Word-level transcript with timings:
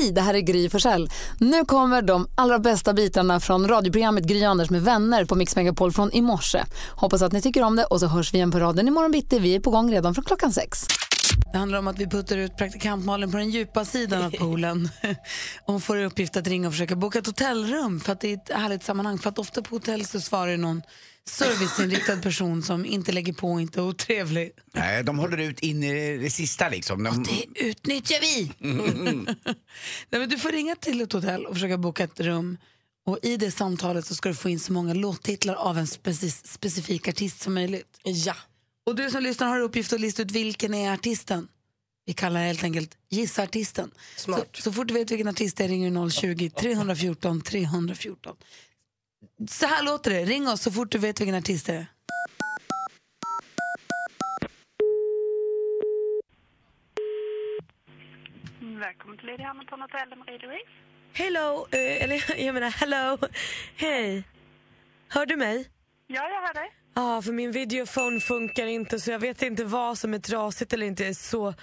Hej, 0.00 0.12
det 0.12 0.20
här 0.20 0.34
är 0.34 0.40
Gry 0.40 0.68
Forssell. 0.68 1.10
Nu 1.38 1.64
kommer 1.64 2.02
de 2.02 2.28
allra 2.34 2.58
bästa 2.58 2.92
bitarna 2.92 3.40
från 3.40 3.68
radioprogrammet 3.68 4.24
Gry 4.24 4.44
Anders 4.44 4.70
med 4.70 4.82
vänner 4.82 5.24
på 5.24 5.34
Mix 5.34 5.56
Megapol 5.56 5.92
från 5.92 6.12
i 6.12 6.20
morse. 6.20 6.64
Hoppas 6.90 7.22
att 7.22 7.32
ni 7.32 7.42
tycker 7.42 7.62
om 7.62 7.76
det 7.76 7.84
och 7.84 8.00
så 8.00 8.06
hörs 8.06 8.34
vi 8.34 8.36
igen 8.36 8.50
på 8.50 8.58
raden 8.58 8.88
imorgon 8.88 9.12
bitti. 9.12 9.38
Vi 9.38 9.54
är 9.54 9.60
på 9.60 9.70
gång 9.70 9.92
redan 9.92 10.14
från 10.14 10.24
klockan 10.24 10.52
sex. 10.52 10.86
Det 11.52 11.58
handlar 11.58 11.78
om 11.78 11.86
att 11.86 11.98
vi 11.98 12.06
puttar 12.06 12.36
ut 12.36 12.56
praktikantmalen 12.56 13.30
på 13.30 13.36
den 13.36 13.50
djupa 13.50 13.84
sidan 13.84 14.22
av 14.22 14.30
poolen. 14.30 14.88
Hon 15.64 15.80
får 15.80 15.98
i 15.98 16.04
uppgift 16.04 16.36
att 16.36 16.46
ringa 16.46 16.68
och 16.68 16.74
försöka 16.74 16.96
boka 16.96 17.18
ett 17.18 17.26
hotellrum 17.26 18.00
för 18.00 18.12
att 18.12 18.20
det 18.20 18.32
är 18.32 18.34
ett 18.34 18.50
härligt 18.52 18.84
sammanhang. 18.84 19.18
För 19.18 19.30
att 19.30 19.38
ofta 19.38 19.62
på 19.62 19.74
hotell 19.74 20.06
så 20.06 20.20
svarar 20.20 20.56
någon 20.56 20.82
serviceinriktad 21.28 22.16
person 22.16 22.62
som 22.62 22.86
inte 22.86 23.12
lägger 23.12 23.32
på 23.32 23.52
och 23.52 23.60
inte 23.60 23.80
är 23.80 23.84
otrevlig. 23.84 24.52
Nej, 24.74 25.04
de 25.04 25.18
håller 25.18 25.38
ut 25.38 25.60
in 25.60 25.82
i 25.82 26.16
det 26.18 26.30
sista 26.30 26.68
liksom. 26.68 27.04
De... 27.04 27.22
Det 27.22 27.60
utnyttjar 27.60 28.20
vi! 28.20 28.52
Nej, 30.10 30.20
men 30.20 30.28
du 30.28 30.38
får 30.38 30.52
ringa 30.52 30.76
till 30.76 31.00
ett 31.00 31.12
hotell 31.12 31.46
och 31.46 31.54
försöka 31.54 31.78
boka 31.78 32.04
ett 32.04 32.20
rum. 32.20 32.58
Och 33.06 33.18
I 33.22 33.36
det 33.36 33.50
samtalet 33.50 34.06
så 34.06 34.14
ska 34.14 34.28
du 34.28 34.34
få 34.34 34.48
in 34.48 34.60
så 34.60 34.72
många 34.72 34.94
låttitlar 34.94 35.54
av 35.54 35.78
en 35.78 35.86
speci 35.86 36.30
specifik 36.30 37.08
artist 37.08 37.40
som 37.40 37.54
möjligt. 37.54 38.00
Ja. 38.02 38.36
Och 38.86 38.94
du 38.94 39.10
som 39.10 39.22
lyssnar 39.22 39.48
har 39.48 39.60
uppgift 39.60 39.92
att 39.92 40.00
lista 40.00 40.22
ut 40.22 40.30
vilken 40.30 40.74
är 40.74 40.92
artisten. 40.94 41.48
Vi 42.06 42.12
kallar 42.12 42.40
det 42.40 42.46
helt 42.46 42.64
enkelt 42.64 42.96
Gissa 43.10 43.42
artisten. 43.42 43.90
Smart. 44.16 44.48
Så, 44.52 44.62
så 44.62 44.72
fort 44.72 44.88
du 44.88 44.94
vet 44.94 45.10
vilken 45.10 45.28
artist 45.28 45.56
det 45.56 45.64
är 45.64 45.68
ringer 45.68 46.04
du 46.04 46.10
020 46.10 46.50
314 46.50 47.40
314. 47.40 48.36
Så 49.48 49.66
här 49.66 49.82
låter 49.82 50.10
det. 50.10 50.24
Ring 50.24 50.48
oss 50.48 50.62
så 50.62 50.70
fort 50.72 50.90
du 50.90 50.98
vet 50.98 51.20
vilken 51.20 51.34
artist 51.36 51.66
det 51.66 51.74
är. 51.74 51.86
Välkommen 58.60 59.18
till 59.18 59.26
Lady 59.26 59.42
Hamilton 59.42 59.80
Hotel 59.80 60.18
Marie 60.18 60.38
Louise. 60.38 60.70
Hello, 61.12 61.66
eh, 61.70 62.04
eller 62.04 62.40
jag 62.44 62.54
menar 62.54 62.70
hello. 62.70 63.18
Hej. 63.76 64.24
Hör 65.08 65.26
du 65.26 65.36
mig? 65.36 65.68
Ja, 66.06 66.28
jag 66.28 66.40
hör 66.46 66.54
dig. 66.54 66.72
Ja, 66.94 67.22
för 67.22 67.32
min 67.32 67.52
videofon 67.52 68.20
funkar 68.20 68.66
inte 68.66 69.00
så 69.00 69.10
jag 69.10 69.18
vet 69.18 69.42
inte 69.42 69.64
vad 69.64 69.98
som 69.98 70.14
är 70.14 70.18
trasigt 70.18 70.72
eller 70.72 70.86
inte. 70.86 71.02
Jag 71.02 71.10
är 71.10 71.14
så 71.14 71.54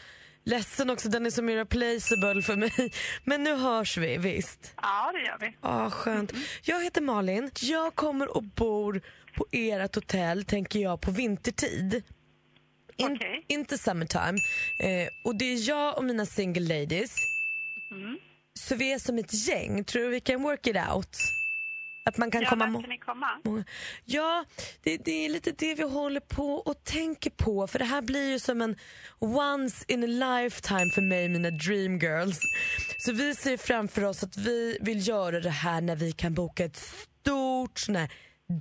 ledsen 0.47 0.89
också, 0.89 1.09
den 1.09 1.25
är 1.25 1.29
som 1.29 1.49
irreplaceable 1.49 2.41
för 2.41 2.55
mig. 2.55 2.91
Men 3.23 3.43
nu 3.43 3.55
hörs 3.55 3.97
vi, 3.97 4.17
visst? 4.17 4.73
Ja, 4.81 5.11
det 5.13 5.19
gör 5.19 5.37
vi. 5.39 5.57
Ja, 5.61 5.89
skönt. 5.89 6.33
Jag 6.63 6.83
heter 6.83 7.01
Malin. 7.01 7.51
Jag 7.61 7.95
kommer 7.95 8.37
och 8.37 8.43
bor 8.43 9.01
på 9.37 9.45
ert 9.51 9.95
hotell, 9.95 10.45
tänker 10.45 10.79
jag, 10.79 11.01
på 11.01 11.11
vintertid. 11.11 12.03
In, 12.97 13.11
Okej. 13.15 13.45
Inte 13.47 13.77
summertime. 13.77 14.37
Eh, 14.83 15.07
och 15.23 15.35
det 15.35 15.45
är 15.45 15.69
jag 15.69 15.97
och 15.97 16.03
mina 16.03 16.25
single 16.25 16.79
ladies. 16.79 17.15
Så 18.59 18.75
vi 18.75 18.93
är 18.93 18.99
som 18.99 19.17
ett 19.17 19.47
gäng. 19.47 19.83
Tror 19.83 20.03
du 20.03 20.09
vi 20.09 20.19
kan 20.19 20.41
work 20.43 20.67
it 20.67 20.75
out? 20.95 21.17
Att 22.07 22.17
man 22.17 22.31
kan 22.31 22.41
Ja, 22.41 22.49
komma... 22.49 22.79
ska 22.79 22.87
ni 22.87 22.97
komma? 22.97 23.27
Ja, 24.05 24.45
det, 24.83 24.97
det 24.97 25.25
är 25.25 25.29
lite 25.29 25.51
det 25.51 25.75
vi 25.75 25.83
håller 25.83 26.19
på 26.19 26.53
och 26.53 26.83
tänker 26.83 27.29
på. 27.29 27.67
För 27.67 27.79
det 27.79 27.85
här 27.85 28.01
blir 28.01 28.29
ju 28.29 28.39
som 28.39 28.61
en 28.61 28.75
once 29.19 29.85
in 29.87 30.03
a 30.03 30.07
lifetime 30.07 30.89
för 30.91 31.01
mig, 31.01 31.29
mina 31.29 31.49
dream 31.49 31.99
girls. 31.99 32.39
Så 32.97 33.11
vi 33.11 33.35
ser 33.35 33.57
framför 33.57 34.03
oss 34.03 34.23
att 34.23 34.37
vi 34.37 34.77
vill 34.81 35.07
göra 35.07 35.39
det 35.39 35.49
här 35.49 35.81
när 35.81 35.95
vi 35.95 36.11
kan 36.11 36.33
boka 36.33 36.65
ett 36.65 36.75
stort 36.75 37.79
sån 37.79 37.95
här 37.95 38.11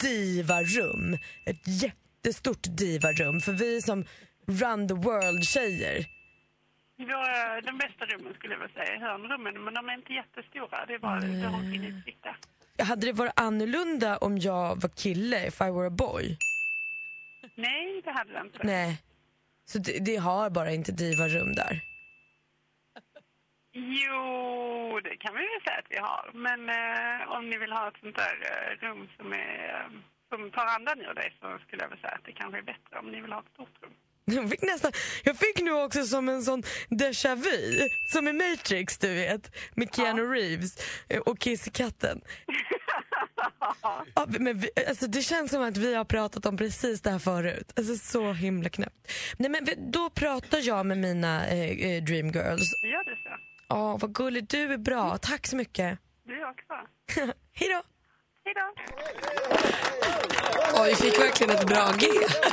divarum. 0.03 1.19
Ett 1.47 1.83
jättestort 1.83 2.63
divarum. 2.63 3.41
För 3.41 3.53
vi 3.53 3.77
är 3.77 3.81
som 3.81 4.05
run 4.47 4.89
the 4.89 4.95
world-tjejer. 4.95 6.07
Ja, 6.97 7.61
de 7.65 7.79
bästa 7.79 8.05
rummen 8.05 8.35
skulle 8.35 8.55
jag 8.55 8.61
vilja 8.61 8.85
säga, 8.85 8.99
hörnrummen, 9.01 9.65
men 9.65 9.75
de 9.75 9.89
är 9.89 9.95
inte 9.95 10.13
jättestora. 10.13 10.87
Det 10.87 10.95
är 10.95 10.99
bara 10.99 11.19
utsikt 11.99 12.23
där. 12.23 12.37
Hade 12.79 13.07
det 13.07 13.13
varit 13.13 13.33
annorlunda 13.37 14.17
om 14.17 14.39
jag 14.39 14.81
var 14.81 14.89
kille, 14.89 15.47
if 15.47 15.61
I 15.61 15.71
were 15.71 15.87
a 15.87 15.91
boy? 15.91 16.37
Nej, 17.55 18.03
det 18.05 18.11
hade 18.11 18.33
det 18.33 18.41
inte. 18.41 18.59
Nej. 18.63 19.03
Så 19.65 19.79
det, 19.79 19.99
det 20.05 20.17
har 20.17 20.51
bara 20.51 20.73
inte 20.73 20.93
divarum 20.93 21.55
där. 21.55 21.81
Jo, 23.73 25.01
det 25.05 25.17
kan 25.17 25.35
vi 25.35 25.41
väl 25.41 25.63
säga 25.65 25.79
att 25.79 25.91
vi 25.91 25.99
har. 25.99 26.31
Men 26.35 26.61
eh, 26.69 27.33
om 27.37 27.51
ni 27.51 27.59
vill 27.59 27.73
ha 27.73 27.89
ett 27.89 28.01
sånt 28.01 28.17
där 28.17 28.37
eh, 28.51 28.87
rum 28.87 29.09
som, 29.17 29.33
är, 29.33 29.69
eh, 29.69 29.91
som 30.29 30.51
tar 30.51 30.67
andan 30.67 31.01
ur 31.01 31.15
dig 31.15 31.37
så 31.41 31.59
skulle 31.59 31.83
jag 31.83 31.89
väl 31.89 31.99
säga 31.99 32.13
att 32.13 32.25
det 32.25 32.33
kanske 32.33 32.59
är 32.59 32.63
bättre 32.63 32.99
om 32.99 33.07
ni 33.07 33.21
vill 33.21 33.33
ha 33.33 33.41
ett 33.41 33.53
stort 33.53 33.83
rum. 33.83 33.95
Jag 34.29 34.51
fick, 34.51 34.63
nästan, 34.63 34.93
jag 35.25 35.37
fick 35.37 35.63
nu 35.63 35.73
också 35.73 36.05
som 36.05 36.29
en 36.29 36.43
sån 36.43 36.63
déjà 36.91 37.35
vu, 37.35 37.89
som 38.13 38.29
i 38.29 38.33
Matrix 38.33 38.99
du 38.99 39.15
vet, 39.15 39.57
med 39.75 39.95
Keanu 39.95 40.23
Reeves 40.23 40.77
eh, 41.09 41.21
och 41.21 41.39
Kissekatten. 41.39 42.21
Ja, 44.15 44.27
men 44.29 44.59
vi, 44.59 44.69
alltså 44.89 45.07
det 45.07 45.23
känns 45.23 45.51
som 45.51 45.63
att 45.63 45.77
vi 45.77 45.95
har 45.95 46.05
pratat 46.05 46.47
om 46.47 46.57
precis 46.57 47.01
det 47.01 47.11
här 47.11 47.19
förut. 47.19 47.73
Alltså 47.77 47.97
så 47.97 48.33
himla 48.33 48.69
knäppt. 48.69 49.13
Nej, 49.37 49.51
men 49.51 49.91
då 49.91 50.11
pratar 50.11 50.59
jag 50.63 50.87
med 50.87 50.99
mina 50.99 51.47
eh, 51.47 51.71
eh, 51.71 52.05
dreamgirls. 52.05 52.83
Gör 52.83 53.05
det 53.05 53.17
så? 53.23 53.37
Ja, 53.69 53.97
vad 53.97 54.15
gullig 54.15 54.49
du 54.49 54.73
är 54.73 54.79
bra. 54.79 55.19
Tack 55.19 55.47
så 55.47 55.57
mycket. 55.57 55.99
Du 56.25 56.45
också. 56.45 56.75
Hej 57.53 57.69
då. 57.69 57.96
Hej 58.47 58.55
då! 58.55 58.83
Oj, 60.83 60.89
vi 60.91 60.97
fick 60.97 61.21
verkligen 61.21 61.57
ett 61.57 61.67
bra 61.67 61.93
G. 61.99 62.07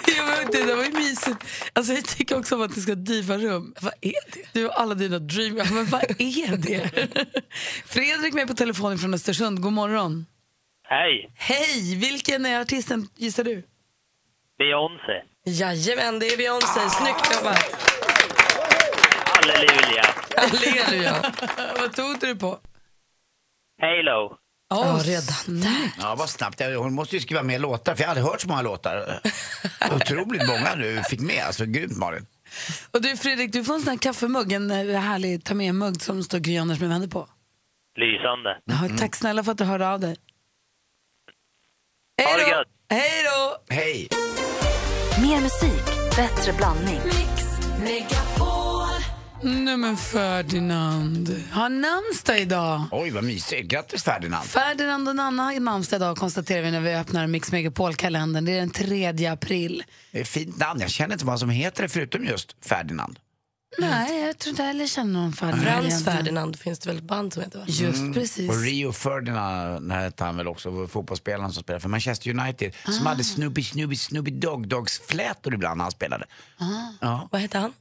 Jag 0.17 0.25
vet 0.27 0.41
inte, 0.41 0.65
det 0.65 0.75
var 0.75 0.83
ju 0.83 0.91
mysigt. 0.91 1.69
Alltså, 1.73 1.93
jag 1.93 2.05
tycker 2.05 2.37
också 2.37 2.55
om 2.55 2.61
att 2.61 2.75
det 2.75 2.81
ska 2.81 2.91
ha 2.91 2.95
divarum. 2.95 3.73
Vad 3.81 3.93
är 4.01 4.33
det? 4.33 4.53
Du 4.53 4.67
och 4.67 4.79
alla 4.79 4.95
dina 4.95 5.19
dream... 5.19 5.57
Ja, 5.57 5.65
Men 5.71 5.85
vad 5.85 6.03
är 6.03 6.57
det? 6.57 7.07
Fredrik 7.85 8.33
med 8.33 8.47
på 8.47 8.53
telefon 8.53 8.97
från 8.97 9.13
Östersund. 9.13 9.61
God 9.61 9.73
morgon. 9.73 10.25
Hej, 10.83 11.31
Hej! 11.35 11.95
Vilken 11.95 12.45
är 12.45 12.61
artisten 12.61 13.07
gissar 13.15 13.43
du? 13.43 13.63
Beyoncé. 14.57 15.23
Jajamän, 15.45 16.19
det 16.19 16.27
är 16.27 16.37
Beyoncé. 16.37 16.79
Snyggt 16.89 17.35
jobbat. 17.35 17.91
Halleluja. 19.25 20.05
Halleluja. 20.37 21.33
Vad 21.79 21.93
tog 21.95 22.19
du 22.19 22.35
på? 22.35 22.59
Halo. 23.81 24.42
Oh, 24.73 24.99
redan 24.99 25.61
där. 25.61 25.91
Ja, 25.99 26.15
vad 26.15 26.29
snabbt. 26.29 26.61
Hon 26.77 26.93
måste 26.93 27.15
ju 27.15 27.21
skriva 27.21 27.43
mer 27.43 27.59
låtar, 27.59 27.95
för 27.95 28.01
jag 28.03 28.09
hade 28.09 28.21
hört 28.21 28.41
så 28.41 28.47
många 28.47 28.61
låtar. 28.61 29.19
Otroligt 29.95 30.47
många 30.47 30.75
du 30.75 31.03
fick 31.09 31.19
med. 31.19 31.43
Alltså, 31.43 31.65
grymt 31.65 31.97
Malin. 31.97 32.25
Och 32.91 33.01
du 33.01 33.17
Fredrik, 33.17 33.53
du 33.53 33.63
får 33.63 33.73
en 33.73 33.81
sån 33.81 33.89
här 33.89 33.97
kaffemugg, 33.97 34.51
en 34.51 34.71
eh, 34.71 34.99
härlig 34.99 35.43
ta 35.43 35.53
med-mugg 35.53 36.01
som 36.01 36.23
står 36.23 36.39
Gry 36.39 36.57
Anders 36.57 36.79
med 36.79 36.89
vänner 36.89 37.07
på. 37.07 37.27
Lysande. 37.95 38.57
Ja, 38.65 38.97
tack 38.97 39.15
snälla 39.15 39.43
för 39.43 39.51
att 39.51 39.57
du 39.57 39.63
hörde 39.63 39.89
av 39.89 39.99
dig. 39.99 40.15
Hej 42.21 42.45
det 42.45 42.51
då! 42.51 42.63
Hej 42.95 43.23
då! 43.23 43.73
Hej! 43.75 44.07
Mer 45.21 45.41
musik, 45.41 45.85
bättre 46.15 46.53
blandning. 46.53 47.01
Nej 49.43 49.77
men 49.77 49.97
Ferdinand 49.97 51.43
har 51.51 51.69
namnsdag 51.69 52.39
idag. 52.39 52.83
Oj, 52.91 53.09
vad 53.09 53.23
mysigt. 53.23 53.67
Grattis 53.67 54.03
Ferdinand. 54.03 54.45
Ferdinand 54.45 55.09
och 55.09 55.15
Nanna 55.15 55.43
har 55.43 55.59
namnsdag 55.59 55.97
idag 55.97 56.17
konstaterar 56.17 56.61
vi 56.61 56.71
när 56.71 56.79
vi 56.81 56.95
öppnar 56.95 57.27
Mix 57.27 57.51
Megapol-kalendern. 57.51 58.45
Det 58.45 58.51
är 58.51 58.59
den 58.59 58.69
3 58.69 59.27
april. 59.27 59.83
Det 60.11 60.19
är 60.19 60.23
fint 60.23 60.57
namn. 60.57 60.79
Jag 60.79 60.89
känner 60.89 61.13
inte 61.13 61.25
vad 61.25 61.39
som 61.39 61.49
heter 61.49 61.83
det 61.83 61.89
förutom 61.89 62.25
just 62.25 62.55
Ferdinand. 62.65 63.19
Nej, 63.77 64.25
jag 64.25 64.37
tror 64.37 64.49
inte 64.49 64.63
heller 64.63 64.87
känner 64.87 65.13
någon 65.13 65.33
Ferdinand. 65.33 65.63
Frans. 65.63 66.05
Ferdinand 66.05 66.59
finns 66.59 66.79
det 66.79 66.89
väl 66.89 66.97
ett 66.97 67.03
band 67.03 67.33
som 67.33 67.43
heter 67.43 67.59
va? 67.59 67.65
Just 67.67 68.13
precis. 68.13 68.49
Och 68.49 68.61
Rio 68.61 68.91
Ferdinand 68.91 69.91
hette 69.91 70.23
han 70.23 70.37
väl 70.37 70.47
också, 70.47 70.87
fotbollsspelaren 70.87 71.51
som 71.51 71.63
spelade 71.63 71.81
för 71.81 71.89
Manchester 71.89 72.29
United. 72.29 72.73
Som 72.85 73.05
hade 73.05 73.23
Snoopy 73.23 73.63
Snoopy 73.63 73.95
Snoopy 73.95 74.31
Dog 74.31 74.67
Dogs 74.67 75.01
flätor 75.07 75.53
ibland 75.53 75.77
när 75.77 75.83
han 75.83 75.91
spelade. 75.91 76.25
Ja. 77.01 77.27
Vad 77.31 77.41
heter 77.41 77.59
han? 77.59 77.73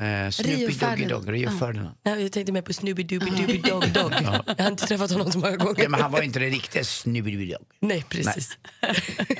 Eh, 0.00 0.30
Snoopy 0.30 0.66
Rio 0.66 0.88
Doggy. 0.88 1.04
Dog, 1.04 1.32
Rio 1.32 1.50
Ferdinand. 1.50 1.94
Nej, 2.04 2.22
jag 2.22 2.32
tänkte 2.32 2.52
mer 2.52 2.62
på 2.62 2.72
Snoopy 2.72 3.02
Dooby 3.02 3.30
Dooby 3.30 3.58
Dog 3.58 3.92
Dog. 3.92 4.12
Jag 4.56 4.64
har 4.64 4.70
inte 4.70 4.86
träffat 4.86 5.10
honom 5.10 5.32
så 5.32 5.38
många 5.38 5.56
gånger. 5.56 5.82
Ja, 5.82 5.88
men 5.88 6.00
han 6.00 6.12
var 6.12 6.22
inte 6.22 6.38
det 6.38 6.46
riktiga 6.46 6.84
Snoopy 6.84 7.30
Dooby 7.30 7.52
Dog. 7.52 7.62
Nej, 7.80 8.04
precis. 8.08 8.58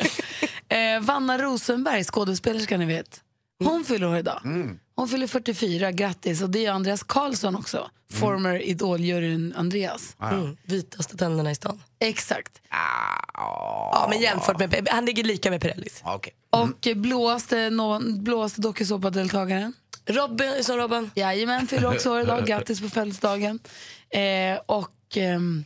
Eh, 0.68 1.00
Vanna 1.00 1.38
Rosenberg, 1.38 2.04
skådespelerskan 2.04 2.80
ni 2.80 2.86
vet. 2.86 3.20
Hon 3.64 3.84
fyller 3.84 4.06
år 4.06 4.16
idag. 4.16 4.40
Hon 4.96 5.08
fyller 5.08 5.26
44, 5.26 5.92
grattis. 5.92 6.42
Och 6.42 6.50
det 6.50 6.66
är 6.66 6.72
Andreas 6.72 7.02
Karlsson 7.02 7.56
också. 7.56 7.90
Former 8.12 8.62
Idol-juryn 8.62 9.54
Andreas. 9.56 10.16
Mm. 10.22 10.56
Vitaste 10.62 11.16
tänderna 11.16 11.50
i 11.50 11.54
stan. 11.54 11.82
Exakt. 12.00 12.52
Ja, 12.70 14.06
men 14.10 14.20
jämfört 14.20 14.58
med... 14.58 14.88
Han 14.90 15.04
ligger 15.04 15.24
lika 15.24 15.50
med 15.50 15.60
Pirellis. 15.60 16.00
Ja, 16.04 16.14
okej. 16.14 16.32
Och 16.50 16.96
blåaste, 16.96 17.70
no, 17.70 18.18
blåaste 18.22 18.60
dokusåpadeltagaren. 18.60 19.72
Robin, 20.06 20.64
som 20.64 20.76
Robin. 20.76 21.10
Jajamän, 21.14 21.66
fyller 21.66 21.94
också 21.94 22.10
år 22.10 22.20
idag. 22.20 22.46
Grattis 22.46 22.80
på 22.80 22.88
födelsedagen. 22.88 23.58
Eh, 24.10 24.58
och 24.66 25.16
ehm, 25.16 25.64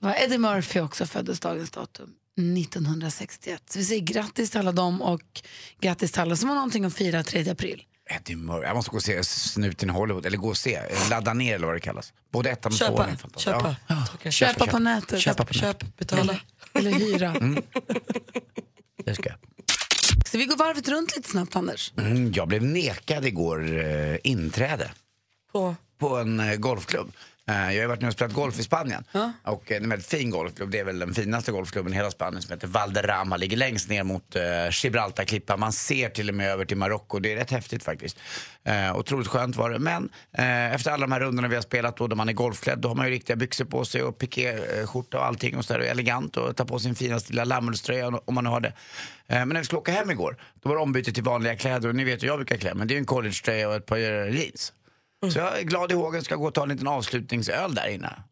det 0.00 0.06
var 0.06 0.14
Eddie 0.14 0.38
Murphy 0.38 0.80
också 0.80 1.06
föddes 1.06 1.40
dagens 1.40 1.70
datum. 1.70 2.14
1961. 2.38 3.62
Så 3.70 3.78
vi 3.78 3.84
säger 3.84 4.02
grattis 4.02 4.50
till 4.50 4.60
alla 4.60 4.72
dem 4.72 5.02
och 5.02 5.42
grattis 5.80 6.12
till 6.12 6.20
alla 6.20 6.36
som 6.36 6.48
har 6.48 6.56
någonting 6.56 6.84
att 6.84 6.94
fira 6.94 7.22
3 7.22 7.50
april. 7.50 7.82
Eddie 8.10 8.36
Murphy. 8.36 8.66
Jag 8.66 8.76
måste 8.76 8.90
gå 8.90 8.96
och 8.96 9.02
se 9.02 9.24
Snuten 9.24 9.90
i 9.90 9.92
Hollywood, 9.92 10.26
eller 10.26 10.36
gå 10.36 10.48
och 10.48 10.56
se, 10.56 10.80
ladda 11.10 11.34
ner 11.34 11.54
eller 11.54 11.66
vad 11.66 11.76
det 11.76 11.80
kallas. 11.80 12.12
Både 12.32 12.50
ettan 12.50 12.72
och 12.72 12.78
tvåan 12.78 13.16
Köpa. 13.16 13.38
Köpa. 13.38 13.76
Ja. 13.86 14.06
Köpa. 14.06 14.30
Köpa 14.30 14.66
på 14.66 14.78
nätet. 14.78 15.20
Köpa 15.20 15.44
på 15.44 15.54
nätet. 15.54 15.80
Köp, 15.80 15.96
betala. 15.96 16.40
Eller 16.72 16.90
hyra. 16.90 17.34
Det 19.04 19.14
ska 19.14 19.28
jag. 19.28 19.38
Så 20.30 20.38
vi 20.38 20.44
går 20.44 20.56
varvet 20.56 20.88
runt 20.88 21.16
lite 21.16 21.28
snabbt, 21.30 21.56
Anders. 21.56 21.92
Mm, 21.98 22.32
jag 22.32 22.48
blev 22.48 22.62
nekad 22.62 23.24
igår 23.26 23.78
eh, 23.78 24.16
inträde 24.24 24.90
På. 25.52 25.76
på 25.98 26.16
en 26.16 26.40
eh, 26.40 26.56
golfklubb. 26.56 27.12
Eh, 27.48 27.72
jag 27.72 27.82
har 27.82 27.88
varit 27.88 28.00
med 28.00 28.08
och 28.08 28.14
spelat 28.14 28.32
golf 28.32 28.58
i 28.58 28.62
Spanien. 28.62 29.04
Och 29.42 29.52
eh, 29.52 29.58
det 29.68 29.74
är 29.74 29.80
en 29.80 29.88
väldigt 29.88 30.08
fin 30.08 30.30
golfklubb. 30.30 30.70
Det 30.70 30.78
är 30.78 30.84
väl 30.84 30.98
den 30.98 31.14
finaste 31.14 31.52
golfklubben 31.52 31.92
i 31.92 31.96
hela 31.96 32.10
Spanien 32.10 32.42
som 32.42 32.52
heter 32.52 32.68
Valderrama. 32.68 33.36
Ligger 33.36 33.56
längst 33.56 33.88
ner 33.88 34.04
mot 34.04 34.36
eh, 34.36 34.42
Gibraltarklippan. 34.70 35.60
Man 35.60 35.72
ser 35.72 36.08
till 36.08 36.28
och 36.28 36.34
med 36.34 36.50
över 36.50 36.64
till 36.64 36.76
Marocko. 36.76 37.18
Det 37.18 37.32
är 37.32 37.36
rätt 37.36 37.50
häftigt 37.50 37.82
faktiskt. 37.82 38.18
Eh, 38.64 38.96
otroligt 38.96 39.26
skönt 39.28 39.56
var 39.56 39.70
det. 39.70 39.78
Men 39.78 40.08
eh, 40.32 40.74
efter 40.74 40.90
alla 40.90 41.06
de 41.06 41.12
här 41.12 41.20
rundorna 41.20 41.48
vi 41.48 41.54
har 41.54 41.62
spelat 41.62 41.96
då, 41.96 42.06
där 42.06 42.16
man 42.16 42.28
är 42.28 42.32
golfklädd, 42.32 42.78
då 42.78 42.88
har 42.88 42.94
man 42.94 43.06
ju 43.06 43.12
riktiga 43.12 43.36
byxor 43.36 43.64
på 43.64 43.84
sig 43.84 44.02
och 44.02 44.18
pikéskjorta 44.18 45.18
och 45.18 45.26
allting 45.26 45.56
och 45.56 45.64
så 45.64 45.72
där, 45.72 45.80
och 45.80 45.86
elegant 45.86 46.36
och 46.36 46.56
tar 46.56 46.64
på 46.64 46.78
sin 46.78 46.94
finaste 46.94 47.32
lilla 47.32 47.44
lammullströja 47.44 48.08
om 48.24 48.34
man 48.34 48.44
nu 48.44 48.50
har 48.50 48.60
det. 48.60 48.72
Eh, 49.26 49.38
men 49.38 49.48
när 49.48 49.58
vi 49.58 49.64
skulle 49.64 49.80
åka 49.80 49.92
hem 49.92 50.10
igår, 50.10 50.36
då 50.62 50.68
var 50.68 50.76
det 50.76 50.82
ombyte 50.82 51.12
till 51.12 51.22
vanliga 51.22 51.56
kläder 51.56 51.88
och 51.88 51.94
ni 51.94 52.04
vet 52.04 52.22
hur 52.22 52.28
jag 52.28 52.38
brukar 52.38 52.56
klä 52.56 52.74
mig. 52.74 52.86
Det 52.86 52.94
är 52.94 52.98
en 52.98 53.06
collegetröja 53.06 53.68
och 53.68 53.74
ett 53.74 53.86
par 53.86 53.98
eh, 53.98 54.32
jeans. 55.22 55.34
Så 55.34 55.40
jag 55.40 55.58
är 55.58 55.62
glad 55.62 55.92
i 55.92 55.94
hågen, 55.94 56.22
ska 56.24 56.36
gå 56.36 56.46
och 56.46 56.54
ta 56.54 56.62
en 56.62 56.68
liten 56.68 56.86
avslutningsöl 56.86 57.74
där 57.74 57.88
inne. 57.88 58.22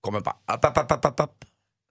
Kommer 0.00 0.20
bara, 0.20 0.36
upp, 0.54 0.64
upp, 0.64 0.92
upp, 0.92 1.04
upp, 1.04 1.20
upp. 1.20 1.44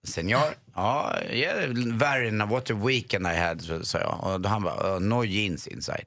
Senior, 0.06 0.54
ja, 0.74 1.14
yeah, 1.30 1.68
very 1.98 2.30
what 2.30 2.70
a 2.70 2.74
weekend 2.74 3.26
I 3.26 3.36
had, 3.36 3.62
så- 3.62 3.84
sa 3.84 3.98
jag. 3.98 4.20
Och 4.22 4.50
han 4.50 4.62
bara, 4.62 4.94
uh, 4.94 5.00
no 5.00 5.24
jeans 5.24 5.66
inside. 5.66 6.06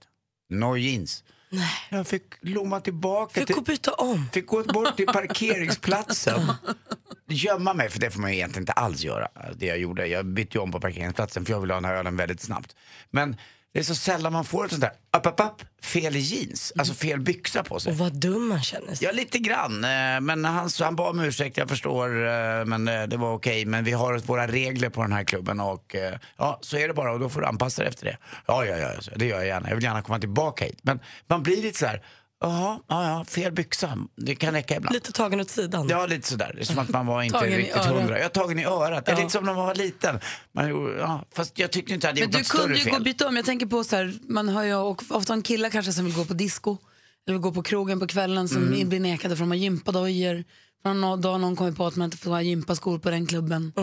No 0.50 0.78
jeans. 0.78 1.24
Nej. 1.50 1.70
Jag 1.90 2.08
fick 2.08 2.24
lomma 2.42 2.80
tillbaka 2.82 3.34
Fick 3.34 3.48
till... 3.48 3.56
gå 3.56 3.62
byta 3.62 3.94
om. 3.94 4.30
Fick 4.34 4.48
gå 4.48 4.64
bort 4.64 4.98
till 4.98 5.06
parkeringsplatsen. 5.08 6.42
Gömma 7.28 7.74
mig, 7.74 7.90
för 7.90 8.00
det 8.00 8.12
får 8.12 8.20
man 8.22 8.32
ju 8.32 8.36
egentligen 8.38 8.62
inte 8.62 8.72
alls 8.72 9.04
göra. 9.04 9.28
Det 9.56 9.66
jag 9.66 9.78
gjorde. 9.78 10.08
Jag 10.08 10.26
bytte 10.26 10.58
ju 10.58 10.62
om 10.62 10.72
på 10.72 10.80
parkeringsplatsen 10.80 11.46
för 11.46 11.54
jag 11.54 11.62
ville 11.62 11.74
ha 11.74 11.82
den 11.82 11.90
här 11.90 11.96
ölen 11.96 12.18
väldigt 12.18 12.42
snabbt. 12.42 12.76
Men 13.10 13.36
det 13.74 13.80
är 13.80 13.84
så 13.84 13.96
sällan 13.96 14.34
man 14.34 14.46
får 14.46 14.66
ett 14.66 14.72
sånt 14.72 14.82
där 14.82 14.92
upp, 15.18 15.26
upp, 15.28 15.40
upp, 15.40 15.86
fel 15.86 16.16
jeans, 16.16 16.74
alltså 16.78 16.94
fel 16.94 17.20
byxa 17.20 17.64
på 17.64 17.80
sig. 17.80 17.92
Och 17.92 17.98
vad 17.98 18.14
dum 18.14 18.48
man 18.48 18.62
känner 18.62 18.96
sig. 18.96 19.06
Ja, 19.08 19.12
lite 19.12 19.40
grann. 19.40 19.84
eh, 19.84 20.22
Men 20.22 20.46
han, 20.46 20.70
han 20.80 20.96
bad 20.96 21.10
om 21.10 21.20
ursäkt, 21.20 21.58
jag 21.58 21.70
förstår. 21.70 22.28
eh, 22.28 22.66
Men 22.66 22.88
eh, 22.88 23.04
det 23.04 23.18
var 23.18 23.34
okej. 23.34 23.66
Men 23.66 23.84
vi 23.84 23.92
har 23.92 24.18
våra 24.18 24.48
regler 24.48 24.90
på 24.90 25.02
den 25.02 25.12
här 25.14 25.24
klubben 25.24 25.60
och 25.60 25.96
ja, 26.38 26.60
så 26.62 26.78
är 26.78 26.88
det 26.88 26.94
bara 26.94 27.12
och 27.12 27.20
då 27.20 27.30
får 27.30 27.42
du 27.42 27.48
anpassa 27.48 27.82
dig 27.82 27.90
efter 27.90 28.06
det. 28.06 28.18
Ja, 28.48 28.66
ja, 28.66 28.78
ja, 28.78 28.90
det 29.16 29.26
gör 29.26 29.38
jag 29.38 29.48
gärna. 29.48 29.70
Jag 29.70 29.76
vill 29.76 29.84
gärna 29.84 30.02
komma 30.02 30.20
tillbaka 30.20 30.66
hit. 30.66 30.80
Men 30.82 31.00
man 31.28 31.44
blir 31.44 31.62
lite 31.62 31.80
så 31.80 31.86
här, 31.86 32.02
jaha, 32.44 32.80
ja, 32.88 33.08
ja, 33.10 33.26
fel 33.26 33.52
byxa. 33.52 33.98
Det 34.16 34.36
kan 34.36 34.54
räcka 34.54 34.76
ibland. 34.76 34.94
Lite 34.94 35.12
tagen 35.12 35.40
åt 35.42 35.50
sidan. 35.50 35.88
Ja, 35.90 36.06
lite 36.06 36.28
sådär. 36.28 36.52
Det 36.56 36.62
är 36.62 36.66
som 36.66 36.80
att 36.80 36.90
man 36.90 37.06
var 37.06 37.24
inte 37.24 37.38
riktigt 37.38 37.86
hundra. 37.86 38.20
Jag 38.20 38.34
tagen 38.34 38.60
i 38.60 38.66
örat. 38.66 39.06
Det 39.06 39.12
är 39.12 39.16
lite 39.16 39.30
som 39.30 39.46
när 39.46 39.54
man 39.54 39.66
var 39.66 39.76
liten. 39.76 40.20
Man, 40.52 40.70
gjorde- 40.70 40.98
ja, 40.98 41.26
fast 41.36 41.60
jag 41.60 41.72
tyckte 41.72 41.94
inte 41.94 42.10
att 42.10 42.18
jag 42.18 42.26
hade 42.26 42.38
Men 42.38 42.42
gjort 42.44 42.52
du 42.52 42.58
något 42.58 42.62
kunde 42.68 42.76
större 42.76 42.90
ju 42.90 42.92
gå 42.92 42.98
och 42.98 43.04
fel. 43.06 43.14
byta 43.14 43.28
om. 43.28 43.36
Jag 43.36 43.46
tänker 43.46 43.66
på 43.66 43.84
så 43.84 43.96
här, 43.96 44.14
man 44.30 44.50
har 44.50 44.64
ju 44.64 44.76
ofta 45.10 45.34
en 45.34 45.42
killar 45.42 45.70
kanske 45.70 45.94
som 45.94 46.06
vill 46.06 46.16
gå 46.16 46.26
på 46.26 46.34
disco 46.34 46.78
eller 47.28 47.34
vill 47.38 47.42
gå 47.42 47.52
på 47.52 47.64
krogen 47.64 48.00
på 48.00 48.08
kvällen 48.08 48.50
som 48.50 48.68
Mm. 48.68 48.90
blir 48.90 49.00
nekade 49.00 49.22
för 49.36 49.44
att 49.44 49.50
de 49.50 49.52
har 49.52 49.56
gympadojor. 49.58 50.44
Någon 50.86 51.22
dag 51.22 51.42
någon 51.42 51.56
kommit 51.56 51.78
på 51.78 51.88
att 51.88 51.96
man 51.96 52.06
inte 52.06 52.18
får 52.18 52.32
ha 52.32 52.42
gympaskor 52.42 53.00
på 53.00 53.10
den 53.10 53.28
klubben. 53.28 53.74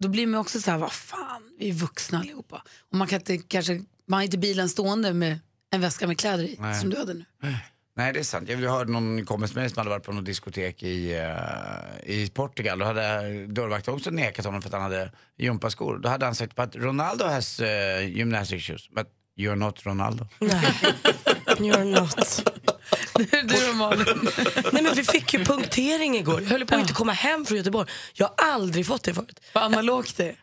Då 0.00 0.08
blir 0.08 0.26
man 0.26 0.40
också 0.40 0.60
så 0.60 0.70
här, 0.70 0.78
vad 0.78 0.92
fan, 0.92 1.42
vi 1.58 1.68
är 1.68 1.72
vuxna 1.72 2.18
allihopa. 2.20 2.62
Och 2.92 2.98
man 2.98 3.06
kan 3.08 3.18
inte, 3.20 3.38
kanske, 3.38 3.72
man 4.08 4.16
har 4.18 4.22
inte 4.24 4.38
bilen 4.38 4.68
stående 4.68 5.12
med 5.12 5.38
en 5.70 5.80
väska 5.80 6.06
med 6.06 6.18
kläder 6.18 6.44
i, 6.44 6.56
Nej. 6.58 6.80
som 6.80 6.90
du 6.90 6.96
hade 6.96 7.14
nu. 7.14 7.24
Nej, 7.42 7.56
det 7.98 8.18
är 8.18 8.22
sant. 8.22 8.48
Jag 8.48 8.58
hörde 8.58 8.92
någon 8.92 9.24
kompis 9.24 9.54
med 9.54 9.62
mig 9.62 9.70
som 9.70 9.78
hade 9.78 9.90
varit 9.90 10.04
på 10.04 10.12
något 10.12 10.24
diskotek 10.24 10.82
i, 10.82 11.16
eh, 11.16 12.10
i 12.10 12.30
Portugal. 12.34 12.78
Då 12.78 12.84
hade 12.84 13.46
dörrvakten 13.46 13.94
också 13.94 14.10
nekat 14.10 14.44
honom 14.44 14.62
för 14.62 14.68
att 14.68 14.72
han 14.72 14.82
hade 14.82 15.12
gympaskor. 15.38 15.98
Då 15.98 16.08
hade 16.08 16.24
han 16.24 16.34
sagt 16.34 16.58
att 16.58 16.76
Ronaldo 16.76 17.24
has 17.24 17.60
uh, 17.60 17.66
gymnastic 18.08 18.64
shoes, 18.64 18.90
but 18.90 19.06
you're 19.38 19.56
not 19.56 19.86
Ronaldo. 19.86 20.26
Nej, 20.38 20.54
you're 21.46 22.00
not. 22.00 22.44
du 23.48 23.70
och 23.70 23.76
Malin. 23.76 24.06
Nej 24.72 24.82
men 24.82 24.94
vi 24.94 25.04
fick 25.04 25.34
ju 25.34 25.44
punktering 25.44 26.16
igår. 26.16 26.42
Jag 26.42 26.48
höll 26.48 26.66
på 26.66 26.74
att 26.74 26.80
inte 26.80 26.92
komma 26.94 27.12
hem 27.12 27.44
från 27.44 27.56
Göteborg. 27.56 27.90
Jag 28.14 28.26
har 28.26 28.52
aldrig 28.52 28.86
fått 28.86 29.04
det 29.04 29.14
förut. 29.14 29.40
Vad 29.52 29.64
analogt 29.64 30.16
det 30.16 30.34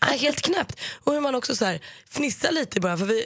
Nej, 0.00 0.18
helt 0.18 0.40
knäppt. 0.40 0.80
Och 1.04 1.12
hur 1.12 1.20
man 1.20 1.34
också 1.34 1.56
så 1.56 1.64
här 1.64 1.80
fnissar 2.10 2.52
lite 2.52 2.80
bara 2.80 2.96
för 2.96 3.06
vi 3.06 3.24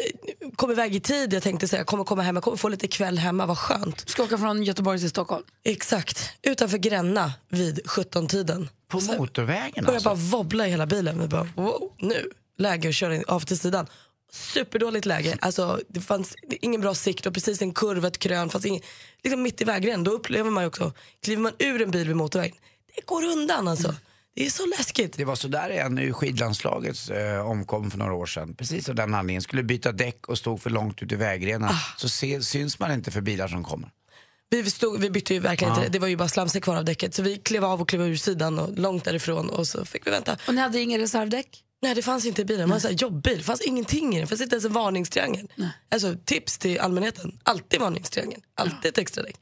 kom 0.57 0.71
iväg 0.71 0.95
i 0.95 1.01
tid. 1.01 1.33
Jag 1.33 1.43
tänkte 1.43 1.69
säga 1.69 1.81
jag 1.81 1.87
kommer 1.87 2.05
komma 2.05 2.23
hem, 2.23 2.37
jag 2.37 2.43
kommer 2.45 2.57
få 2.57 2.69
lite 2.69 2.89
kväll 2.89 3.19
hemma, 3.19 3.47
vad 3.47 3.59
skönt. 3.59 4.09
Ska 4.09 4.23
åka 4.25 4.39
från 4.39 4.63
Göteborg 4.63 4.99
till 4.99 5.11
Stockholm. 5.11 5.45
Exakt, 5.65 6.31
utanför 6.43 6.79
Gränna 6.79 7.33
vid 7.49 7.81
17-tiden. 7.85 8.69
På 8.89 9.01
motorvägen 9.01 9.85
Började 9.85 10.09
alltså? 10.09 10.09
bara 10.09 10.39
wobbla 10.39 10.67
i 10.67 10.71
hela 10.71 10.87
bilen. 10.87 11.21
Vi 11.21 11.29
bara 11.29 11.49
wow, 11.55 11.93
nu, 11.99 12.31
läge 12.59 12.89
att 12.89 12.95
köra 12.95 13.17
in- 13.17 13.25
av 13.29 13.41
till 13.41 13.59
sidan. 13.59 13.87
Superdåligt 14.33 15.07
läge, 15.07 15.39
alltså, 15.41 15.81
det 15.89 16.01
fanns 16.01 16.35
ingen 16.61 16.81
bra 16.81 16.95
sikt 16.95 17.27
och 17.27 17.35
precis 17.35 17.63
en 17.63 17.75
kurva, 17.75 18.09
ett 18.09 18.19
krön, 18.19 18.51
fanns 18.51 18.65
ingen, 18.67 18.83
liksom 19.25 19.43
mitt 19.43 19.61
i 19.61 19.65
vägrenen. 19.65 20.05
Då 20.05 20.11
upplever 20.11 20.51
man 20.51 20.63
ju 20.63 20.69
också, 20.69 20.93
kliver 21.23 21.43
man 21.43 21.53
ur 21.59 21.83
en 21.83 21.91
bil 21.91 22.07
vid 22.07 22.17
motorvägen, 22.17 22.57
det 22.97 23.07
går 23.07 23.25
undan 23.25 23.69
alltså. 23.69 23.95
Det 24.37 24.47
är 24.47 24.51
så 24.51 24.67
läskigt. 24.67 25.17
Det 25.17 25.25
var 25.25 25.35
så 25.35 25.49
där 25.49 25.71
en 25.71 25.99
ur 25.99 26.13
skidlandslagets 26.13 27.11
eh, 27.11 27.51
omkom 27.51 27.91
för 27.91 27.99
några 27.99 28.15
år 28.15 28.27
sedan. 28.27 28.55
Precis 28.55 28.89
av 28.89 28.95
den 28.95 29.15
anledningen. 29.15 29.43
Skulle 29.43 29.63
byta 29.63 29.93
däck 29.93 30.29
och 30.29 30.39
stod 30.39 30.63
för 30.63 30.71
långt 30.71 31.03
ut 31.03 31.13
i 31.13 31.17
vägrenen. 31.17 31.71
Så 31.97 32.09
se, 32.09 32.43
syns 32.43 32.79
man 32.79 32.93
inte 32.93 33.11
för 33.11 33.21
bilar 33.21 33.49
som 33.49 33.65
kommer. 33.65 33.91
Vi, 34.51 34.71
stod, 34.71 35.01
vi 35.01 35.11
bytte 35.11 35.35
ju 35.35 35.41
verkligen 35.41 35.75
inte, 35.75 35.89
det 35.89 35.99
var 35.99 36.09
ju 36.09 36.17
bara 36.17 36.29
slamsor 36.29 36.61
kvar 36.61 36.77
av 36.77 36.85
däcket. 36.85 37.15
Så 37.15 37.23
vi 37.23 37.37
klev 37.37 37.65
av 37.65 37.81
och 37.81 37.89
klev 37.89 38.03
ur 38.03 38.17
sidan 38.17 38.59
och 38.59 38.79
långt 38.79 39.05
därifrån 39.05 39.51
och 39.51 39.67
så 39.67 39.85
fick 39.85 40.07
vi 40.07 40.11
vänta. 40.11 40.37
Och 40.49 40.55
ni 40.55 40.61
hade 40.61 40.81
ingen 40.81 41.01
reservdäck? 41.01 41.63
Nej 41.83 41.95
det 41.95 42.03
fanns 42.03 42.27
inte 42.27 42.43
i 42.43 42.45
bilen, 42.45 42.71
här 42.71 42.91
jobbbil. 42.91 43.39
Det 43.39 43.45
fanns 43.45 43.61
ingenting 43.61 44.13
i 44.13 44.17
den, 44.17 44.21
det 44.21 44.27
fanns 44.27 44.41
inte 44.41 44.55
ens 44.55 44.65
en 44.65 44.73
varningstriangel. 44.73 45.53
Alltså 45.91 46.15
tips 46.25 46.59
till 46.59 46.81
allmänheten, 46.81 47.39
alltid 47.43 47.81
varningstriangel. 47.81 48.41
Alltid 48.55 48.89
ett 48.89 48.99
extra 48.99 49.23
däck. 49.23 49.37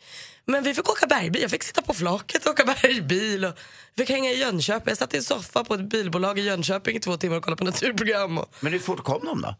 Men 0.46 0.62
vi 0.62 0.74
fick 0.74 0.90
åka 0.90 1.06
bergbil, 1.06 1.42
jag 1.42 1.50
fick 1.50 1.62
sitta 1.62 1.82
på 1.82 1.94
flaket 1.94 2.46
och 2.46 2.52
åka 2.52 2.64
bergbil. 2.82 3.44
Och 3.44 3.58
fick 3.96 4.10
hänga 4.10 4.30
i 4.30 4.38
Jönköping, 4.38 4.88
jag 4.88 4.98
satt 4.98 5.14
i 5.14 5.16
en 5.16 5.22
soffa 5.22 5.64
på 5.64 5.74
ett 5.74 5.88
bilbolag 5.88 6.38
i 6.38 6.42
Jönköping 6.42 6.96
i 6.96 7.00
två 7.00 7.16
timmar 7.16 7.36
och 7.36 7.44
kollade 7.44 7.58
på 7.58 7.64
naturprogram. 7.64 8.38
Och... 8.38 8.54
Men 8.60 8.72
hur 8.72 8.80
fort 8.80 9.04
kom 9.04 9.24
de 9.24 9.42
då? 9.42 9.54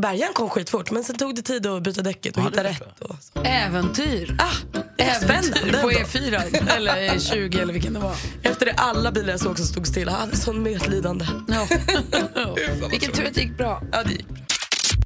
Bärgaren 0.00 0.32
kom 0.34 0.48
skitfort 0.50 0.90
men 0.90 1.04
sen 1.04 1.16
tog 1.16 1.34
det 1.34 1.42
tid 1.42 1.66
att 1.66 1.82
byta 1.82 2.02
däcket 2.02 2.36
och 2.36 2.42
Ja, 2.42 2.46
hitta 2.48 2.64
rätt. 2.64 3.00
Och 3.00 3.16
så. 3.20 3.40
Äventyr. 3.42 4.36
Ah, 4.38 4.78
Äventyr 5.02 5.72
på 5.82 5.90
ändå. 5.90 6.00
E4 6.00 6.70
eller 6.76 7.18
20 7.18 7.58
eller 7.60 7.72
vilken 7.72 7.92
det 7.92 8.00
var. 8.00 8.14
Efter 8.42 8.66
det 8.66 8.72
alla 8.76 9.12
bilar 9.12 9.30
jag 9.30 9.40
såg 9.40 9.56
som 9.56 9.66
stod 9.66 9.86
stilla, 9.86 10.12
jag 10.12 10.18
hade 10.18 10.36
sån 10.36 10.62
medlidande. 10.62 11.26
Ja. 11.48 11.66
Vilken 12.90 13.12
tur 13.12 13.26
att 13.26 13.34
det 13.34 13.40
gick 13.40 13.56
bra. 13.56 13.82
Ja, 13.92 14.02
det 14.02 14.12
gick. 14.12 14.26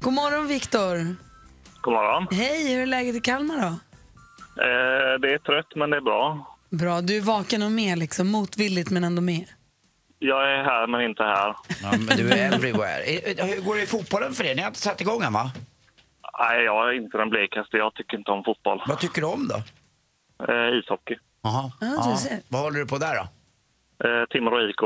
God 0.01 0.13
morgon 0.13 0.47
Viktor. 0.47 1.15
God 1.81 1.93
morgon. 1.93 2.27
Hej, 2.31 2.73
hur 2.73 2.81
är 2.81 2.85
läget 2.85 3.15
i 3.15 3.19
Kalmar 3.19 3.55
då? 3.57 3.67
Eh, 3.67 5.19
det 5.21 5.33
är 5.33 5.37
trött, 5.37 5.75
men 5.75 5.89
det 5.89 5.97
är 5.97 6.01
bra. 6.01 6.57
Bra, 6.69 7.01
du 7.01 7.17
är 7.17 7.21
vaken 7.21 7.63
och 7.63 7.71
med 7.71 7.97
liksom, 7.97 8.27
motvilligt 8.27 8.89
men 8.89 9.03
ändå 9.03 9.21
med. 9.21 9.45
Jag 10.27 10.51
är 10.53 10.63
här, 10.63 10.87
men 10.87 11.01
inte 11.01 11.23
här. 11.23 11.55
Ja, 11.83 11.91
men 11.91 12.17
du 12.17 12.31
är 12.31 12.53
everywhere. 12.53 13.01
Eh, 13.03 13.45
Hur 13.45 13.61
går 13.65 13.75
det 13.75 13.81
i 13.83 13.85
fotbollen 13.85 14.33
för 14.33 14.43
er? 14.43 14.55
Ni 14.55 14.61
har 14.61 14.67
inte 14.67 14.79
satt 14.79 15.01
igång 15.01 15.21
än 15.23 15.33
va? 15.33 15.51
Nej, 16.39 16.63
jag 16.63 16.89
är 16.89 16.93
inte 16.93 17.17
den 17.17 17.29
blekaste. 17.29 17.77
Jag 17.77 17.93
tycker 17.93 18.17
inte 18.17 18.31
om 18.31 18.43
fotboll. 18.43 18.81
Vad 18.87 18.99
tycker 18.99 19.21
du 19.21 19.27
om 19.27 19.47
då? 19.47 19.55
Eh, 20.53 20.69
ishockey. 20.79 21.15
Jaha. 21.43 21.71
Ja, 21.81 22.11
du 22.11 22.17
ser. 22.17 22.39
Vad 22.49 22.61
håller 22.61 22.79
du 22.79 22.85
på 22.87 22.97
där 22.97 23.15
då? 23.15 23.23
Eh, 24.07 24.25
Timrå 24.29 24.69
IK. 24.69 24.81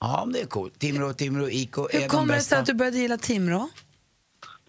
Ja, 0.00 0.26
det 0.32 0.40
är 0.40 0.46
coolt. 0.46 0.78
Timrå, 0.78 1.12
Timrå, 1.12 1.48
IK 1.48 1.76
är 1.78 1.92
Hur 1.92 2.00
de 2.00 2.08
kommer 2.08 2.34
det 2.34 2.40
sig 2.40 2.56
bästa. 2.56 2.58
att 2.58 2.66
du 2.66 2.74
började 2.74 2.96
gilla 2.98 3.16
Timrå? 3.16 3.68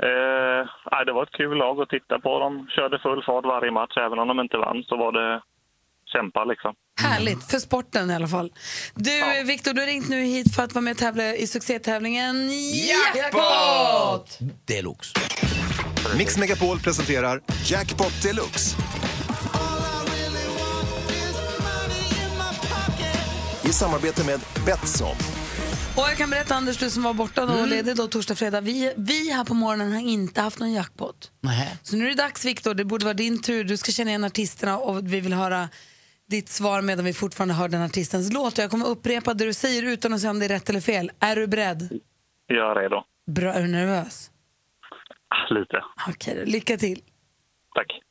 Eh, 0.04 0.62
nej, 0.92 1.06
det 1.06 1.14
var 1.14 1.24
ett 1.24 1.32
kul 1.32 1.58
lag 1.58 1.82
att 1.82 1.90
titta 1.90 2.20
på. 2.20 2.40
De 2.40 2.68
körde 2.76 3.00
full 3.00 3.24
fart 3.24 3.46
varje 3.46 3.72
match. 3.72 3.98
Även 3.98 4.20
om 4.20 4.28
de 4.28 4.40
inte 4.40 4.58
vann 4.58 4.84
så 4.84 4.98
var 4.98 5.12
det 5.12 5.42
kämpa 6.16 6.44
liksom. 6.44 6.74
Härligt, 7.02 7.44
för 7.52 7.60
sporten 7.60 8.12
i 8.12 8.16
alla 8.16 8.28
fall. 8.28 8.52
Du 8.96 9.44
Viktor, 9.46 9.74
du 9.74 9.82
har 9.82 9.88
ringt 9.88 10.10
nu 10.10 10.22
hit 10.22 10.56
för 10.56 10.64
att 10.64 10.74
vara 10.74 10.82
med 10.82 10.92
och 10.92 10.98
tävla 10.98 11.36
i 11.36 11.48
succétävlingen 11.48 12.50
Jackpot! 13.16 14.40
Deluxe. 14.66 15.20
Mix 16.18 16.38
Megapol 16.38 16.80
presenterar 16.80 17.42
Jackpot 17.66 18.24
Deluxe. 18.24 18.78
I 23.64 23.74
samarbete 23.74 24.26
med 24.26 24.40
Betsson. 24.66 25.16
Och 25.96 26.04
jag 26.04 26.18
kan 26.18 26.30
berätta 26.30 26.56
Anders, 26.56 26.78
du 26.78 26.90
som 26.90 27.04
var 27.04 27.14
borta 27.14 27.46
då 27.46 27.54
och 27.54 27.68
ledig 27.68 27.96
då 27.96 28.08
torsdag, 28.08 28.36
fredag. 28.36 28.62
Vi, 28.62 28.94
vi 28.98 29.32
här 29.32 29.44
på 29.44 29.54
morgonen 29.54 29.92
har 29.92 30.00
inte 30.00 30.42
haft 30.42 30.60
någon 30.60 30.74
jackpot. 30.74 31.32
Nej. 31.42 31.78
Så 31.84 31.96
nu 31.96 32.06
är 32.06 32.10
det 32.10 32.16
dags 32.16 32.46
Viktor, 32.46 32.74
det 32.74 32.86
borde 32.86 33.06
vara 33.06 33.14
din 33.14 33.42
tur. 33.42 33.64
Du 33.64 33.78
ska 33.78 33.92
känna 33.92 34.10
igen 34.10 34.24
artisterna 34.24 34.78
och 34.78 35.14
vi 35.14 35.20
vill 35.20 35.34
höra 35.34 35.70
ditt 36.36 36.50
svar 36.50 36.82
medan 36.82 37.06
vi 37.06 37.14
fortfarande 37.14 37.54
hör 37.54 37.68
den 37.70 37.82
artistens 37.82 38.34
låt. 38.34 38.58
Jag 38.58 38.72
kommer 38.72 38.86
upprepa 38.88 39.34
det 39.34 39.46
du 39.46 39.54
säger 39.54 39.84
utan 39.84 40.14
att 40.14 40.22
säga 40.22 40.32
om 40.32 40.40
det 40.40 40.46
är 40.46 40.50
rätt 40.50 40.70
eller 40.70 40.80
fel. 40.82 41.12
Är 41.20 41.36
du 41.36 41.48
beredd? 41.48 42.00
Jag 42.48 42.72
är 42.78 42.82
redo. 42.82 43.04
Bra, 43.32 43.54
är 43.54 43.62
du 43.62 43.68
nervös? 43.68 44.32
Ah, 45.30 45.54
Lite. 45.54 45.84
Okej, 46.10 46.46
lycka 46.46 46.78
till. 46.78 47.02
Tack. 47.76 48.02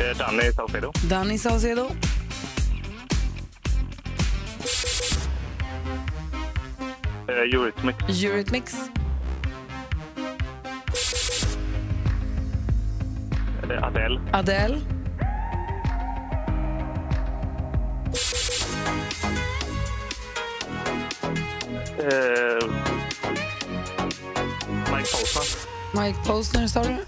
Eh, 0.00 0.16
Danny 0.18 0.52
Saucedo. 0.52 0.92
Danny 1.10 1.38
Saucedo. 1.38 1.90
Eh, 7.28 7.54
Eurythmics. 7.54 8.22
Eurythmics. 8.24 8.90
Eh, 13.70 13.82
Adele. 13.84 14.20
Adele. 14.32 14.95
Eh, 22.06 22.12
Mike 24.92 25.08
Posner. 25.12 26.02
Mike 26.02 26.18
Posner 26.26 26.66
sa 26.66 26.82
du? 26.82 26.90
Eh. 26.90 26.98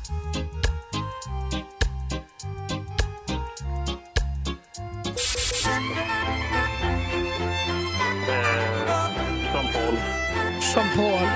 Jean 10.75 10.87
Paul. 10.97 11.29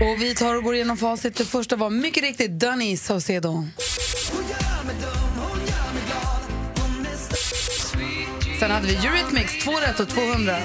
Och 0.00 0.22
vi 0.22 0.34
tar 0.34 0.54
och 0.54 0.62
går 0.62 0.74
igenom 0.74 0.96
facit. 0.96 1.36
Det 1.36 1.44
första 1.44 1.76
var 1.76 1.90
mycket 1.90 2.22
riktigt 2.22 2.50
Danny 2.50 2.96
Saucedo. 2.96 3.64
Sen 8.60 8.70
hade 8.70 8.86
vi 8.86 8.94
Eurythmics, 8.94 9.64
2 9.64 9.72
rätt 9.72 10.00
och 10.00 10.08
200. 10.08 10.56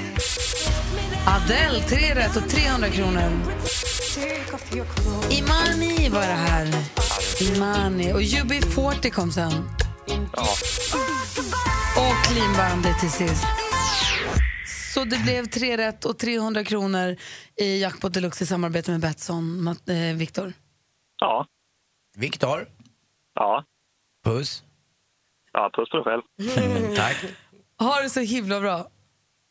Adele, 1.27 1.79
3 1.79 2.15
rätt 2.15 2.35
och 2.35 2.49
300 2.49 2.89
kronor. 2.89 3.31
Imani 5.31 6.09
var 6.09 6.19
det 6.21 6.25
här. 6.27 6.67
Imani. 7.55 8.13
Och 8.13 8.21
UB40 8.21 9.09
kom 9.09 9.31
sen. 9.31 9.51
Ja. 10.33 10.43
Och 11.97 12.25
Clean 12.25 12.53
Bandit 12.57 12.99
till 12.99 13.11
sist. 13.11 13.43
Så 14.93 15.03
det 15.03 15.17
blev 15.23 15.45
3 15.45 15.77
rätt 15.77 16.05
och 16.05 16.17
300 16.19 16.63
kronor 16.63 17.15
i 17.55 17.81
Jackpot 17.81 18.13
Deluxe 18.13 18.43
i 18.43 18.47
samarbete 18.47 18.91
med 18.91 18.99
Betsson. 18.99 19.67
Eh, 19.87 20.15
Viktor? 20.17 20.53
Ja. 21.17 21.45
Viktor, 22.17 22.67
Ja. 23.35 23.63
puss. 24.25 24.63
Ja, 25.53 25.69
puss 25.75 25.89
på 25.89 25.97
dig 25.97 26.03
själv. 26.03 26.95
Tack. 26.95 27.15
Ha 27.79 28.01
det 28.01 28.09
så 28.09 28.19
himla 28.19 28.59
bra. 28.59 28.87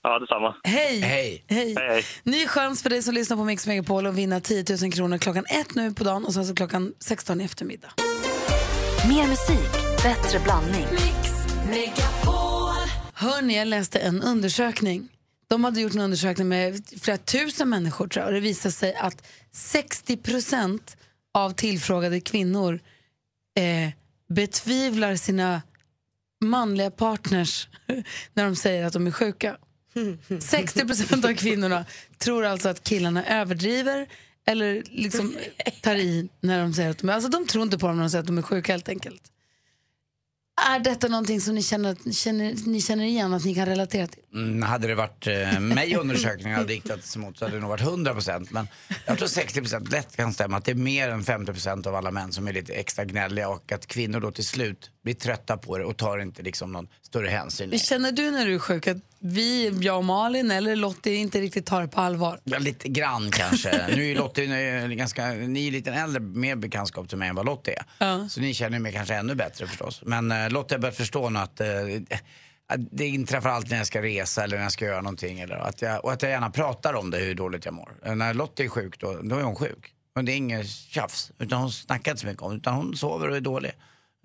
Ja, 0.03 0.19
detsamma. 0.19 0.57
Hej! 0.65 1.01
Hej. 1.01 1.45
Hej. 1.49 1.75
Hej. 1.79 2.05
Ny 2.23 2.47
chans 2.47 2.83
för 2.83 2.91
dig 2.91 3.03
som 3.03 3.15
lyssnar 3.15 3.37
på 3.37 3.45
Mix 3.45 3.67
Megapol 3.67 4.07
att 4.07 4.15
vinna 4.15 4.41
10 4.41 4.65
000 4.83 4.93
kronor 4.93 5.19
klockan 5.19 5.45
ett 5.47 5.75
nu 5.75 5.95
på 5.95 6.05
dagen 6.05 6.25
och 6.25 6.35
sen 6.35 6.47
så 6.47 6.55
klockan 6.55 6.95
16 6.99 7.41
i 7.41 7.45
eftermiddag. 7.45 7.93
Mer 9.09 9.27
musik, 9.29 9.71
bättre 10.03 10.39
blandning. 10.39 10.87
Hörni, 13.15 13.57
jag 13.59 13.69
läste 13.69 13.99
en 13.99 14.23
undersökning. 14.23 15.09
De 15.49 15.65
hade 15.65 15.81
gjort 15.81 15.95
en 15.95 16.01
undersökning 16.01 16.49
med 16.49 16.83
flera 17.01 17.19
tusen 17.19 17.69
människor 17.69 18.09
tror 18.09 18.23
jag, 18.23 18.29
och 18.29 18.35
det 18.35 18.41
visade 18.41 18.73
sig 18.73 18.95
att 18.95 19.27
60 19.53 20.17
procent 20.17 20.97
av 21.35 21.51
tillfrågade 21.51 22.21
kvinnor 22.21 22.81
eh, 23.59 23.91
betvivlar 24.35 25.17
sina 25.17 25.63
manliga 26.45 26.91
partners 26.91 27.69
när 28.35 28.45
de 28.45 28.57
säger 28.57 28.85
att 28.85 28.93
de 28.93 29.07
är 29.07 29.11
sjuka. 29.11 29.57
60 30.41 30.87
procent 30.87 31.25
av 31.25 31.35
kvinnorna 31.35 31.85
tror 32.19 32.45
alltså 32.45 32.69
att 32.69 32.85
killarna 32.85 33.27
överdriver 33.27 34.07
eller 34.47 34.83
liksom 34.91 35.37
tar 35.81 35.95
i 35.95 36.29
när 36.41 36.63
de 36.63 36.75
säger 36.75 36.91
att 36.91 36.99
de 36.99 37.09
är... 37.09 37.15
Alltså 37.15 37.31
de 37.31 37.47
tror 37.47 37.63
inte 37.65 37.79
på 37.79 37.87
dem 37.87 37.97
när 37.97 38.03
de 38.03 38.11
säger 38.11 38.23
att 38.23 38.27
de 38.27 38.39
är 38.39 38.43
sjuka 38.43 38.73
helt 38.73 38.89
enkelt. 38.89 39.23
Är 40.69 40.79
detta 40.79 41.09
någonting 41.09 41.41
som 41.41 41.55
ni 41.55 41.63
känner, 41.63 42.13
känner, 42.13 42.55
ni 42.67 42.81
känner 42.81 43.05
igen, 43.05 43.33
att 43.33 43.45
ni 43.45 43.55
kan 43.55 43.67
relatera 43.67 44.07
till? 44.07 44.23
Mm, 44.35 44.63
hade 44.63 44.89
det 44.89 44.95
varit 44.95 45.27
eh, 45.27 45.61
mig 45.61 45.97
undersökningen 45.97 46.59
hade 46.59 46.73
riktats 46.73 47.17
emot 47.17 47.39
så 47.39 47.45
hade 47.45 47.57
det 47.57 47.61
nog 47.61 47.71
varit 47.71 47.83
100 47.83 48.13
procent. 48.13 48.51
Men 48.51 48.69
jag 49.07 49.19
tror 49.19 49.29
60 49.29 49.61
procent 49.61 49.91
lätt 49.93 50.17
kan 50.17 50.33
stämma 50.33 50.57
att 50.57 50.65
det 50.65 50.71
är 50.71 50.75
mer 50.75 51.09
än 51.09 51.25
50 51.25 51.53
procent 51.53 51.87
av 51.87 51.95
alla 51.95 52.11
män 52.11 52.33
som 52.33 52.49
är 52.49 52.53
lite 52.53 52.73
extra 52.73 53.05
gnälliga 53.05 53.49
och 53.49 53.73
att 53.73 53.87
kvinnor 53.87 54.21
då 54.21 54.33
till 54.33 54.47
slut 54.47 54.91
blir 55.03 55.15
trötta 55.15 55.57
på 55.57 55.79
det 55.79 55.85
och 55.85 55.97
tar 55.97 56.19
inte 56.19 56.43
liksom 56.43 56.73
någon 56.73 56.89
större 57.03 57.29
hänsyn. 57.29 57.79
Känner 57.79 58.13
du 58.13 58.31
när 58.31 58.47
du 58.47 58.55
är 58.55 58.59
sjuk? 58.59 58.87
Att 58.87 58.97
vi, 59.19 59.79
jag 59.81 59.97
och 59.99 60.05
Malin 60.05 60.51
eller 60.51 60.77
Lottie 60.77 61.15
inte 61.15 61.41
riktigt 61.41 61.67
tar 61.67 61.83
det 61.83 61.89
på 61.89 62.01
allvar? 62.01 62.41
Ja, 62.45 62.59
lite 62.59 62.89
grann 62.89 63.31
kanske. 63.31 63.87
Nu 63.97 64.11
är 64.11 64.17
Lottie 64.17 64.55
är 64.55 64.89
ganska, 64.89 65.27
ni 65.27 65.69
är 65.69 65.73
lite 65.73 65.93
äldre, 65.93 66.21
mer 66.21 66.57
bekantskap 66.57 67.09
till 67.09 67.19
mig 67.19 67.29
än 67.29 67.35
vad 67.35 67.47
Lottie 67.47 67.75
är. 67.75 67.85
Ja. 67.99 68.29
Så 68.29 68.41
ni 68.41 68.55
känner 68.55 68.79
mig 68.79 68.93
kanske 68.93 69.15
ännu 69.15 69.35
bättre 69.35 69.67
förstås. 69.67 70.03
Men 70.05 70.33
uh, 70.33 70.51
Lottie 70.51 70.77
har 70.77 70.81
börjat 70.81 70.97
förstå 70.97 71.31
nu 71.31 71.39
att, 71.39 71.61
eh, 71.61 71.67
det 72.79 73.07
inträffar 73.07 73.51
alltid 73.51 73.71
när 73.71 73.79
jag 73.79 73.87
ska 73.87 74.03
resa 74.03 74.45
eller 74.45 74.57
när 74.57 74.63
jag 74.63 74.73
ska 74.73 74.85
göra 74.85 75.01
någonting. 75.01 75.41
Eller 75.41 75.57
att 75.57 75.83
jag, 75.83 76.05
och 76.05 76.13
att 76.13 76.23
jag 76.23 76.31
gärna 76.31 76.51
pratar 76.51 76.95
om 76.95 77.11
det, 77.11 77.19
hur 77.19 77.35
dåligt 77.35 77.65
jag 77.65 77.75
mår. 77.75 77.93
Eh, 78.05 78.15
när 78.15 78.35
Lottie 78.35 78.67
är 78.67 78.69
sjuk, 78.69 79.01
då, 79.01 79.21
då 79.23 79.37
är 79.37 79.43
hon 79.43 79.57
sjuk. 79.57 79.95
Men 80.15 80.25
det 80.25 80.33
är 80.33 80.37
inget 80.37 80.69
tjafs. 80.69 81.33
Utan 81.39 81.61
hon 81.61 81.73
snackar 81.73 82.13
inte 82.13 82.21
så 82.21 82.27
mycket 82.27 82.43
om 82.43 82.51
det, 82.51 82.57
utan 82.57 82.75
hon 82.75 82.97
sover 82.97 83.29
och 83.29 83.37
är 83.37 83.41
dålig. 83.41 83.73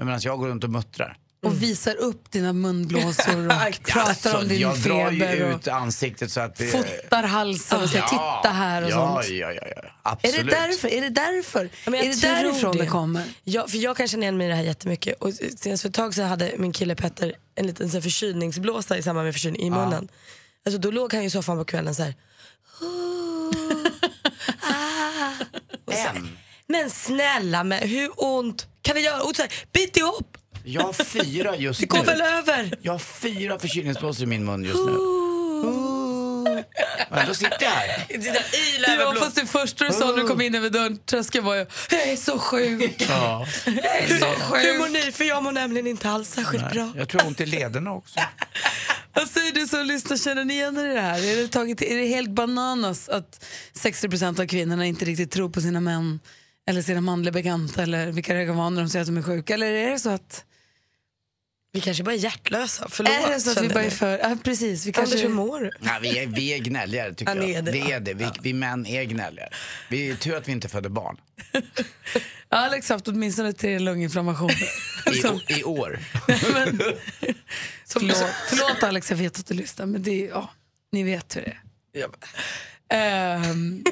Medan 0.04 0.20
jag 0.24 0.40
går 0.40 0.48
runt 0.48 0.64
och 0.64 0.70
muttrar. 0.70 1.18
Och 1.44 1.64
visar 1.64 1.96
upp 1.96 2.32
dina 2.32 2.54
munblåsor 2.54 3.46
och 3.46 3.52
pratar 3.86 4.10
Alltså, 4.10 4.38
om 4.38 4.48
din 4.48 4.60
jag 4.60 4.78
drar 4.80 5.12
ju 5.12 5.20
feber 5.20 5.44
och 5.52 5.56
ut 5.56 5.68
ansiktet 5.68 6.32
så 6.32 6.40
att... 6.40 6.56
det- 6.56 6.68
fotar 6.68 7.24
halsen 7.24 7.82
och 7.82 7.90
säger 7.90 8.06
titta 8.08 8.50
här 8.54 8.84
och 8.84 8.90
ja, 8.90 9.22
sånt. 9.24 9.30
Ja, 9.30 9.52
ja, 9.52 9.62
ja, 9.76 9.82
Är 9.82 9.92
absolut. 10.04 10.36
det 10.46 10.52
därför? 10.52 10.88
Är 10.88 11.02
det 11.02 11.10
därför? 11.10 11.70
Ja, 11.86 11.96
jag 11.96 12.06
är 12.06 12.10
det 12.10 12.22
därifrån 12.22 12.78
det, 12.78 12.86
kommer? 12.88 13.24
Ja, 13.44 13.68
för 13.68 13.78
jag 13.78 13.98
kan 13.98 14.08
känna 14.08 14.24
igen 14.24 14.38
mig 14.38 14.48
i 14.48 14.50
det 14.50 14.56
här 14.56 14.64
jättemycket. 14.64 15.22
Och 15.22 15.34
senast 15.34 15.82
för 15.82 15.90
ett 15.90 15.96
tag 15.96 16.14
så 16.14 16.24
hade 16.24 16.52
min 16.58 16.74
kille 16.74 16.96
Petter 16.96 17.34
en 17.56 17.68
liten 17.68 17.90
så 17.90 17.98
här 17.98 18.02
förkylningsblåsa 18.02 18.98
i 18.98 19.04
samband 19.04 19.26
med 19.26 19.34
förkylning 19.34 19.62
i 19.62 19.70
munnen. 19.70 20.08
Alltså, 20.66 20.80
då 20.82 20.92
låg 20.92 21.14
han 21.14 21.22
ju 21.22 21.28
i 21.28 21.32
soffan 21.32 21.58
på 21.58 21.66
kvällen 21.66 21.96
så 21.96 22.04
här. 22.04 22.16
ah. 24.62 25.32
Och 25.86 25.94
så 25.94 26.00
här, 26.00 26.22
Men 26.68 26.90
snälla, 26.90 27.64
men 27.64 27.90
hur 27.90 28.10
ont 28.18 28.68
kan 28.86 28.96
det 28.96 29.02
göra? 29.02 29.22
Och 29.22 29.36
så 29.36 29.42
här, 29.42 29.52
bit 29.74 29.98
ihop, 29.98 30.38
Jag 30.64 30.82
har 30.82 30.94
fyra 30.94 31.56
just 31.56 31.80
det 31.80 31.86
går 31.86 31.98
nu. 32.00 32.06
väl 32.06 32.22
över. 32.22 32.72
Jag 32.82 32.92
har 32.92 33.00
fyra 33.00 33.60
förkylningsblåsor 33.60 34.24
i 34.24 34.26
min 34.28 34.46
mun 34.46 34.64
just 34.64 34.86
nu. 34.86 34.92
Men 37.10 37.28
då 37.28 37.34
sitter 37.34 37.58
jag 37.60 37.70
här. 37.70 38.06
Ja, 39.00 39.14
fast 39.20 39.36
det 39.36 39.46
första 39.46 39.86
du 39.86 39.94
sa 39.94 40.06
när 40.12 40.18
du 40.18 40.28
kom 40.28 40.42
in 40.42 40.56
över 40.56 40.70
dörren 40.70 40.98
tröskeln 41.06 41.46
var 41.46 41.56
ju 41.56 41.66
jag 41.92 42.08
är 42.08 42.16
så 42.16 42.40
sjuk. 42.40 43.06
Ja. 43.10 43.48
Jag 43.66 43.76
är 43.86 44.08
så 44.20 44.26
Hur 44.56 44.78
mår 44.80 44.86
sjuk. 44.86 45.06
ni? 45.06 45.12
För 45.12 45.24
jag 45.24 45.44
mår 45.44 45.52
nämligen 45.52 45.88
inte 45.88 46.10
alls 46.10 46.30
särskilt 46.30 46.72
bra. 46.72 46.92
Jag 46.96 47.10
tror 47.10 47.20
jag 47.22 47.26
har 47.26 47.28
ont 47.28 47.42
i 47.42 47.46
lederna 47.46 47.92
också. 47.94 48.20
Vad 49.14 49.30
säger 49.30 49.52
du 49.52 49.68
som 49.68 49.86
lyssnar, 49.86 50.18
känner 50.18 50.46
ni 50.46 50.54
igen 50.54 50.78
er 50.78 50.86
i 50.86 50.94
det 50.94 51.02
här? 51.02 51.18
Är 51.32 51.36
det, 51.36 51.48
tagit, 51.48 51.82
är 51.82 51.98
det 51.98 52.08
helt 52.08 52.30
bananas 52.30 53.10
att 53.10 53.46
60% 53.74 54.42
av 54.42 54.48
kvinnorna 54.48 54.86
inte 54.86 55.06
riktigt 55.06 55.32
tror 55.32 55.50
på 55.50 55.62
sina 55.62 55.80
män 55.80 56.20
eller 56.68 56.82
sina 56.82 57.02
manliga 57.02 57.32
bekanta 57.32 57.84
eller 57.84 58.12
vilka 58.12 58.34
det 58.34 58.46
kan 58.46 58.58
vara 58.58 58.70
när 58.70 58.82
de 58.82 58.90
säger 58.90 59.02
att 59.04 59.08
de 59.08 59.18
är 59.18 59.22
sjuka? 59.22 59.54
Eller 59.54 59.72
är 59.72 59.90
det 59.92 60.00
så 60.00 60.10
att, 60.10 60.46
Vi 61.74 61.82
kanske 61.82 62.04
bara 62.04 62.16
är 62.16 62.20
hjärtlösa. 62.20 62.88
Förlåt. 62.90 63.14
är 63.14 63.30
det 63.34 63.40
så 63.40 63.52
att 63.52 63.62
vi 63.66 63.70
bara 63.70 63.84
är 63.84 63.90
för... 63.90 64.18
Ja, 64.20 64.38
precis. 64.44 64.86
Vi 64.86 64.90
Anders, 64.90 65.10
kanske, 65.12 65.28
hur 65.28 65.34
mår 65.36 65.60
du? 65.60 65.72
Ja, 65.82 66.00
vi, 66.02 66.20
är, 66.20 66.28
vi 66.28 66.54
är 66.54 66.58
gnälligare 66.58 67.14
tycker 67.14 67.36
Ja, 67.36 67.42
jag. 67.42 67.50
är 67.52 67.62
det, 67.62 67.72
vi 67.72 67.80
ja. 67.80 67.96
är 67.96 68.00
det. 68.00 68.14
Vi, 68.14 68.26
vi 68.42 68.54
män 68.54 68.86
är 68.86 69.04
gnälligare. 69.04 69.50
Vi 69.90 70.10
är 70.10 70.16
tur 70.16 70.36
att 70.38 70.48
vi 70.48 70.52
inte 70.52 70.70
födde 70.70 70.90
barn. 70.90 71.18
Alex 72.50 72.90
har 72.90 72.96
haft 72.96 73.08
åtminstone 73.08 73.54
tre 73.54 73.80
lunginflammationer. 73.80 74.70
I, 75.50 75.60
I 75.60 75.64
år. 75.64 76.00
men, 76.54 76.80
förlåt, 77.88 78.26
förlåt 78.50 78.84
Alex, 78.84 79.10
jag 79.12 79.18
vet 79.18 79.40
att 79.40 79.46
du 79.48 79.54
lyssnar, 79.54 79.86
men 79.86 80.04
det 80.04 80.26
är, 80.26 80.30
ja, 80.30 80.50
ni 80.92 81.04
vet 81.04 81.36
hur 81.36 81.42
det 81.42 82.00
är. 82.02 82.10
Ehm, 82.90 83.84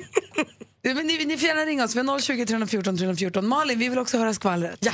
men 0.84 1.08
ni, 1.08 1.25
ni 1.25 1.38
får 1.38 1.48
gärna 1.48 1.62
ringa 1.62 1.84
oss, 1.84 1.96
vi 1.96 2.00
har 2.00 2.20
020 2.20 2.46
314 2.46 2.98
314. 2.98 3.48
Malin, 3.48 3.80
vi 3.80 3.90
vill 3.90 4.00
också 4.00 4.18
höra 4.18 4.34
skvallret. 4.34 4.78
Ja. 4.80 4.94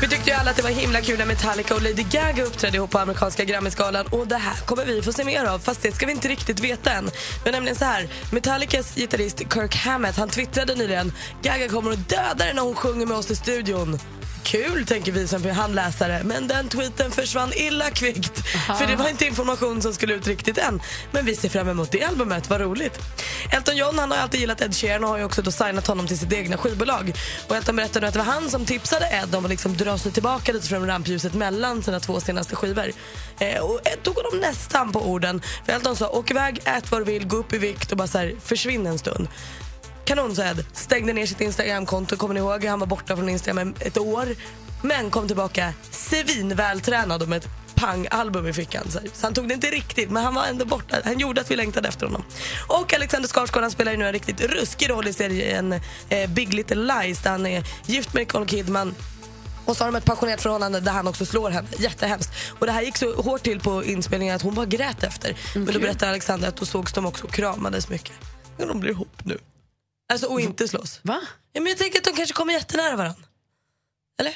Vi 0.00 0.08
tyckte 0.08 0.30
ju 0.30 0.36
alla 0.36 0.50
att 0.50 0.56
det 0.56 0.62
var 0.62 0.70
himla 0.70 1.00
kul 1.00 1.18
när 1.18 1.26
Metallica 1.26 1.74
och 1.74 1.82
Lady 1.82 2.02
Gaga 2.10 2.44
uppträdde 2.44 2.76
ihop 2.76 2.90
på 2.90 2.98
amerikanska 2.98 3.44
Grammyskalan 3.44 4.06
och 4.06 4.26
det 4.26 4.36
här 4.36 4.66
kommer 4.66 4.84
vi 4.84 5.02
få 5.02 5.12
se 5.12 5.24
mer 5.24 5.44
av 5.44 5.58
fast 5.58 5.82
det 5.82 5.92
ska 5.92 6.06
vi 6.06 6.12
inte 6.12 6.28
riktigt 6.28 6.60
veta 6.60 6.92
än. 6.92 7.10
Men 7.44 7.52
nämligen 7.52 7.76
så 7.76 7.84
här, 7.84 8.08
Metallicas 8.32 8.94
gitarrist 8.94 9.38
Kirk 9.38 9.76
Hammett 9.76 10.16
han 10.16 10.28
twittrade 10.28 10.74
nyligen 10.74 11.12
Gaga 11.42 11.68
kommer 11.68 11.92
att 11.92 12.08
döda 12.08 12.34
dig 12.34 12.54
när 12.54 12.62
hon 12.62 12.74
sjunger 12.74 13.06
med 13.06 13.16
oss 13.16 13.30
i 13.30 13.36
studion. 13.36 13.98
Kul, 14.44 14.86
tänker 14.86 15.12
vi 15.12 15.28
som 15.28 15.50
handläsare. 15.50 16.22
Men 16.24 16.48
den 16.48 16.68
tweeten 16.68 17.10
försvann 17.10 17.52
illa 17.54 17.90
kvickt. 17.90 18.46
För 18.78 18.86
det 18.86 18.96
var 18.96 19.08
inte 19.08 19.26
information 19.26 19.82
som 19.82 19.94
skulle 19.94 20.14
ut 20.14 20.26
riktigt 20.26 20.58
än. 20.58 20.82
Men 21.10 21.24
vi 21.24 21.36
ser 21.36 21.48
fram 21.48 21.68
emot 21.68 21.92
det 21.92 22.04
albumet, 22.04 22.50
vad 22.50 22.60
roligt. 22.60 22.98
Elton 23.52 23.76
John 23.76 23.98
han 23.98 24.10
har 24.10 24.18
alltid 24.18 24.40
gillat 24.40 24.60
Ed 24.60 24.76
Sheeran 24.76 25.04
och 25.04 25.10
har 25.10 25.18
ju 25.18 25.24
också 25.24 25.42
då 25.42 25.50
signat 25.50 25.86
honom 25.86 26.06
till 26.06 26.18
sitt 26.18 26.32
egna 26.32 26.56
skivbolag. 26.56 27.12
Och 27.48 27.56
Elton 27.56 27.76
berättade 27.76 28.00
nu 28.00 28.06
att 28.06 28.12
det 28.12 28.18
var 28.18 28.26
han 28.26 28.50
som 28.50 28.64
tipsade 28.64 29.06
Ed 29.22 29.34
om 29.34 29.44
att 29.44 29.50
liksom 29.50 29.76
dra 29.76 29.98
sig 29.98 30.12
tillbaka 30.12 30.52
lite 30.52 30.68
från 30.68 30.86
rampljuset 30.86 31.34
mellan 31.34 31.82
sina 31.82 32.00
två 32.00 32.20
senaste 32.20 32.56
skivor. 32.56 32.92
Eh, 33.38 33.60
och 33.60 33.80
Ed 33.84 34.02
tog 34.02 34.14
honom 34.14 34.40
nästan 34.40 34.92
på 34.92 35.00
orden. 35.00 35.42
För 35.66 35.72
Elton 35.72 35.96
sa 35.96 36.08
åk 36.08 36.30
iväg, 36.30 36.60
ät 36.64 36.90
vad 36.90 37.00
du 37.00 37.04
vill, 37.04 37.26
gå 37.26 37.36
upp 37.36 37.52
i 37.52 37.58
vikt 37.58 37.92
och 37.92 37.98
bara 37.98 38.08
så 38.08 38.18
här, 38.18 38.34
försvinn 38.44 38.86
en 38.86 38.98
stund. 38.98 39.28
Kanonsöd. 40.04 40.64
Stängde 40.72 41.12
ner 41.12 41.26
sitt 41.26 41.40
Instagramkonto, 41.40 42.16
kommer 42.16 42.34
ni 42.34 42.40
ihåg? 42.40 42.64
Han 42.64 42.80
var 42.80 42.86
borta 42.86 43.16
från 43.16 43.28
Instagram 43.28 43.74
ett 43.80 43.98
år. 43.98 44.26
Men 44.82 45.10
kom 45.10 45.26
tillbaka 45.26 45.72
svinvältränad 45.90 47.22
och 47.22 47.28
med 47.28 47.36
ett 47.36 47.48
pang-album 47.74 48.46
i 48.46 48.52
fickan. 48.52 48.90
Så 48.90 49.00
han 49.22 49.34
tog 49.34 49.48
det 49.48 49.54
inte 49.54 49.66
riktigt, 49.66 50.10
men 50.10 50.24
han 50.24 50.34
var 50.34 50.46
ändå 50.46 50.64
borta. 50.64 50.96
Han 51.04 51.18
gjorde 51.18 51.40
att 51.40 51.50
vi 51.50 51.56
längtade 51.56 51.88
efter 51.88 52.06
honom. 52.06 52.24
Och 52.68 52.94
Alexander 52.94 53.28
Skarsgård 53.28 53.72
spelar 53.72 53.92
ju 53.92 53.98
nu 53.98 54.06
en 54.06 54.12
riktigt 54.12 54.40
ruskig 54.40 54.90
roll 54.90 55.08
i 55.08 55.12
serien 55.12 55.72
eh, 56.08 56.30
Big 56.30 56.54
Little 56.54 56.76
Lies 56.76 57.22
där 57.22 57.30
han 57.30 57.46
är 57.46 57.64
gift 57.86 58.14
med 58.14 58.20
Nicole 58.20 58.46
Kidman 58.46 58.94
och 59.64 59.76
så 59.76 59.84
har 59.84 59.92
de 59.92 59.98
ett 59.98 60.04
passionerat 60.04 60.40
förhållande 60.40 60.80
där 60.80 60.92
han 60.92 61.08
också 61.08 61.26
slår 61.26 61.50
henne. 61.50 61.68
Jättehemskt. 61.78 62.30
Och 62.58 62.66
det 62.66 62.72
här 62.72 62.82
gick 62.82 62.96
så 62.96 63.22
hårt 63.22 63.42
till 63.42 63.60
på 63.60 63.84
inspelningen 63.84 64.36
att 64.36 64.42
hon 64.42 64.54
bara 64.54 64.66
grät 64.66 65.02
efter. 65.02 65.36
Men 65.54 65.66
då 65.66 65.80
berättar 65.80 66.08
Alexander 66.08 66.48
att 66.48 66.56
då 66.56 66.64
sågs 66.64 66.92
de 66.92 67.06
också 67.06 67.24
och 67.24 67.32
kramades 67.32 67.88
mycket. 67.88 68.12
Men 68.58 68.68
de 68.68 68.80
blir 68.80 68.90
ihop 68.90 69.24
nu. 69.24 69.38
Alltså 70.12 70.26
och 70.26 70.40
inte 70.40 70.68
slåss. 70.68 71.00
Va? 71.02 71.20
Ja, 71.52 71.60
men 71.60 71.70
jag 71.70 71.78
tänker 71.78 71.98
att 71.98 72.04
de 72.04 72.12
kanske 72.12 72.34
kommer 72.34 72.52
jättenära 72.52 72.96
varandra. 72.96 73.22
Eller? 74.20 74.34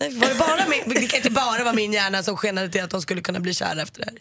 Nej, 0.00 0.14
var 0.14 0.28
det, 0.28 0.34
bara 0.34 0.68
min, 0.68 0.82
det 0.86 1.06
kan 1.06 1.16
inte 1.16 1.30
bara 1.30 1.64
vara 1.64 1.74
min 1.74 1.92
hjärna 1.92 2.22
som 2.22 2.36
skenade 2.36 2.68
till 2.68 2.82
att 2.82 2.90
de 2.90 3.02
skulle 3.02 3.20
kunna 3.20 3.40
bli 3.40 3.54
kära 3.54 3.82
efter 3.82 4.00
det 4.00 4.10
här. 4.10 4.18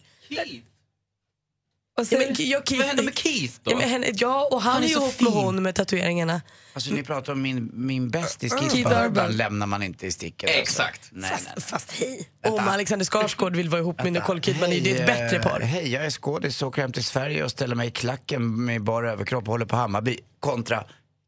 Vad 1.98 2.08
Ja, 2.12 2.18
men, 2.18 2.28
jag, 2.38 2.68
Keith, 2.68 2.78
Vad 2.78 2.88
hände 2.88 3.04
med 3.04 3.18
Keith 3.20 3.54
då? 3.64 3.72
ja, 3.72 3.78
men, 3.78 3.90
henne, 3.90 4.12
ja, 4.14 4.48
och 4.52 4.62
han, 4.62 4.74
Han 4.74 4.84
är 4.84 4.88
är 4.88 4.90
så 4.90 5.00
ihop 5.02 5.22
med 5.22 5.32
hon 5.32 5.64
med 5.64 5.76
tatueringarna. 5.76 6.42
Alltså 6.74 6.94
ni 6.94 7.04
pratar 7.04 7.34
om 7.34 7.42
min, 7.42 7.70
min 7.74 8.10
bästis 8.10 8.52
Keith 8.52 8.76
Keith 8.76 8.90
Urban. 8.90 9.06
Urban. 9.06 9.32
lämnar 9.38 9.68
man 9.68 9.84
inte 9.84 10.08
i 10.08 10.12
sticket. 10.12 10.50
alltså. 10.50 10.62
Exakt. 10.62 11.10
Nej, 11.12 11.32
nej, 11.32 11.42
nej. 11.56 11.64
Fast 11.64 11.92
hej. 11.92 12.30
Om 12.48 12.68
Alexander 12.68 13.06
Skarsgård 13.06 13.56
vill 13.56 13.70
vara 13.70 13.82
ihop 13.82 14.04
med 14.04 14.14
Nicole 14.14 14.42
Kidman 14.42 14.72
är 14.72 14.82
det 14.82 14.92
ett 14.92 14.98
Hej, 14.98 15.06
bättre 15.08 15.38
eh, 15.38 15.44
par. 15.44 15.60
Hej, 15.60 15.92
jag 15.94 16.06
är 16.06 16.10
skådis 16.10 16.62
och 16.62 16.68
åker 16.68 16.82
hem 16.82 16.92
till 16.92 17.04
Sverige 17.04 17.44
och 17.44 17.52
ställer 17.52 17.76
mig 17.76 17.88
i 17.88 17.92
klacken 17.92 18.66
med 18.66 18.84
bara 18.84 19.12
överkropp 19.12 19.44
och 19.44 19.52
håller 19.52 19.66
på 19.66 19.76
Hammarby 19.76 20.18
kontra 20.40 20.84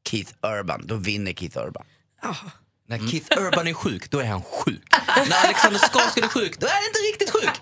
Keith 0.10 0.34
Urban. 0.60 0.82
Då 0.88 0.96
vinner 0.96 1.34
Keith 1.34 1.58
Urban. 1.58 1.86
När 2.90 2.98
Keith 2.98 3.28
Urban 3.42 3.68
är 3.68 3.74
sjuk, 3.74 4.12
då 4.12 4.20
är 4.20 4.26
han 4.26 4.42
sjuk. 4.42 4.84
När 5.30 5.40
Alexander 5.46 5.80
Skarsgård 5.80 6.24
är 6.24 6.34
sjuk, 6.38 6.54
då 6.60 6.66
är 6.68 6.76
han 6.80 6.86
inte 6.90 7.02
riktigt 7.10 7.32
sjuk. 7.36 7.56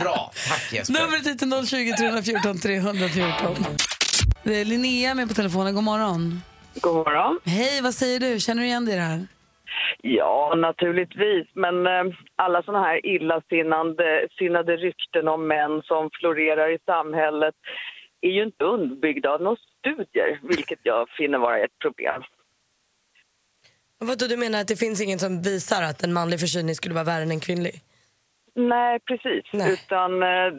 Bra, 0.00 0.30
tack 0.50 0.72
Jesper. 0.72 0.94
Numret 1.00 1.26
hit 1.26 1.42
är 1.42 1.66
020 1.66 1.92
314 1.96 2.58
314. 2.58 3.64
Det 4.44 4.60
är 4.60 4.64
Linnea 4.64 5.14
med 5.14 5.28
på 5.28 5.34
telefonen. 5.34 5.74
God 5.74 5.84
morgon. 5.84 6.40
God 6.74 6.94
morgon. 6.94 7.38
Hej, 7.44 7.82
vad 7.82 7.94
säger 7.94 8.20
du? 8.20 8.40
Känner 8.40 8.62
du 8.62 8.68
igen 8.68 8.84
dig 8.84 8.94
i 8.94 8.96
det 8.96 9.02
här? 9.02 9.26
Ja, 10.02 10.54
naturligtvis. 10.56 11.46
Men 11.54 11.86
eh, 11.86 12.04
alla 12.36 12.62
såna 12.62 12.80
här 12.82 13.06
illasinnade 13.06 14.28
sinnade 14.38 14.76
rykten 14.76 15.28
om 15.28 15.46
män 15.48 15.82
som 15.84 16.10
florerar 16.20 16.68
i 16.74 16.78
samhället 16.86 17.54
är 18.20 18.30
ju 18.30 18.42
inte 18.44 18.64
underbyggda 18.64 19.30
av 19.30 19.40
några 19.42 19.56
studier, 19.78 20.40
vilket 20.42 20.78
jag 20.82 21.08
finner 21.18 21.38
vara 21.38 21.58
ett 21.58 21.78
problem. 21.82 22.22
Vadå, 23.98 24.26
du 24.26 24.36
menar 24.36 24.60
att 24.60 24.68
det 24.68 24.76
finns 24.76 25.00
ingen 25.00 25.18
som 25.18 25.42
visar 25.42 25.82
att 25.82 26.02
en 26.02 26.12
manlig 26.12 26.40
förkylning 26.40 26.74
skulle 26.74 26.94
vara 26.94 27.04
värre 27.04 27.22
än 27.22 27.30
en 27.30 27.40
kvinnlig? 27.40 27.82
Nej, 28.56 29.00
precis. 29.00 29.44
Nej. 29.52 29.72
Utan 29.72 30.22
eh, 30.22 30.52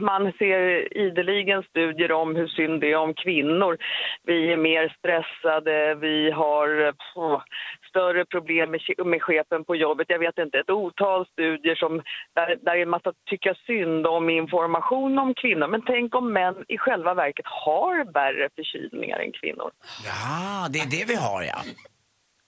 man 0.00 0.32
ser 0.38 0.96
ideligen 0.96 1.62
studier 1.62 2.12
om 2.12 2.36
hur 2.36 2.46
synd 2.48 2.80
det 2.80 2.92
är 2.92 2.96
om 2.96 3.14
kvinnor. 3.14 3.78
Vi 4.24 4.52
är 4.52 4.56
mer 4.56 4.96
stressade, 4.98 5.94
vi 5.94 6.30
har 6.30 6.86
eh, 6.86 6.92
pff, 6.92 7.42
större 7.88 8.24
problem 8.24 8.70
med, 8.70 8.80
med 9.06 9.22
chefen 9.22 9.64
på 9.64 9.76
jobbet. 9.76 10.06
Jag 10.10 10.18
vet 10.18 10.38
inte, 10.38 10.58
ett 10.58 10.70
otal 10.70 11.26
studier 11.26 11.74
som, 11.74 12.02
där, 12.34 12.56
där 12.62 12.76
är 12.76 12.82
en 12.82 12.90
massa 12.90 13.12
tycka 13.30 13.54
synd 13.66 14.06
om 14.06 14.30
information 14.30 15.18
om 15.18 15.34
kvinnor. 15.34 15.68
Men 15.68 15.82
tänk 15.86 16.14
om 16.14 16.32
män 16.32 16.64
i 16.68 16.78
själva 16.78 17.14
verket 17.14 17.46
har 17.46 18.12
värre 18.12 18.48
förkylningar 18.56 19.18
än 19.18 19.32
kvinnor. 19.32 19.70
Ja, 20.04 20.68
det 20.70 20.78
är 20.78 20.90
det 20.90 21.04
vi 21.08 21.16
har 21.16 21.42
ja. 21.42 21.58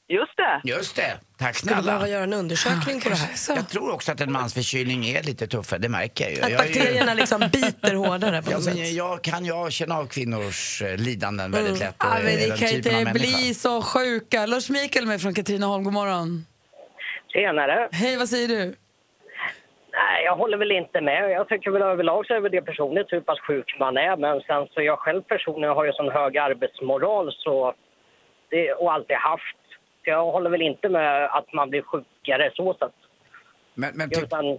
Just 0.08 0.36
det. 0.36 0.60
Just 0.64 0.96
det. 0.96 1.18
Tack 1.38 1.56
Skulle 1.56 1.70
behöva 1.76 1.98
snälla. 1.98 2.08
göra 2.08 2.22
en 2.22 2.32
undersökning 2.32 3.00
på 3.00 3.08
det 3.08 3.14
här. 3.14 3.56
Jag 3.56 3.68
tror 3.68 3.92
också 3.94 4.12
att 4.12 4.20
en 4.20 4.32
mans 4.32 4.54
förkylning 4.54 5.04
är 5.08 5.22
lite 5.22 5.46
tuffare, 5.46 5.78
det 5.80 5.88
märker 5.88 6.24
jag 6.24 6.32
ju. 6.34 6.42
Att 6.42 6.50
Jag, 6.50 6.60
är 6.60 6.68
ju- 6.68 6.74
bakterierna 6.80 7.14
liksom 7.14 7.40
biter 7.52 7.94
hårdare 7.94 8.42
på 8.42 8.50
Ja, 8.50 8.54
något 8.56 8.64
sätt. 8.64 8.92
jag 8.92 9.22
kan 9.22 9.44
jag 9.44 9.72
känna 9.72 9.94
av 9.98 10.06
kvinnors 10.06 10.82
eh, 10.82 10.96
lidanden 10.96 11.50
väldigt 11.52 11.78
lätt. 11.80 11.88
och 12.04 12.08
Ja, 12.10 12.14
är 12.18 12.22
men 12.24 12.36
det 12.36 12.48
den 12.48 12.58
kan 12.58 12.68
ju 12.68 12.76
inte 12.76 13.10
bli 13.12 13.54
så 13.54 13.82
sjuka. 13.82 14.46
Lars 14.46 14.70
Mikael 14.70 15.06
med 15.06 15.20
från 15.20 15.34
Katrineholm. 15.34 15.84
God 15.84 15.92
morgon. 15.92 16.46
Senare. 17.32 17.88
Hej, 17.92 18.16
vad 18.16 18.28
säger 18.28 18.48
du? 18.48 18.64
Nej, 19.92 20.24
jag 20.24 20.36
håller 20.36 20.58
väl 20.58 20.72
inte 20.72 21.00
med. 21.00 21.30
Jag 21.30 21.48
tycker 21.48 21.70
väl 21.70 21.82
överlag 21.82 22.26
så 22.26 22.34
är 22.34 22.40
väl 22.40 22.52
det 22.52 22.62
personligt 22.62 23.06
hur 23.10 23.20
pass 23.20 23.40
sjuk 23.40 23.76
man 23.80 23.96
är. 23.96 24.16
Men 24.16 24.40
sen 24.40 24.66
så 24.74 24.82
jag 24.82 24.98
själv 24.98 25.22
personligen 25.22 25.74
har 25.76 25.84
ju 25.84 25.92
sån 25.92 26.10
hög 26.12 26.38
arbetsmoral 26.38 27.32
så 27.44 27.74
det, 28.50 28.72
och 28.72 28.92
alltid 28.92 29.16
haft. 29.16 29.56
Så 30.08 30.12
jag 30.12 30.32
håller 30.32 30.50
väl 30.50 30.62
inte 30.62 30.88
med 30.88 31.24
att 31.24 31.52
man 31.52 31.70
blir 31.70 31.82
sjukare 31.82 32.50
så 32.54 32.74
sätt. 32.74 32.92
Men, 33.74 33.90
men 33.94 34.10
ty, 34.10 34.20
Utan, 34.20 34.58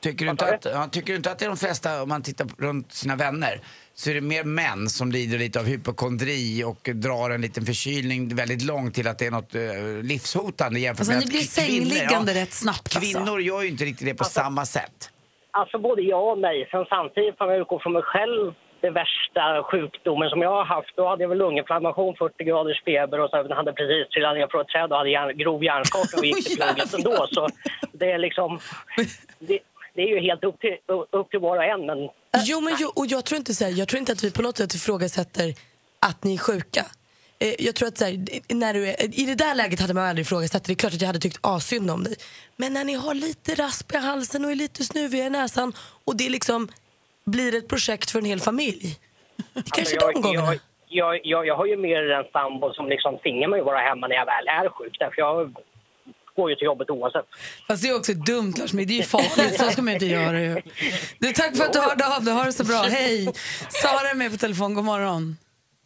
tycker, 0.00 0.24
du 0.24 0.30
inte 0.30 0.54
att, 0.54 0.64
ja, 0.64 0.88
tycker 0.92 1.12
du 1.12 1.16
inte 1.16 1.30
att 1.30 1.38
det 1.38 1.44
är 1.44 1.48
de 1.48 1.56
flesta, 1.56 2.02
om 2.02 2.08
man 2.08 2.22
tittar 2.22 2.46
runt 2.58 2.92
sina 2.92 3.16
vänner, 3.16 3.60
så 3.94 4.10
är 4.10 4.14
det 4.14 4.20
mer 4.20 4.44
män 4.44 4.88
som 4.88 5.12
lider 5.12 5.38
lite 5.38 5.60
av 5.60 5.66
hypokondri 5.66 6.64
och 6.64 6.88
drar 6.94 7.30
en 7.30 7.40
liten 7.40 7.64
förkylning 7.64 8.36
väldigt 8.36 8.62
långt 8.62 8.94
till 8.94 9.08
att 9.08 9.18
det 9.18 9.26
är 9.26 9.30
något 9.30 9.54
uh, 9.54 10.02
livshotande 10.02 10.80
jämfört 10.80 11.00
Alltså, 11.00 11.12
med 11.12 11.20
ni 11.20 11.24
att 11.24 11.30
blir 11.30 11.40
sängliggande 11.40 12.34
rätt 12.34 12.52
snabbt, 12.52 12.96
alltså. 12.96 13.00
Kvinnor 13.00 13.40
gör 13.40 13.62
ju 13.62 13.68
inte 13.68 13.84
riktigt 13.84 14.06
det 14.06 14.14
på 14.14 14.24
samma 14.24 14.64
sätt. 14.64 15.10
alltså 15.50 15.78
både 15.78 16.02
ja 16.02 16.32
och 16.32 16.38
nej. 16.38 16.68
Sen 16.70 16.84
samtidigt 16.88 17.40
om 17.40 17.48
jag 17.50 17.58
utgår 17.60 17.78
från 17.78 17.92
mig 17.92 18.02
själv 18.02 18.54
det 18.80 18.90
värsta 18.90 19.62
sjukdomen 19.70 20.30
som 20.30 20.42
jag 20.42 20.50
har 20.50 20.64
haft, 20.64 20.96
då 20.96 21.08
hade 21.08 21.22
jag 21.22 21.28
väl 21.28 21.38
lunginflammation, 21.38 22.16
40 22.16 22.44
graders 22.44 22.84
feber 22.84 23.20
och 23.20 23.30
sen 23.30 23.52
hade 23.52 23.72
precis 23.72 24.08
trillat 24.08 24.34
ner 24.36 24.48
från 24.50 24.60
ett 24.60 24.68
träd 24.68 24.92
och 24.92 24.98
hade 24.98 25.10
hjärn, 25.10 25.38
grov 25.38 25.64
hjärnskakning 25.64 26.18
och 26.18 26.26
gick 26.26 26.46
till 26.46 26.56
plugget 26.60 26.94
ändå. 26.94 27.26
Så 27.30 27.48
det 27.92 28.12
är 28.12 28.18
liksom, 28.18 28.60
det, 29.38 29.58
det 29.94 30.02
är 30.02 30.08
ju 30.08 30.20
helt 30.20 30.44
upp 30.44 30.60
till, 30.60 30.76
upp 31.10 31.30
till 31.30 31.40
var 31.40 31.56
och 31.56 31.64
en. 31.64 31.86
Men 31.86 32.08
Jo, 32.46 32.60
men 32.60 32.76
jag, 32.80 32.98
och 32.98 33.06
jag 33.06 33.24
tror 33.24 33.38
inte 33.38 33.54
så 33.54 33.64
här, 33.64 33.70
jag 33.70 33.88
tror 33.88 33.98
inte 33.98 34.12
att 34.12 34.24
vi 34.24 34.30
på 34.30 34.42
något 34.42 34.56
sätt 34.56 34.74
ifrågasätter 34.74 35.54
att 36.00 36.24
ni 36.24 36.34
är 36.34 36.38
sjuka. 36.38 36.86
Eh, 37.38 37.54
jag 37.58 37.74
tror 37.74 37.88
att 37.88 37.98
så 37.98 38.04
här, 38.04 38.26
när 38.54 38.74
du 38.74 38.88
är, 38.88 39.20
i 39.20 39.26
det 39.26 39.34
där 39.34 39.54
läget 39.54 39.80
hade 39.80 39.94
man 39.94 40.04
aldrig 40.04 40.26
ifrågasatt 40.26 40.64
det. 40.64 40.68
Det 40.68 40.72
är 40.72 40.76
klart 40.76 40.94
att 40.94 41.00
jag 41.00 41.06
hade 41.06 41.18
tyckt 41.18 41.38
asynd 41.40 41.90
om 41.90 42.04
dig. 42.04 42.16
Men 42.56 42.72
när 42.72 42.84
ni 42.84 42.94
har 42.94 43.14
lite 43.14 43.54
rasp 43.54 43.94
i 43.94 43.96
halsen 43.96 44.44
och 44.44 44.50
är 44.50 44.54
lite 44.54 44.84
snuviga 44.84 45.26
i 45.26 45.30
näsan 45.30 45.72
och 46.04 46.16
det 46.16 46.28
liksom 46.28 46.68
blir 47.28 47.54
ett 47.58 47.68
projekt 47.68 48.10
för 48.10 48.18
en 48.18 48.24
hel 48.24 48.40
familj. 48.40 48.96
Det 49.54 49.70
kanske 49.72 49.96
Alltså, 49.96 50.10
de 50.12 50.22
gångerna. 50.22 50.46
jag, 50.46 50.58
jag, 50.88 51.20
jag, 51.24 51.46
jag 51.46 51.56
har 51.56 51.66
ju 51.66 51.76
mer 51.76 52.10
en 52.10 52.24
sambo 52.32 52.72
som 52.72 52.88
liksom 52.88 53.18
tvingar 53.18 53.48
mig 53.48 53.60
att 53.60 53.66
vara 53.66 53.78
hemma 53.80 54.06
när 54.08 54.16
jag 54.16 54.26
väl 54.26 54.48
är 54.48 54.68
sjuk. 54.68 54.96
Därför 54.98 55.18
jag 55.20 55.56
går 56.36 56.50
ju 56.50 56.56
till 56.56 56.64
jobbet 56.64 56.90
oavsett. 56.90 57.26
Fast 57.68 57.82
det 57.82 57.88
är 57.88 57.96
också 57.96 58.12
dumt, 58.12 58.52
Lars 58.58 58.72
Mikael. 58.72 58.88
Det 58.88 58.94
är 58.94 58.96
ju 58.96 59.02
farligt. 59.02 59.60
Så 59.60 59.64
ska 59.70 59.82
man 59.82 59.88
ju 59.92 59.94
inte 59.94 60.06
göra. 60.06 60.40
Ju. 60.40 60.54
Du, 61.18 61.32
tack 61.32 61.56
för 61.56 61.64
att 61.64 61.72
du 61.72 61.80
hörde 61.80 62.16
av 62.16 62.24
dig. 62.24 62.34
Ha 62.34 62.44
det 62.44 62.52
så 62.52 62.64
bra. 62.64 62.76
Hej! 62.98 63.32
Sara 63.68 64.10
är 64.10 64.14
med 64.14 64.30
på 64.30 64.36
telefon. 64.36 64.74
God 64.74 64.84
morgon. 64.84 65.36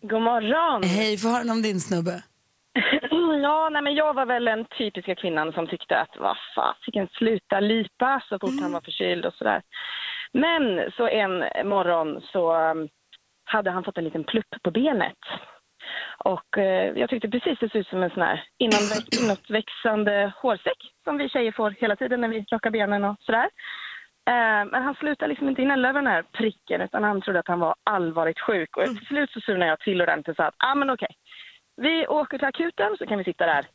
God 0.02 0.22
morgon. 0.22 0.82
Hej, 0.82 1.18
få 1.18 1.28
höra 1.28 1.52
om 1.52 1.62
din 1.62 1.80
snubbe. 1.80 2.22
Ja, 3.42 3.68
nej, 3.72 3.82
men 3.82 3.94
jag 3.94 4.14
var 4.14 4.26
väl 4.26 4.44
den 4.44 4.64
typiska 4.78 5.14
kvinnan 5.14 5.52
som 5.52 5.66
tyckte 5.66 5.98
att 5.98 6.14
vad 6.18 6.36
fasiken, 6.56 7.08
sluta 7.18 7.60
lipa 7.60 8.22
så 8.28 8.38
fort 8.38 8.60
han 8.60 8.72
var 8.72 8.80
förkyld 8.80 9.24
och 9.26 9.34
sådär. 9.34 9.62
Men 10.32 10.90
så 10.96 11.08
en 11.08 11.44
morgon 11.68 12.20
så 12.32 12.56
um, 12.56 12.88
hade 13.44 13.70
han 13.70 13.84
fått 13.84 13.98
en 13.98 14.04
liten 14.04 14.24
plupp 14.24 14.62
på 14.62 14.70
benet. 14.70 15.18
Och 16.18 16.58
eh, 16.58 16.98
jag 16.98 17.10
tyckte 17.10 17.28
precis 17.28 17.58
det 17.58 17.70
såg 17.70 17.80
ut 17.80 17.86
som 17.86 18.02
en 18.02 18.10
sån 18.10 18.22
här 18.22 18.44
inåtväxande 19.22 20.32
hårsäck 20.36 20.78
som 21.04 21.18
vi 21.18 21.28
tjejer 21.28 21.52
får 21.52 21.70
hela 21.70 21.96
tiden 21.96 22.20
när 22.20 22.28
vi 22.28 22.44
rakar 22.50 22.70
benen 22.70 23.04
och 23.04 23.16
sådär. 23.20 23.50
Eh, 24.26 24.64
men 24.70 24.82
han 24.82 24.94
slutade 24.94 25.28
liksom 25.28 25.48
inte 25.48 25.62
gnälla 25.62 25.88
över 25.88 26.00
den 26.00 26.12
här 26.12 26.22
pricken 26.22 26.80
utan 26.80 27.04
han 27.04 27.20
trodde 27.20 27.38
att 27.38 27.48
han 27.48 27.60
var 27.60 27.74
allvarligt 27.84 28.40
sjuk. 28.40 28.76
Och 28.76 28.84
till 28.84 29.06
slut 29.06 29.30
så 29.30 29.40
surnade 29.40 29.70
jag 29.70 29.80
till 29.80 30.02
ordentligt 30.02 30.28
och 30.28 30.36
sa 30.36 30.44
att 30.44 30.54
ah, 30.58 30.74
men 30.74 30.90
okej, 30.90 31.16
vi 31.76 32.06
åker 32.06 32.38
till 32.38 32.48
akuten 32.48 32.96
så 32.98 33.06
kan 33.06 33.18
vi 33.18 33.24
sitta 33.24 33.46
där 33.46 33.66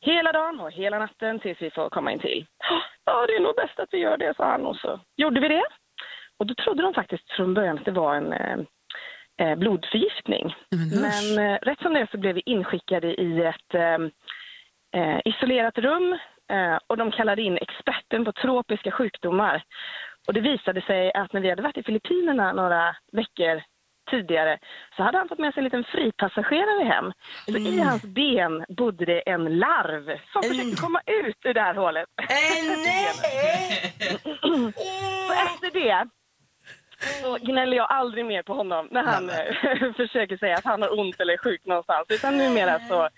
hela 0.00 0.32
dagen 0.32 0.60
och 0.60 0.70
hela 0.70 0.98
natten 0.98 1.40
tills 1.40 1.62
vi 1.62 1.70
får 1.70 1.90
komma 1.90 2.12
in 2.12 2.18
till. 2.18 2.46
Ja, 3.04 3.26
det 3.26 3.36
är 3.36 3.40
nog 3.40 3.56
bäst 3.56 3.78
att 3.78 3.88
vi 3.92 3.98
gör 3.98 4.16
det, 4.16 4.36
sa 4.36 4.44
han. 4.44 4.66
Och 4.66 4.76
så 4.76 5.00
gjorde 5.16 5.40
vi 5.40 5.48
det. 5.48 5.64
Och 6.38 6.46
då 6.46 6.54
trodde 6.54 6.82
de 6.82 6.94
faktiskt 6.94 7.30
från 7.30 7.54
början 7.54 7.78
att 7.78 7.84
det 7.84 7.90
var 7.90 8.14
en 8.16 8.32
eh, 8.32 8.58
eh, 9.38 9.56
blodförgiftning. 9.58 10.54
Men 11.00 11.38
eh, 11.38 11.58
rätt 11.62 11.80
som 11.80 11.94
det 11.94 12.00
är 12.00 12.08
så 12.10 12.18
blev 12.18 12.34
vi 12.34 12.42
inskickade 12.46 13.14
i 13.14 13.42
ett 13.42 13.74
eh, 13.74 13.98
eh, 15.02 15.20
isolerat 15.24 15.78
rum 15.78 16.12
eh, 16.50 16.78
och 16.86 16.96
de 16.96 17.10
kallade 17.10 17.42
in 17.42 17.58
experten 17.60 18.24
på 18.24 18.32
tropiska 18.32 18.90
sjukdomar. 18.90 19.62
Och 20.26 20.34
det 20.34 20.40
visade 20.40 20.82
sig 20.82 21.12
att 21.12 21.32
när 21.32 21.40
vi 21.40 21.50
hade 21.50 21.62
varit 21.62 21.78
i 21.78 21.82
Filippinerna 21.82 22.52
några 22.52 22.96
veckor 23.12 23.62
tidigare 24.10 24.58
så 24.96 25.02
hade 25.02 25.18
han 25.18 25.28
fått 25.28 25.38
med 25.38 25.54
sig 25.54 25.60
en 25.60 25.64
liten 25.64 25.84
fripassagerare 25.84 26.84
hem. 26.84 27.12
Så 27.46 27.56
i 27.58 27.80
hans 27.80 28.02
ben 28.02 28.64
bodde 28.68 29.04
det 29.04 29.20
en 29.20 29.58
larv 29.58 30.18
som 30.32 30.42
försökte 30.42 30.82
komma 30.82 31.00
ut 31.06 31.36
ur 31.44 31.54
det 31.54 31.60
här 31.60 31.74
hålet. 31.74 32.08
så 35.26 35.32
efter 35.32 35.70
det 35.72 36.08
så 37.22 37.38
gnäller 37.40 37.76
jag 37.76 37.86
aldrig 37.90 38.26
mer 38.26 38.42
på 38.42 38.54
honom 38.54 38.88
när 38.90 39.02
han 39.02 39.30
eh, 39.30 39.92
försöker 39.96 40.36
säga 40.36 40.56
att 40.56 40.64
han 40.64 40.82
har 40.82 40.98
ont 41.00 41.20
eller 41.20 41.32
är 41.32 41.38
sjuk 41.38 41.60
någonstans. 41.64 42.06
Utan 42.08 42.38
numera 42.38 42.80
så 42.88 43.08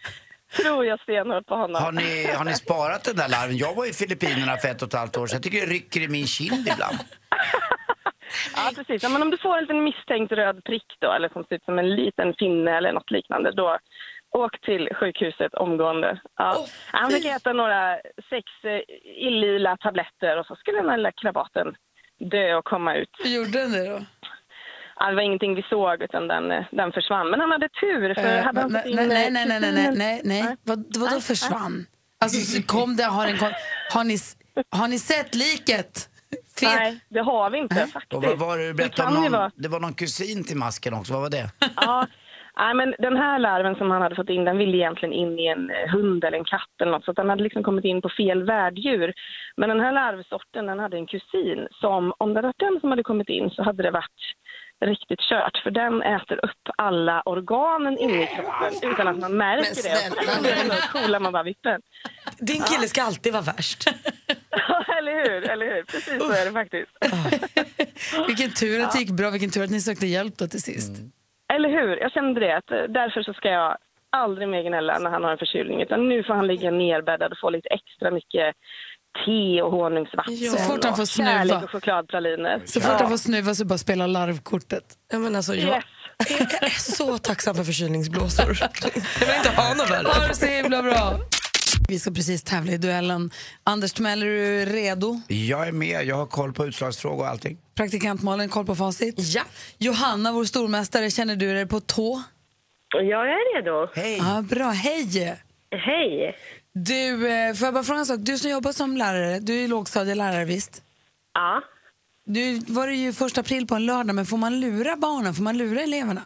tror 0.56 0.86
jag 0.86 1.00
stenhårt 1.00 1.46
på 1.46 1.54
honom. 1.54 1.82
Har 1.82 1.92
ni, 1.92 2.26
har 2.36 2.44
ni 2.44 2.54
sparat 2.54 3.04
den 3.04 3.16
där 3.16 3.28
larven? 3.28 3.56
Jag 3.56 3.74
var 3.74 3.86
i 3.88 3.92
Filippinerna 3.92 4.56
för 4.56 4.68
ett 4.68 4.82
och 4.82 4.88
ett 4.88 4.94
halvt 4.94 5.16
år 5.16 5.26
sedan. 5.26 5.36
Jag 5.36 5.42
tycker 5.42 5.66
det 5.66 5.72
rycker 5.72 6.00
i 6.00 6.08
min 6.08 6.26
kind 6.26 6.68
ibland. 6.72 6.98
Ja, 8.56 8.72
precis. 8.74 9.02
Ja, 9.02 9.08
men 9.08 9.22
om 9.22 9.30
du 9.30 9.38
får 9.38 9.56
en 9.56 9.60
liten 9.60 9.84
misstänkt 9.84 10.32
röd 10.32 10.64
prick 10.64 10.96
då, 10.98 11.12
eller 11.12 11.28
som 11.28 11.44
ser 11.44 11.56
ut 11.56 11.64
som 11.64 11.78
en 11.78 11.94
liten 11.94 12.34
finne 12.38 12.76
eller 12.76 12.92
något 12.92 13.10
liknande, 13.10 13.52
då 13.52 13.78
åk 14.30 14.60
till 14.60 14.88
sjukhuset 14.94 15.54
omgående. 15.54 16.20
Ja. 16.36 16.66
han 16.92 17.10
fick 17.10 17.24
äta 17.24 17.52
några 17.52 17.98
sex 18.30 18.46
eh, 18.64 18.80
illila 19.04 19.76
tabletter 19.76 20.38
och 20.38 20.46
så 20.46 20.56
skulle 20.56 20.78
den 20.78 20.90
här 20.90 20.96
lilla 20.96 21.12
krabaten 21.12 21.76
dö 22.18 22.54
och 22.54 22.64
komma 22.64 22.94
ut. 22.94 23.10
Hur 23.18 23.30
gjorde 23.30 23.50
den 23.50 23.72
det 23.72 23.88
då? 23.88 24.04
Ja, 24.98 25.08
det 25.08 25.14
var 25.14 25.22
ingenting 25.22 25.54
vi 25.54 25.62
såg, 25.62 26.02
utan 26.02 26.28
den, 26.28 26.50
eh, 26.52 26.64
den 26.72 26.92
försvann. 26.92 27.30
Men 27.30 27.40
han 27.40 27.50
hade 27.50 27.68
tur, 27.68 28.14
för 28.14 28.36
Eh, 28.36 28.44
hade 28.44 28.60
han 28.60 28.72
nej, 28.72 28.98
eh, 28.98 29.06
nej, 29.06 29.30
nej, 29.30 29.46
nej, 29.46 29.60
nej, 29.60 29.72
nej, 29.72 29.90
nej. 29.94 30.20
Nej. 30.24 30.56
Vad, 30.62 30.96
vadå 30.98 31.20
försvann? 31.20 31.86
Alltså, 32.20 32.40
så 32.40 32.62
kom 32.62 32.96
det, 32.96 33.04
har, 33.04 33.26
en, 33.26 33.38
har, 33.92 34.04
ni, 34.04 34.18
har 34.70 34.88
ni 34.88 34.98
sett 34.98 35.34
liket? 35.34 36.08
Fel. 36.60 36.68
Nej, 36.74 37.00
det 37.08 37.20
har 37.20 37.50
vi 37.50 37.58
inte 37.58 37.74
faktiskt. 37.86 38.12
Och 38.12 38.22
vad 38.24 38.38
var 38.38 38.58
det 38.58 38.66
du 38.66 38.74
berättade 38.74 39.08
kan 39.08 39.16
om? 39.16 39.22
Någon, 39.22 39.32
vara. 39.32 39.50
det 39.54 39.68
var 39.68 39.80
någon 39.80 39.94
kusin 39.94 40.44
till 40.44 40.56
masken 40.56 40.94
också. 40.94 41.12
Vad 41.12 41.22
var 41.22 41.30
det? 41.30 41.50
Ja, 41.76 42.06
nej, 42.58 42.74
men 42.74 42.94
den 42.98 43.16
här 43.16 43.38
larven 43.38 43.74
som 43.74 43.90
han 43.90 44.02
hade 44.02 44.14
fått 44.14 44.30
in, 44.30 44.44
den 44.44 44.58
ville 44.58 44.76
egentligen 44.76 45.12
in 45.12 45.38
i 45.38 45.46
en 45.46 45.70
eh, 45.70 45.88
hund 45.92 46.24
eller 46.24 46.38
en 46.38 46.44
katt 46.44 46.80
eller 46.80 46.92
något, 46.92 47.04
så 47.04 47.10
att 47.10 47.16
den 47.16 47.28
hade 47.28 47.42
liksom 47.42 47.62
kommit 47.62 47.84
in 47.84 48.02
på 48.02 48.08
fel 48.08 48.42
värddjur. 48.42 49.12
Men 49.56 49.68
den 49.68 49.80
här 49.80 49.92
larvsorten, 49.92 50.66
den 50.66 50.78
hade 50.78 50.96
en 50.96 51.06
kusin 51.06 51.68
som, 51.70 52.12
om 52.18 52.34
det 52.34 52.42
var 52.42 52.54
den 52.56 52.80
som 52.80 52.90
hade 52.90 53.02
kommit 53.02 53.28
in 53.28 53.50
så 53.50 53.62
hade 53.62 53.82
det 53.82 53.90
varit 53.90 54.22
riktigt 54.84 55.20
kört, 55.20 55.60
för 55.62 55.70
den 55.70 56.02
äter 56.02 56.44
upp 56.44 56.64
alla 56.76 57.22
organen 57.22 57.98
inne 57.98 58.22
i 58.22 58.26
kroppen 58.26 58.90
utan 58.90 59.08
att 59.08 59.18
man 59.18 59.36
märker 59.36 59.82
det. 59.82 60.76
Så 60.82 60.98
kolar 60.98 61.20
man 61.20 61.32
bara 61.32 61.42
vippen. 61.42 61.80
Din 62.38 62.62
kille 62.62 62.88
ska 62.88 63.02
alltid 63.02 63.32
vara 63.32 63.42
värst. 63.42 63.84
Ja, 64.50 64.84
eller 64.98 65.12
hur? 65.12 65.50
Eller 65.50 65.66
hur? 65.66 65.82
Precis 65.82 66.22
så 66.22 66.32
är 66.32 66.44
det 66.44 66.52
faktiskt. 66.52 66.90
Vilken 68.26 68.50
tur 68.50 68.82
att 68.82 68.92
det 68.92 68.98
gick 68.98 69.10
bra, 69.10 69.30
vilken 69.30 69.50
tur 69.50 69.64
att 69.64 69.70
ni 69.70 69.80
sökte 69.80 70.06
hjälp 70.06 70.38
då 70.38 70.46
till 70.46 70.62
sist. 70.62 70.92
Eller 71.54 71.68
hur? 71.68 71.96
Jag 71.96 72.12
kände 72.12 72.40
det. 72.40 72.56
Att, 72.56 72.70
eh, 72.70 72.82
därför 72.88 73.22
så 73.22 73.32
ska 73.32 73.48
jag 73.48 73.76
aldrig 74.16 74.48
mer 74.48 74.62
gnälla 74.62 74.98
när 74.98 75.10
han 75.10 75.24
har 75.24 75.30
en 75.32 75.38
förkylning. 75.38 75.82
Utan 75.82 76.08
nu 76.08 76.22
får 76.24 76.34
han 76.34 76.46
ligga 76.46 76.70
nerbäddad 76.70 77.32
och 77.32 77.38
få 77.38 77.50
lite 77.50 77.68
extra 77.68 78.10
mycket 78.10 78.54
te 79.26 79.62
och 79.62 79.70
honungsvatten. 79.70 80.36
Så 80.36 80.56
fort 80.58 80.84
han 80.84 80.96
får 80.96 81.04
snuva. 81.04 81.30
Kärlek 81.30 81.62
och 81.64 81.70
chokladpraliner. 81.70 82.60
Så 82.64 82.80
fort 82.80 83.00
han 83.00 83.08
får 83.10 83.16
snuva 83.16 83.54
så 83.54 83.64
bara 83.64 83.78
spela 83.78 84.06
larvkortet. 84.06 84.84
Ja, 85.12 85.18
men 85.18 85.36
alltså, 85.36 85.54
jag, 85.54 85.68
Yes. 85.76 85.84
jag 86.60 86.62
är 86.62 86.68
så 86.80 87.18
tacksam 87.18 87.54
för 87.54 87.64
förkylningsblåsor. 87.64 88.46
Jag 89.20 89.26
vill 89.26 89.36
inte 89.36 89.50
ha 89.50 89.74
något 89.74 89.90
värre. 89.90 90.08
Ha 90.08 90.26
det 90.28 90.34
så 90.34 90.46
himla 90.46 90.82
bra. 90.82 91.12
Vi 91.88 91.98
ska 91.98 92.10
precis 92.10 92.42
tävla 92.42 92.72
i 92.72 92.78
duellen. 92.78 93.30
Anders 93.64 93.92
Timell, 93.92 94.22
är 94.22 94.26
du 94.26 94.64
redo? 94.64 95.20
Jag 95.28 95.68
är 95.68 95.72
med. 95.72 96.04
Jag 96.04 96.16
har 96.16 96.26
koll 96.26 96.52
på 96.52 96.66
utslagsfrågor 96.66 97.20
och 97.20 97.28
allting. 97.28 97.58
Praktikant 97.76 98.22
Malin, 98.22 98.48
koll 98.48 98.66
på 98.66 98.74
facit? 98.74 99.14
Ja. 99.18 99.42
Johanna, 99.78 100.32
vår 100.32 100.44
stormästare, 100.44 101.10
känner 101.10 101.36
du 101.36 101.54
dig 101.54 101.66
på 101.66 101.80
tå? 101.80 102.22
Jag 102.94 103.28
är 103.28 103.56
redo. 103.56 103.88
Hej! 103.94 104.16
Ja, 104.18 104.44
bra. 104.50 104.70
Hej! 104.70 105.36
Hej. 105.70 106.36
Du, 106.72 107.28
eh, 107.28 107.54
får 107.54 107.66
jag 107.66 107.74
bara 107.74 107.84
fråga 107.84 108.00
en 108.00 108.06
sak? 108.06 108.18
Du 108.20 108.38
som 108.38 108.50
jobbar 108.50 108.72
som 108.72 108.96
lärare, 108.96 109.38
du 109.40 109.64
är 109.64 109.68
lågstadielärare 109.68 110.44
visst? 110.44 110.82
Ja. 111.34 111.62
Nu 112.24 112.58
var 112.68 112.86
det 112.86 112.94
ju 112.94 113.12
första 113.12 113.40
april 113.40 113.66
på 113.66 113.74
en 113.74 113.86
lördag, 113.86 114.14
men 114.14 114.26
får 114.26 114.36
man 114.36 114.60
lura 114.60 114.96
barnen? 114.96 115.34
Får 115.34 115.42
man 115.42 115.58
lura 115.58 115.80
eleverna? 115.80 116.22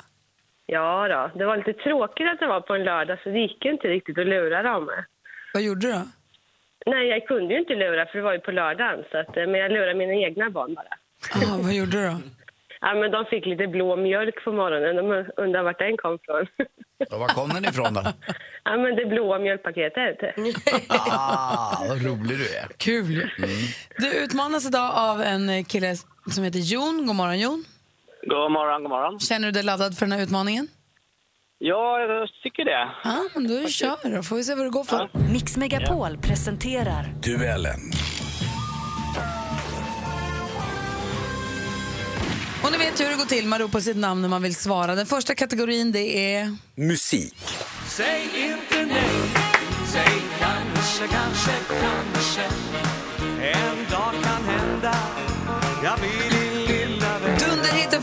Ja 0.66 1.08
då. 1.08 1.38
det 1.38 1.46
var 1.46 1.56
lite 1.56 1.72
tråkigt 1.72 2.26
att 2.32 2.38
det 2.40 2.46
var 2.46 2.60
på 2.60 2.74
en 2.74 2.84
lördag 2.84 3.18
så 3.22 3.28
det 3.30 3.38
gick 3.38 3.64
ju 3.64 3.70
inte 3.72 3.88
riktigt 3.88 4.18
att 4.18 4.26
lura 4.26 4.62
dem. 4.62 4.90
Vad 5.54 5.62
gjorde 5.62 5.86
du 5.86 5.92
då? 5.92 6.02
Nej, 6.86 7.08
jag 7.08 7.26
kunde 7.26 7.54
ju 7.54 7.60
inte 7.60 7.74
lura 7.74 8.06
för 8.06 8.18
det 8.18 8.24
var 8.24 8.32
ju 8.32 8.40
på 8.40 8.50
lördagen. 8.52 9.04
Så 9.10 9.18
att, 9.18 9.36
eh, 9.36 9.46
men 9.46 9.54
jag 9.60 9.72
lurade 9.72 9.94
mina 9.94 10.12
egna 10.14 10.50
barn 10.50 10.74
bara. 10.74 10.94
Ah, 11.34 11.58
vad 11.62 11.72
gjorde 11.74 11.90
du 12.02 12.06
då? 12.06 12.16
Ja, 12.82 12.94
men 12.94 13.10
de 13.10 13.24
fick 13.24 13.46
lite 13.46 13.66
blå 13.66 13.96
mjölk 13.96 14.44
på 14.44 14.52
morgonen. 14.52 14.96
De 14.96 15.24
undrar 15.36 15.62
vart 15.62 15.78
den 15.78 15.96
kom 15.96 16.18
från. 16.24 16.46
Och 17.10 17.20
var 17.20 17.28
kom 17.28 17.48
den 17.48 17.64
ifrån 17.64 17.94
då? 17.94 18.02
ja, 18.64 18.76
men 18.76 18.96
det 18.96 19.06
blåa 19.06 19.38
mjölkpaketet. 19.38 20.18
Ah, 20.88 21.84
vad 21.88 22.02
rolig 22.04 22.38
du 22.38 22.54
är. 22.56 22.66
Kul 22.76 23.10
ju. 23.10 23.28
Du 23.98 24.14
utmanas 24.24 24.66
idag 24.66 24.90
av 24.94 25.20
en 25.22 25.64
kille 25.64 25.96
som 26.30 26.44
heter 26.44 26.58
Jon. 26.58 27.06
God 27.06 27.16
morgon 27.16 27.38
Jon. 27.40 27.64
God 28.26 28.50
morgon, 28.52 28.82
god 28.82 28.90
morgon. 28.90 29.20
Känner 29.20 29.46
du 29.46 29.52
dig 29.52 29.62
laddad 29.62 29.98
för 29.98 30.06
den 30.06 30.12
här 30.12 30.22
utmaningen? 30.22 30.68
Ja, 31.62 32.00
jag 32.00 32.28
tycker 32.42 32.64
det. 32.64 32.88
Ja, 33.04 33.28
men 33.34 33.48
då 33.48 33.68
kör 33.68 34.16
då. 34.16 34.22
Får 34.22 34.36
vi 34.36 34.44
se 34.44 34.54
vad 34.54 34.66
det 34.66 34.70
går 34.70 34.84
för. 34.84 35.10
Mix 35.32 35.56
Megapol 35.56 36.18
presenterar 36.18 37.14
Duellen. 37.22 37.80
Och 42.64 42.72
ni 42.72 42.78
vet 42.78 43.00
hur 43.00 43.08
det 43.10 43.16
går 43.16 43.24
till. 43.24 43.46
Man 43.46 43.58
ropar 43.58 43.80
sitt 43.80 43.96
namn 43.96 44.22
när 44.22 44.28
man 44.28 44.42
vill 44.42 44.54
svara. 44.54 44.94
Den 44.94 45.06
första 45.06 45.34
kategorin 45.34 45.92
det 45.92 46.34
är... 46.34 46.56
Musik. 46.74 47.34
Säg 47.88 48.22
inte 48.34 48.94
nej, 48.94 49.10
säg 49.92 50.22
kanske, 50.40 51.06
kanske, 51.06 51.52
kanske 51.80 52.42
En 53.42 53.76
dag 53.90 54.12
kan 54.22 54.44
hända, 54.44 54.94
jag 55.84 55.96
vän 55.96 56.19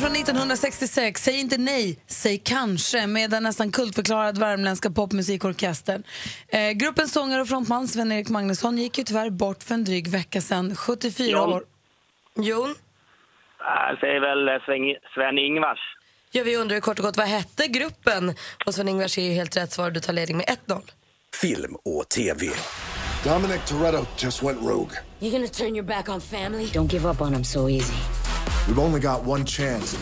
Dunderhitten 0.02 0.36
från 0.36 0.52
1966, 0.52 1.24
Säg 1.24 1.40
inte 1.40 1.58
nej, 1.58 2.00
säg 2.08 2.38
kanske 2.38 3.08
med 3.08 3.30
den 3.30 3.44
nästan 3.44 3.72
kultförklarad 3.72 4.38
värmländska 4.38 4.92
popmusikorkestern. 4.92 6.04
Eh, 6.48 6.72
gruppens 6.72 7.14
sångare 7.14 7.42
och 7.42 7.48
frontman 7.48 7.88
Sven-Erik 7.88 8.30
Magnusson 8.30 8.78
gick 8.78 8.98
ju 8.98 9.04
tyvärr 9.04 9.30
bort 9.30 9.64
för 9.64 9.74
en 9.74 9.84
dryg 9.84 10.08
vecka 10.08 10.42
sedan, 10.42 10.76
74 10.76 11.28
Jon. 11.32 11.54
år. 11.54 11.64
Jon? 12.36 12.76
Jag 13.60 14.00
säger 14.00 14.20
väl 14.20 14.48
eh, 14.48 14.54
Sven- 14.66 14.98
Sven-Ingvars. 15.16 15.80
Ja, 16.32 16.44
vi 16.44 16.58
undrar 16.58 16.80
kort 16.80 17.00
och 17.00 17.06
gott, 17.06 17.18
vad 17.18 17.28
hette 17.28 17.68
gruppen? 17.68 18.34
Och 18.66 18.74
Sven-Ingvars 18.76 19.18
är 19.18 19.22
ju 19.24 19.32
helt 19.34 19.58
rätt 19.58 19.72
svar. 19.74 19.92
Du 19.92 20.00
tar 20.00 20.14
ledning 20.14 20.38
med 20.38 20.46
1-0. 20.68 20.82
Film 21.42 21.76
och 21.86 22.10
TV. 22.10 22.48
Dominic 23.24 23.62
Toretto 23.68 24.06
just 24.18 24.44
went 24.44 24.60
rogue. 24.62 24.98
You're 25.20 25.32
gonna 25.32 25.48
turn 25.48 25.76
your 25.76 25.84
back 25.88 26.10
on 26.10 26.22
family? 26.22 26.66
Don't 26.66 26.92
give 26.94 27.10
up 27.10 27.22
on 27.22 27.34
them 27.34 27.44
so 27.44 27.70
easy. 27.70 27.94
We've 28.68 28.80
only 28.80 29.00
got 29.00 29.26
one 29.28 29.46
chance 29.46 29.98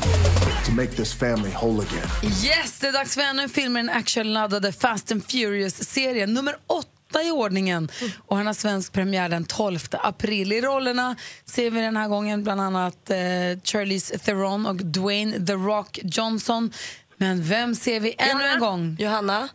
to 0.65 0.71
make 0.71 0.91
this 0.95 1.13
family 1.13 1.51
whole 1.51 1.83
again. 1.83 2.07
Yes, 2.23 2.79
det 2.79 2.87
är 2.87 2.91
dags 2.91 3.15
för 3.15 3.21
ännu 3.21 3.41
en 3.41 3.49
film 3.49 3.73
med 3.73 3.85
den 3.85 3.95
actionladdade 3.95 4.71
Fast 4.71 5.11
and 5.11 5.31
Furious-serien. 5.31 6.33
Nummer 6.33 6.55
åtta 6.67 7.23
i 7.23 7.31
ordningen. 7.31 7.89
Och 8.27 8.37
han 8.37 8.47
har 8.47 8.53
svensk 8.53 8.93
premiär 8.93 9.29
den 9.29 9.45
12 9.45 9.79
april. 9.91 10.53
I 10.53 10.61
rollerna 10.61 11.15
ser 11.45 11.71
vi 11.71 11.81
den 11.81 11.97
här 11.97 12.07
gången 12.07 12.43
bland 12.43 12.61
annat 12.61 13.09
eh, 13.09 13.17
Charlize 13.63 14.17
Theron 14.17 14.65
och 14.65 14.75
Dwayne 14.75 15.45
The 15.45 15.53
Rock 15.53 15.99
Johnson. 16.03 16.71
Men 17.17 17.43
vem 17.43 17.75
ser 17.75 17.99
vi 17.99 18.15
ännu 18.17 18.43
en 18.43 18.59
gång? 18.59 18.95
Johanna? 18.99 19.49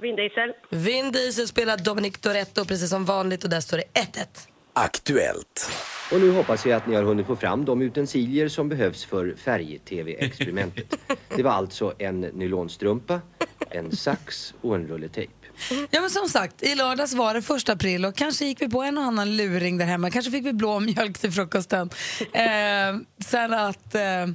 Vin 0.00 0.16
Diesel. 0.16 0.52
Vin 0.70 1.12
Diesel 1.12 1.48
spelar 1.48 1.76
Dominic 1.76 2.18
Toretto 2.18 2.64
precis 2.64 2.90
som 2.90 3.04
vanligt 3.04 3.44
och 3.44 3.50
där 3.50 3.60
står 3.60 3.76
det 3.76 4.00
1-1. 4.00 4.49
Aktuellt. 4.72 5.70
Och 6.12 6.20
nu 6.20 6.30
hoppas 6.30 6.66
jag 6.66 6.76
att 6.76 6.86
ni 6.86 6.94
har 6.94 7.02
hunnit 7.02 7.26
få 7.26 7.36
fram 7.36 7.64
de 7.64 7.82
utensilier 7.82 8.48
som 8.48 8.68
behövs 8.68 9.04
för 9.04 9.34
färg-tv-experimentet. 9.38 10.94
Det 11.36 11.42
var 11.42 11.50
alltså 11.50 11.94
en 11.98 12.20
nylonstrumpa, 12.20 13.20
en 13.70 13.96
sax 13.96 14.54
och 14.60 14.74
en 14.74 14.86
rulle 14.86 15.08
tejp. 15.08 15.32
Ja 15.90 16.00
men 16.00 16.10
som 16.10 16.28
sagt, 16.28 16.62
i 16.62 16.74
lördags 16.74 17.14
var 17.14 17.34
det 17.34 17.42
första 17.42 17.72
april 17.72 18.04
och 18.04 18.16
kanske 18.16 18.44
gick 18.44 18.62
vi 18.62 18.68
på 18.68 18.82
en 18.82 18.98
och 18.98 19.04
annan 19.04 19.36
luring 19.36 19.78
där 19.78 19.86
hemma. 19.86 20.10
Kanske 20.10 20.30
fick 20.30 20.46
vi 20.46 20.52
blå 20.52 20.80
mjölk 20.80 21.18
till 21.18 21.32
frukosten. 21.32 21.90
Eh, 22.32 22.42
sen 23.24 23.52
att 23.52 23.94
eh, 23.94 24.26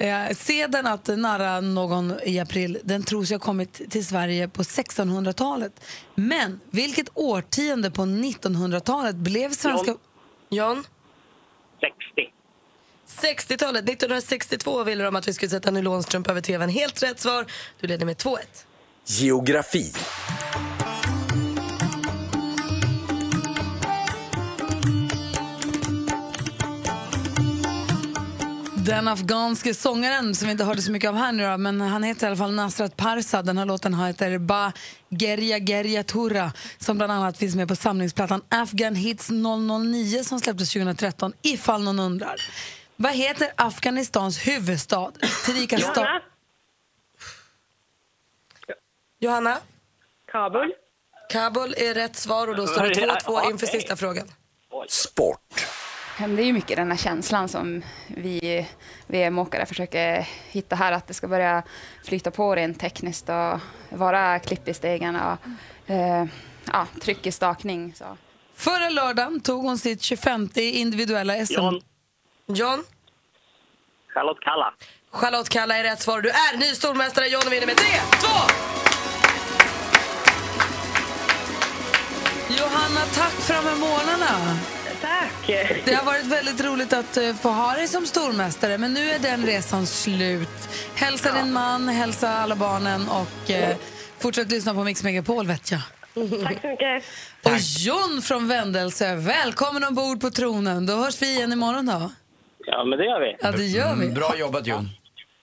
eh, 0.00 0.36
seden 0.36 0.86
att 0.86 1.06
narra 1.06 1.60
någon 1.60 2.14
i 2.24 2.38
april, 2.38 2.78
den 2.84 3.02
tros 3.02 3.30
ha 3.30 3.38
kommit 3.38 3.90
till 3.90 4.06
Sverige 4.06 4.48
på 4.48 4.62
1600-talet. 4.62 5.80
Men 6.14 6.60
vilket 6.70 7.08
årtionde 7.14 7.90
på 7.90 8.02
1900-talet 8.02 9.16
blev 9.16 9.50
svenska... 9.52 9.94
John? 10.50 10.84
60. 11.80 12.32
60-talet. 13.26 13.88
1962 13.88 14.84
ville 14.84 15.04
de 15.04 15.16
att 15.16 15.28
vi 15.28 15.32
skulle 15.32 15.50
sätta 15.50 15.70
nylonstrumpa 15.70 16.30
över 16.30 16.40
tvn. 16.40 16.68
Helt 16.68 17.02
rätt 17.02 17.20
svar. 17.20 17.46
Du 17.80 17.86
leder 17.86 18.06
med 18.06 18.16
2-1. 18.16 18.38
Geografi. 19.06 19.92
Den 28.90 29.08
afghanske 29.08 29.74
sångaren 29.74 30.34
som 30.34 30.46
vi 30.46 30.52
inte 30.52 30.64
hörde 30.64 30.82
så 30.82 30.92
mycket 30.92 31.08
av 31.08 31.16
här 31.16 31.32
nu 31.32 31.46
då, 31.46 31.56
men 31.56 31.80
han 31.80 32.02
heter 32.02 32.26
i 32.26 32.26
alla 32.26 32.36
fall 32.36 32.52
Nasrat 32.54 32.96
Parsa. 32.96 33.42
Den 33.42 33.58
här 33.58 33.64
låten 33.64 33.94
heter 33.94 34.38
Ba 34.38 34.72
Gerja 35.08 35.58
Gerja 35.58 36.04
Tura 36.04 36.52
som 36.78 36.96
bland 36.96 37.12
annat 37.12 37.38
finns 37.38 37.56
med 37.56 37.68
på 37.68 37.76
samlingsplattan 37.76 38.42
Afghan 38.48 38.94
Hits 38.94 39.30
009 39.30 40.24
som 40.24 40.40
släpptes 40.40 40.72
2013 40.72 41.32
ifall 41.42 41.84
någon 41.84 41.98
undrar. 41.98 42.36
Vad 42.96 43.12
heter 43.12 43.52
Afghanistans 43.56 44.38
huvudstad? 44.46 45.12
Tillika 45.44 45.78
stad... 45.78 45.96
Johanna? 45.96 46.20
Johanna? 49.18 49.58
Kabul. 50.32 50.72
Kabul 51.30 51.74
är 51.76 51.94
rätt 51.94 52.16
svar 52.16 52.48
och 52.48 52.56
då 52.56 52.66
står 52.66 52.82
det 52.82 52.94
2-2 53.26 53.50
inför 53.50 53.66
sista 53.66 53.96
frågan. 53.96 54.28
Sport. 54.88 55.66
Det 56.28 56.42
är 56.42 56.46
ju 56.46 56.52
mycket 56.52 56.76
den 56.76 56.90
här 56.90 56.98
känslan 56.98 57.48
som 57.48 57.82
vi 58.06 58.66
VM-åkare 59.06 59.66
försöker 59.66 60.28
hitta 60.50 60.76
här, 60.76 60.92
att 60.92 61.06
det 61.06 61.14
ska 61.14 61.28
börja 61.28 61.62
flyta 62.04 62.30
på 62.30 62.54
rent 62.54 62.80
tekniskt 62.80 63.28
och 63.28 63.60
vara 63.98 64.38
klipp 64.38 64.68
i 64.68 64.74
stegen 64.74 65.16
och 65.16 65.38
eh, 65.90 66.24
ja, 66.72 66.86
tryck 67.00 67.26
i 67.26 67.32
stakning. 67.32 67.94
Så. 67.94 68.16
Förra 68.54 68.88
lördagen 68.88 69.40
tog 69.40 69.64
hon 69.64 69.78
sitt 69.78 70.02
25 70.02 70.48
individuella 70.54 71.46
SM... 71.46 71.54
John. 71.54 71.80
John? 72.46 72.84
Charlotte 74.14 74.40
Kalla. 74.40 74.74
Charlotte 75.10 75.48
Kalla 75.48 75.76
är 75.76 75.82
rätt 75.82 76.00
svar. 76.00 76.20
Du 76.20 76.28
är 76.28 76.58
ny 76.58 76.74
stormästare. 76.74 77.28
John 77.28 77.50
vinner 77.50 77.66
med 77.66 77.76
3, 77.76 77.86
2! 78.20 78.28
Johanna, 82.48 83.00
tack 83.14 83.32
för 83.32 83.54
de 83.54 83.60
här 83.60 83.76
månaderna. 83.76 84.56
Tack. 85.00 85.46
Det 85.84 85.94
har 85.94 86.04
varit 86.04 86.26
väldigt 86.26 86.64
roligt 86.64 86.92
att 86.92 87.16
eh, 87.16 87.34
få 87.34 87.48
ha 87.48 87.74
dig 87.74 87.88
som 87.88 88.06
stormästare, 88.06 88.78
men 88.78 88.94
nu 88.94 89.10
är 89.10 89.18
den 89.18 89.46
resan 89.46 89.86
slut. 89.86 90.48
Hälsa 90.94 91.32
din 91.32 91.52
man, 91.52 91.88
hälsa 91.88 92.28
alla 92.30 92.56
barnen 92.56 93.08
och 93.08 93.50
eh, 93.50 93.76
fortsätt 94.18 94.50
lyssna 94.50 94.74
på 94.74 94.84
Mix 94.84 95.02
Megapol, 95.02 95.46
vet 95.46 95.70
jag. 95.70 95.80
Tack 96.42 96.60
så 96.60 96.66
mycket. 96.68 97.04
Och 97.42 97.58
John 97.78 98.22
från 98.22 98.48
Vändelse, 98.48 99.14
välkommen 99.14 99.84
ombord 99.84 100.20
på 100.20 100.30
tronen. 100.30 100.86
Då 100.86 100.92
hörs 100.94 101.22
vi 101.22 101.34
igen 101.36 101.52
imorgon 101.52 101.86
då. 101.86 102.10
Ja, 102.66 102.84
men 102.84 102.98
det 102.98 103.04
gör 103.04 103.20
vi. 103.20 103.36
Ja, 103.40 103.50
det 103.52 103.66
gör 103.66 103.94
vi. 103.94 104.02
Mm, 104.04 104.14
Bra 104.14 104.36
jobbat 104.36 104.66
Jon. 104.66 104.88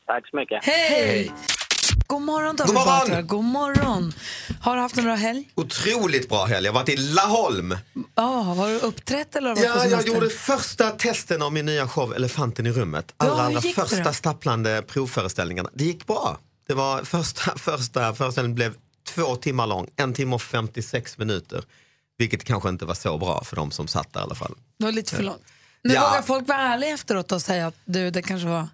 Tack 0.06 0.30
så 0.30 0.38
mycket. 0.38 0.65
Hej! 0.65 1.32
God 2.08 2.22
morgon, 2.22 2.56
David 2.56 2.74
God 2.76 2.84
morgon! 2.86 3.00
Batra. 3.10 3.22
God 3.22 3.43
morgon. 3.43 4.13
Har 4.62 4.76
du 4.76 4.82
haft 4.82 4.98
en 4.98 5.04
bra 5.04 5.15
helg? 5.15 5.50
Otroligt 5.56 6.30
bra 6.30 6.46
helg. 6.46 6.65
Jag 6.65 6.74
har 6.74 6.80
varit 6.80 6.89
i 6.89 6.98
Laholm. 6.98 7.78
Ja, 8.15 8.24
har 8.41 8.67
du 8.70 8.80
uppträtt 8.80 9.36
eller 9.36 9.50
har 9.50 9.56
du 9.56 9.62
Ja, 9.63 9.86
jag 9.86 10.08
gjorde 10.08 10.30
första 10.30 10.89
testen 10.91 11.41
av 11.41 11.54
min 11.54 11.65
nya 11.65 11.88
show 11.88 12.13
Elefanten 12.15 12.65
i 12.65 12.72
rummet. 12.72 13.13
Ja, 13.17 13.26
Allra, 13.26 13.36
hur 13.36 13.41
allra 13.43 13.62
första 13.62 14.13
stapplande 14.13 14.82
provföreställningarna. 14.88 15.70
Det 15.74 15.84
gick 15.84 16.08
bra. 16.08 16.38
Det 16.67 16.74
var 16.74 17.04
första, 17.04 17.58
första 17.58 18.13
föreställningen 18.15 18.56
blev 18.56 18.74
två 19.08 19.36
timmar 19.36 19.67
lång, 19.67 19.88
en 19.96 20.13
timme 20.13 20.36
och 20.36 20.41
56 20.41 21.17
minuter. 21.17 21.63
Vilket 22.17 22.43
kanske 22.43 22.70
inte 22.70 22.86
var 22.86 22.93
så 22.93 23.17
bra 23.17 23.43
för 23.43 23.56
de 23.56 23.72
som 23.72 23.88
satt 23.88 24.13
där 24.13 24.20
i 24.20 24.24
alla 24.24 24.36
fall. 24.36 24.56
Det 24.80 24.86
var 24.86 24.91
lite 24.91 25.15
för 25.15 25.24
långt. 25.24 25.41
Men 25.84 25.93
Ja. 25.96 26.10
vågar 26.10 26.22
folk 26.22 26.48
vara 26.48 26.58
ärliga 26.62 26.89
efteråt 26.93 27.32
och 27.32 27.41
säga 27.41 27.67
att 27.67 27.76
du, 27.86 28.10
det 28.12 28.22
kanske 28.22 28.48
var... 28.48 28.67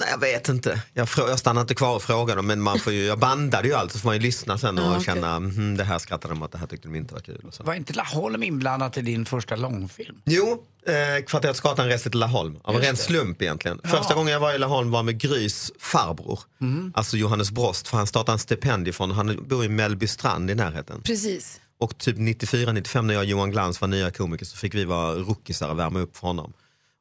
Nej, 0.00 0.08
jag 0.10 0.18
vet 0.18 0.48
inte. 0.48 0.82
Jag, 0.94 1.08
jag 1.16 1.38
stannade 1.38 1.60
inte 1.62 1.74
kvar 1.74 1.94
och 1.96 2.02
frågade 2.02 2.42
men 2.42 2.60
man 2.60 2.78
får 2.78 2.92
ju, 2.92 3.04
jag 3.04 3.18
bandade 3.18 3.68
ju 3.68 3.74
allt 3.74 3.92
så 3.92 3.98
får 3.98 4.08
man 4.08 4.16
ju 4.16 4.22
lyssna 4.22 4.58
sen 4.58 4.78
och 4.78 4.84
Ja, 4.84 4.90
okej. 4.92 5.04
känna 5.04 5.40
"Mhm, 5.40 5.76
det 5.76 5.84
här 5.84 5.98
skrattade 5.98 6.34
de 6.34 6.42
åt, 6.42 6.52
det 6.52 6.58
här 6.58 6.66
tyckte 6.66 6.88
de 6.88 6.94
inte 6.94 7.14
var 7.14 7.20
kul. 7.20 7.44
Och 7.48 7.54
så. 7.54 7.62
Var 7.62 7.74
inte 7.74 7.92
Laholm 7.92 8.42
inblandat 8.42 8.98
i 8.98 9.00
din 9.00 9.26
första 9.26 9.56
långfilm? 9.56 10.16
Jo, 10.24 10.62
eh, 10.86 11.24
Kvarteret 11.24 11.78
reste 11.78 12.10
till 12.10 12.20
Laholm. 12.20 12.56
Av 12.62 12.74
en 12.74 12.80
ren 12.80 12.94
det. 12.94 13.00
slump 13.00 13.42
egentligen. 13.42 13.80
Ja. 13.82 13.88
Första 13.88 14.14
gången 14.14 14.32
jag 14.32 14.40
var 14.40 14.54
i 14.54 14.58
Laholm 14.58 14.90
var 14.90 15.02
med 15.02 15.18
Grys 15.20 15.72
farbror. 15.80 16.40
Mm. 16.60 16.92
Alltså 16.96 17.16
Johannes 17.16 17.50
Brost, 17.50 17.88
för 17.88 17.96
han 17.96 18.06
startade 18.06 18.34
en 18.34 18.38
stipendiefond. 18.38 19.12
Han 19.12 19.44
bor 19.48 19.64
i 19.64 19.68
Mellbystrand 19.68 20.50
i 20.50 20.54
närheten. 20.54 21.02
Precis. 21.02 21.60
Och 21.80 21.98
typ 21.98 22.16
94-95 22.16 23.02
när 23.02 23.14
jag 23.14 23.20
och 23.20 23.26
Johan 23.26 23.50
Glans 23.50 23.80
var 23.80 23.88
nya 23.88 24.10
komiker 24.10 24.44
så 24.46 24.56
fick 24.56 24.74
vi 24.74 24.84
vara 24.84 25.14
rookisar 25.14 25.68
och 25.70 25.78
värma 25.78 25.98
upp 25.98 26.16
för 26.16 26.26
honom. 26.26 26.52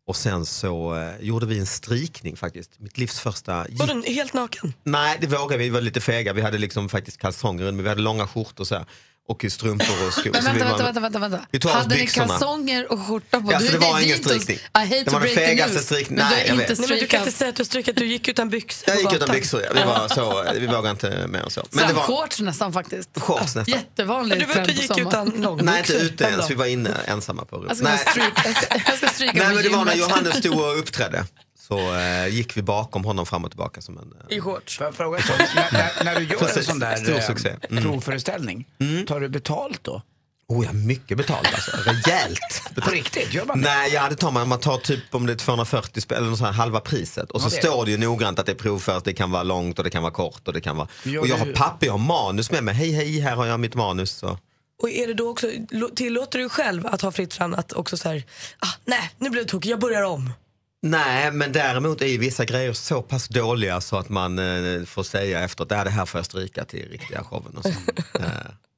Och 0.08 0.16
sen 0.16 0.46
så 0.46 0.96
eh, 0.96 1.26
gjorde 1.26 1.46
vi 1.46 1.60
en 1.60 1.66
strikning 1.66 2.38
faktiskt. 2.38 2.80
Mitt 2.80 2.98
livs 2.98 3.20
första... 3.20 3.66
Var 3.70 3.88
du 3.88 4.14
helt 4.14 4.34
naken? 4.34 4.74
Nej, 4.84 5.18
det 5.22 5.28
vågade 5.28 5.58
vi. 5.58 5.64
Vi 5.64 5.70
var 5.70 5.82
lite 5.82 6.02
fega. 6.02 6.34
Vi 6.34 6.42
hade 6.42 6.58
liksom 6.58 6.90
faktiskt 6.90 7.18
kalsonger 7.18 7.66
men 7.66 7.84
vi 7.84 7.90
hade 7.90 8.02
långa 8.02 8.28
skjortor 8.28 8.64
så 8.64 8.76
här. 8.76 8.86
Och 9.30 9.46
strumpor 9.50 10.08
och 10.08 10.14
skor. 10.14 10.32
Men 10.34 10.44
vänta, 10.44 10.66
vänta, 10.84 11.00
vänta, 11.00 11.20
vänta, 11.20 11.40
Vi 11.52 11.60
oss 11.60 11.76
Hade 11.76 11.96
ni 11.96 12.08
kalsonger 12.08 12.92
och 12.92 13.08
skjorta 13.08 13.42
på? 13.42 13.52
Ja, 13.52 13.60
Du 13.60 13.66
så 13.68 13.70
är- 13.76 13.80
det 13.80 13.86
var 13.86 14.00
ingen 14.00 14.18
inte- 14.18 14.30
strykning. 14.30 14.58
I 14.58 14.62
hate 14.74 15.04
Det 15.04 15.12
var 15.12 15.20
den 15.20 15.30
fegaste 15.30 15.74
news. 15.74 15.86
strykning- 15.86 16.18
Men 16.18 16.30
du 16.30 16.36
Nej, 16.36 16.46
jag 16.48 16.56
vet. 16.56 16.80
Nej, 16.80 16.88
men 16.90 16.98
du 17.00 17.08
kan 17.08 17.20
inte 17.20 17.32
säga 17.32 17.50
att 17.50 17.56
du 17.56 17.66
strykat, 17.66 17.96
du 17.96 18.06
gick 18.06 18.28
utan 18.28 18.50
byxor 18.50 18.90
Jag 18.90 18.96
på 18.96 19.02
gick 19.02 19.14
utan 19.22 19.36
byxor, 19.36 19.62
ja. 19.62 19.70
vi, 19.74 19.84
var 19.84 20.08
så, 20.08 20.46
vi 20.60 20.68
vågade 20.68 20.90
inte 20.90 21.28
mer 21.28 21.40
än 21.40 21.50
så. 21.50 21.66
Men 21.72 21.88
det 21.88 21.94
var 21.94 22.04
shorts 22.04 22.40
nästan 22.40 22.74
faktiskt. 22.74 23.10
shorts 23.20 23.42
nästan. 23.56 23.66
Jättevanligt. 23.66 24.40
Du 24.40 24.46
var 24.46 24.62
ute 24.62 24.72
och 24.72 24.78
gick 24.78 24.98
utan 24.98 25.30
långbyxor. 25.30 25.66
Nej, 25.72 25.80
inte 25.80 25.94
ute 25.94 26.26
en 26.26 26.32
ens. 26.32 26.50
Vi 26.52 26.56
var 26.56 26.66
inne 26.66 26.92
ensamma 27.08 27.46
på 27.46 27.56
rummet. 27.56 27.70
Jag 27.70 27.78
ska, 27.78 27.88
Nej, 27.88 27.98
stryka, 27.98 29.34
nej 29.34 29.48
på 29.48 29.54
men 29.54 29.64
det 29.64 29.70
var 29.70 29.86
när. 29.86 29.96
Johannes 29.96 30.38
stod 30.38 30.60
och 30.60 30.80
uppträdde. 30.80 31.26
Så 31.68 31.96
eh, 31.96 32.28
gick 32.28 32.58
vi 32.58 32.62
bakom 32.62 33.04
honom 33.06 33.26
fram 33.26 33.46
och 33.46 33.52
tillbaka 33.52 33.82
som 33.82 33.98
en... 33.98 34.14
Eh, 34.30 34.38
I 34.38 34.42
shorts. 34.42 34.78
Får 34.78 34.86
jag 34.86 34.96
fråga 34.96 35.18
en 35.18 35.24
sak? 35.24 35.38
när, 35.56 35.72
när, 35.72 36.04
när 36.04 36.16
du 36.20 36.26
gör 36.26 36.58
en 36.58 36.64
sån 36.64 36.80
där 36.80 36.96
Stor 36.96 37.16
eh, 37.16 37.22
succé. 37.22 37.56
Mm. 37.70 37.84
provföreställning, 37.84 38.66
tar 39.08 39.20
du 39.20 39.30
betalt 39.30 39.84
då? 39.84 40.02
Oh 40.50 40.66
ja, 40.66 40.74
mycket 40.74 41.18
betalt 41.18 41.48
alltså. 41.54 41.72
Rejält. 41.78 42.40
På 42.84 42.90
riktigt? 42.90 43.34
Gör 43.34 43.46
man 43.46 43.62
det? 43.62 43.68
Nej, 43.70 43.94
ja, 43.94 44.10
det 44.10 44.16
tar 44.16 44.32
man. 44.32 44.48
Man 44.48 44.60
tar 44.60 44.78
typ 44.78 45.16
om 45.16 45.26
det 45.26 45.34
är 45.34 45.38
240 45.38 46.02
spänn 46.02 46.18
eller 46.18 46.30
något 46.30 46.38
sånt 46.38 46.48
här, 46.48 46.54
halva 46.62 46.80
priset. 46.80 47.32
Och 47.32 47.42
så 47.42 47.46
Ja, 47.48 47.50
det 47.50 47.58
är 47.58 47.62
står 47.62 47.86
det 47.86 47.92
ju 47.92 47.98
noggrant 47.98 48.40
att 48.40 48.46
det 48.46 48.52
är 48.52 48.56
provförst, 48.56 49.06
det 49.06 49.14
kan 49.14 49.32
vara 49.32 49.44
långt 49.44 49.78
och 49.78 49.84
det 49.84 49.90
kan 49.90 50.04
vara 50.04 50.14
kort 50.14 50.48
och 50.48 50.54
det 50.54 50.62
kan 50.62 50.78
vara... 50.78 50.88
Gör 51.04 51.22
och 51.22 51.28
jag 51.28 51.38
har 51.38 51.46
papper, 51.54 51.86
jag 51.86 51.94
har 51.94 51.98
manus 52.00 52.52
med 52.52 52.64
mig. 52.64 52.74
Hej, 52.76 52.92
hej, 52.92 53.20
här 53.20 53.36
har 53.36 53.46
jag 53.46 53.60
mitt 53.60 53.76
manus. 53.76 54.12
Så. 54.12 54.38
Och 54.82 54.90
är 54.90 55.08
det 55.08 55.14
då 55.14 55.30
också, 55.30 55.48
lo- 55.70 55.90
tillåter 55.96 56.40
du 56.40 56.50
själv 56.50 56.88
att 56.88 57.02
ha 57.02 57.12
fritt 57.12 57.34
fram 57.34 57.54
att 57.54 57.74
också 57.74 57.98
så 57.98 58.10
här, 58.10 58.24
ah, 58.60 58.68
nej 58.86 59.12
nu 59.18 59.30
blev 59.30 59.44
det 59.46 59.50
tokigt, 59.52 59.70
jag 59.70 59.80
börjar 59.80 60.04
om. 60.04 60.32
Nej, 60.82 61.32
men 61.32 61.52
däremot 61.52 62.02
är 62.02 62.06
ju 62.08 62.18
vissa 62.18 62.46
grejer 62.46 62.74
så 62.74 63.02
pass 63.02 63.28
dåliga 63.28 63.82
så 63.82 63.98
att 63.98 64.10
man 64.10 64.40
eh, 64.40 64.84
får 64.86 65.04
säga 65.04 65.40
efteråt, 65.44 65.70
"Nej, 65.70 65.84
det 65.84 65.90
här 65.90 66.06
får 66.06 66.18
jag 66.18 66.26
stryka 66.26 66.66
till 66.66 66.90
riktiga 66.90 67.24
showen. 67.24 67.58
Och 67.58 67.64
så. 67.64 67.70
eh, 68.20 68.28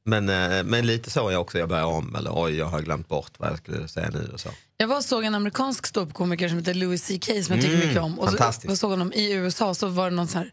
men, 0.06 0.30
eh, 0.30 0.64
men 0.64 0.88
lite 0.88 1.10
så 1.10 1.28
är 1.28 1.32
jag 1.32 1.42
också, 1.42 1.60
jag 1.60 1.70
börjar 1.70 1.86
om 1.86 2.16
eller 2.16 2.32
oj, 2.34 2.56
jag 2.58 2.66
har 2.66 2.82
glömt 2.82 3.08
bort 3.08 3.32
vad 3.38 3.50
jag 3.50 3.58
skulle 3.58 3.88
säga 3.88 4.10
nu 4.10 4.30
och 4.34 4.40
så. 4.40 4.50
Jag 4.78 4.88
var 4.88 4.98
och 4.98 5.04
såg 5.04 5.24
en 5.24 5.36
amerikansk 5.36 5.88
ståuppkomiker 5.88 6.50
som 6.50 6.58
heter 6.58 6.74
Louis 6.74 7.04
CK 7.08 7.26
som 7.26 7.34
jag 7.36 7.62
tycker 7.62 7.74
Mm, 7.76 7.88
mycket 7.88 8.02
om. 8.02 8.20
Och 8.20 8.30
så, 8.30 8.52
jag 8.64 8.78
såg 8.78 8.90
honom 8.90 9.14
i 9.14 9.32
USA 9.32 9.74
så 9.74 9.88
var 9.88 10.10
det 10.10 10.16
någon 10.16 10.28
sån 10.28 10.42
här 10.42 10.52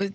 f- 0.00 0.12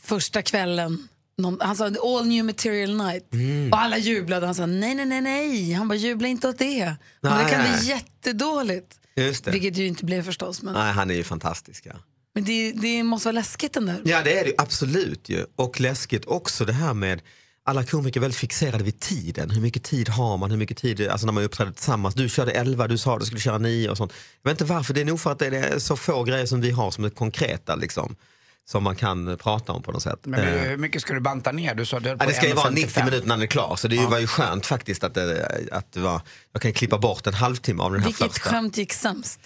första 0.00 0.42
kvällen 0.42 1.08
någon, 1.38 1.58
han 1.60 1.76
sa 1.76 1.84
all 1.86 2.26
new 2.26 2.44
material 2.44 2.96
night 2.96 3.32
Mm. 3.34 3.72
och 3.72 3.80
alla 3.80 3.98
jublade. 3.98 4.46
Han 4.46 4.54
sa 4.54 4.66
nej, 4.66 4.94
nej, 4.94 5.06
nej, 5.06 5.20
nej. 5.20 5.72
Han 5.72 5.88
bara 5.88 5.94
jubla 5.94 6.28
inte 6.28 6.48
åt 6.48 6.58
det. 6.58 6.94
Men 7.20 7.44
det 7.44 7.50
kan 7.50 7.60
nej. 7.60 7.78
bli 7.78 7.88
jättedåligt. 7.88 8.99
Just 9.24 9.44
det. 9.44 9.50
Vilket 9.50 9.76
ju 9.76 9.86
inte 9.86 10.04
blev 10.04 10.22
förstås. 10.22 10.62
Men, 10.62 10.74
Nej, 10.74 10.92
han 10.92 11.10
är 11.10 11.14
ju 11.14 11.24
fantastisk. 11.24 11.86
Ja. 11.86 11.92
men 12.34 12.44
det, 12.44 12.72
det 12.72 13.02
måste 13.02 13.26
vara 13.28 13.32
läskigt 13.32 13.72
den 13.72 13.86
där. 13.86 14.00
Ja 14.04 14.22
det 14.24 14.38
är 14.38 14.44
det 14.44 14.50
ju 14.50 14.54
absolut 14.58 15.28
ju. 15.28 15.46
Och 15.56 15.80
läskigt 15.80 16.24
också 16.26 16.64
det 16.64 16.72
här 16.72 16.94
med 16.94 17.22
alla 17.64 17.84
komiker 17.84 18.20
är 18.20 18.22
väldigt 18.22 18.38
fixerade 18.40 18.84
vid 18.84 19.00
tiden. 19.00 19.50
Hur 19.50 19.60
mycket 19.60 19.82
tid 19.82 20.08
har 20.08 20.36
man? 20.36 20.50
Hur 20.50 20.58
mycket 20.58 20.76
tid, 20.78 21.08
alltså 21.08 21.26
när 21.26 21.32
man 21.32 21.44
uppträder 21.44 21.72
tillsammans. 21.72 22.14
Du 22.14 22.28
körde 22.28 22.52
11, 22.52 22.88
du 22.88 22.98
sa 22.98 23.18
du 23.18 23.24
skulle 23.24 23.40
köra 23.40 23.58
9 23.58 23.88
och 23.88 23.96
sånt. 23.96 24.12
Jag 24.42 24.50
vet 24.50 24.60
inte 24.60 24.72
varför, 24.72 24.94
det 24.94 25.00
är 25.00 25.04
nog 25.04 25.20
för 25.20 25.32
att 25.32 25.38
det 25.38 25.46
är 25.46 25.78
så 25.78 25.96
få 25.96 26.24
grejer 26.24 26.46
som 26.46 26.60
vi 26.60 26.70
har 26.70 26.90
som 26.90 27.04
är 27.04 27.10
konkreta 27.10 27.76
liksom. 27.76 28.16
Som 28.68 28.82
man 28.84 28.96
kan 28.96 29.28
eh, 29.28 29.36
prata 29.36 29.72
om 29.72 29.82
på 29.82 29.92
något 29.92 30.02
sätt. 30.02 30.18
Men 30.22 30.40
du, 30.40 30.46
Eh, 30.46 30.68
hur 30.68 30.76
mycket 30.76 31.02
ska 31.02 31.14
du 31.14 31.20
banta 31.20 31.52
ner? 31.52 31.74
Du 31.74 31.86
sa 31.86 32.00
på 32.00 32.08
Ja, 32.08 32.26
det 32.26 32.34
ska 32.34 32.48
ju 32.48 32.54
vara 32.54 32.70
90 32.70 32.88
1,55. 33.00 33.04
minuter 33.04 33.26
när 33.28 33.34
den 33.36 33.42
är 33.42 33.46
klar 33.46 33.76
så 33.76 33.88
det 33.88 34.06
var 34.06 34.18
ju 34.18 34.26
skönt 34.26 34.66
faktiskt 34.66 35.04
att 35.04 35.14
det, 35.14 35.68
att 35.72 35.92
det 35.92 36.00
var, 36.00 36.20
jag 36.52 36.62
kan 36.62 36.72
klippa 36.72 36.98
bort 36.98 37.26
en 37.26 37.34
halvtimme 37.34 37.82
av 37.82 37.92
den 37.92 38.00
här 38.00 38.08
Vilket 38.08 38.32
första. 38.32 38.50
skämt 38.50 38.76
gick 38.76 38.92
sämst? 38.92 39.40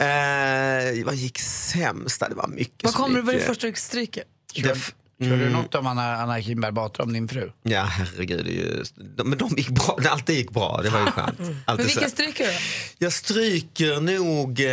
Eh, 0.00 1.04
vad 1.04 1.14
gick 1.14 1.38
sämst? 1.38 2.20
Det 2.20 2.34
var 2.34 2.48
mycket 2.48 2.84
Vad 2.84 2.94
kommer 2.94 3.08
du 3.14 3.16
gick, 3.18 3.26
vad 3.26 3.34
är 3.34 3.38
det 3.38 3.44
eh, 3.44 3.48
första 3.48 3.66
du 3.66 3.72
stryker? 3.76 4.24
det 4.54 4.92
Kör 5.20 5.28
du 5.28 5.34
Mm. 5.34 5.52
något 5.52 5.74
om 5.74 5.86
Anna, 5.86 6.16
Anna 6.16 6.42
Kinberg 6.42 6.72
Batra, 6.72 7.02
om 7.04 7.12
din 7.12 7.28
fru? 7.28 7.50
Ja 7.62 7.82
herregud, 7.82 8.46
ju, 8.46 8.84
de, 9.16 9.28
men 9.30 9.38
de 9.38 9.48
gick 9.56 9.68
bra, 9.68 9.98
alltid 10.10 10.36
gick 10.36 10.50
bra, 10.50 10.80
det 10.82 10.90
var 10.90 11.00
ju 11.00 11.06
skönt. 11.10 11.38
Men 11.38 11.56
Alltid 11.64 11.84
så. 11.86 11.88
vilken 11.92 12.10
stryker 12.10 12.46
du? 12.46 12.52
Jag 12.98 13.12
stryker 13.12 14.00
nog, 14.00 14.60
eh, 14.60 14.66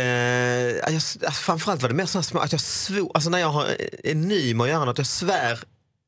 jag, 1.24 1.34
framförallt 1.34 1.82
var 1.82 1.88
det 1.88 1.94
mer 1.94 2.06
såna 2.06 2.22
små, 2.22 2.40
att 2.40 2.52
jag 2.52 2.60
svor, 2.60 3.10
alltså 3.14 3.30
när 3.30 3.38
jag 3.38 3.48
har, 3.50 3.66
är 4.04 4.14
ny 4.14 4.54
med 4.54 4.64
att 4.64 4.70
göra 4.70 4.84
något, 4.84 4.98
jag 4.98 5.06
svär 5.06 5.58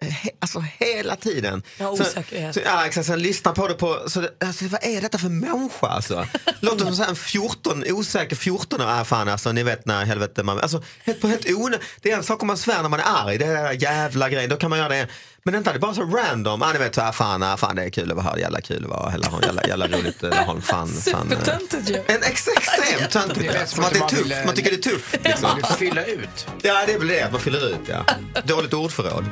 He, 0.04 0.30
alltså 0.38 0.60
hela 0.78 1.16
tiden. 1.16 1.62
Ja, 1.78 1.96
Så- 1.96 2.02
osäkerhet. 2.02 2.54
Så, 2.54 2.60
ja, 2.64 2.86
exakt, 2.86 3.06
sen 3.06 3.22
lyssna 3.22 3.52
på 3.52 3.68
det 3.68 3.74
på, 3.74 4.02
så 4.06 4.20
det, 4.20 4.30
alltså, 4.44 4.64
vad 4.64 4.84
är 4.84 5.00
detta 5.00 5.18
för 5.18 5.28
människa 5.28 5.86
alltså? 5.86 6.26
Låter 6.60 6.84
som 6.84 6.94
så 6.96 7.02
en 7.04 7.16
14, 7.16 7.84
osäker 7.90 8.36
14 8.36 8.80
år, 8.80 8.98
äh, 8.98 9.04
fan 9.04 9.28
alltså 9.28 9.52
ni 9.52 9.62
vet 9.62 9.86
när 9.86 10.04
helvete 10.04 10.42
man, 10.42 10.60
alltså 10.60 10.82
helt, 11.04 11.20
på 11.20 11.28
helt 11.28 11.50
onö, 11.50 11.78
det 12.02 12.10
är 12.12 12.16
en 12.16 12.24
sak 12.24 12.42
om 12.42 12.46
man 12.46 12.56
svär 12.56 12.82
när 12.82 12.88
man 12.88 13.00
är 13.00 13.04
arg, 13.06 13.38
det 13.38 13.44
är 13.44 13.54
den 13.54 13.64
där 13.64 13.72
jävla 13.72 14.28
grejen, 14.30 14.50
då 14.50 14.56
kan 14.56 14.70
man 14.70 14.78
göra 14.78 14.88
det. 14.88 15.08
Men 15.46 15.52
vänta, 15.54 15.72
det 15.72 15.76
är 15.76 15.80
bara 15.80 15.94
så 15.94 16.02
random, 16.02 16.62
ah, 16.62 16.72
ni 16.72 16.78
vet 16.78 16.94
så 16.94 17.00
här, 17.00 17.12
fan, 17.12 17.42
ah, 17.42 17.56
fan 17.56 17.76
det 17.76 17.82
är 17.84 17.90
kul 17.90 18.10
att 18.10 18.16
vara 18.16 18.26
här, 18.26 18.36
jävla 18.36 18.60
kul 18.60 18.84
att 18.84 18.90
vara, 18.90 19.12
jävla, 19.12 19.40
jävla, 19.42 19.62
jävla 19.68 19.88
roligt, 19.98 20.22
eh, 20.22 20.30
ha 20.34 20.54
en 20.54 20.62
fan, 20.62 20.88
fan. 20.88 21.32
eh. 21.32 21.38
Supertöntigt 21.38 21.90
ju. 21.90 21.94
En 21.96 22.22
ex 22.22 22.48
extremt 22.48 23.10
töntigt. 23.10 23.76
man 23.78 23.90
vill, 24.12 24.34
man 24.46 24.54
tycker 24.54 24.70
det 24.70 24.76
är 24.76 24.90
tufft. 24.90 25.16
Liksom. 25.24 25.42
Man 25.42 25.56
vill 25.56 25.64
fylla 25.64 26.04
ut. 26.04 26.46
Ja 26.62 26.82
det 26.86 26.92
är 26.92 26.98
väl 26.98 27.08
det, 27.08 27.28
man 27.32 27.40
fyller 27.40 27.68
ut 27.68 27.80
ja. 27.88 28.04
Dåligt 28.44 28.74
ordförråd. 28.74 29.24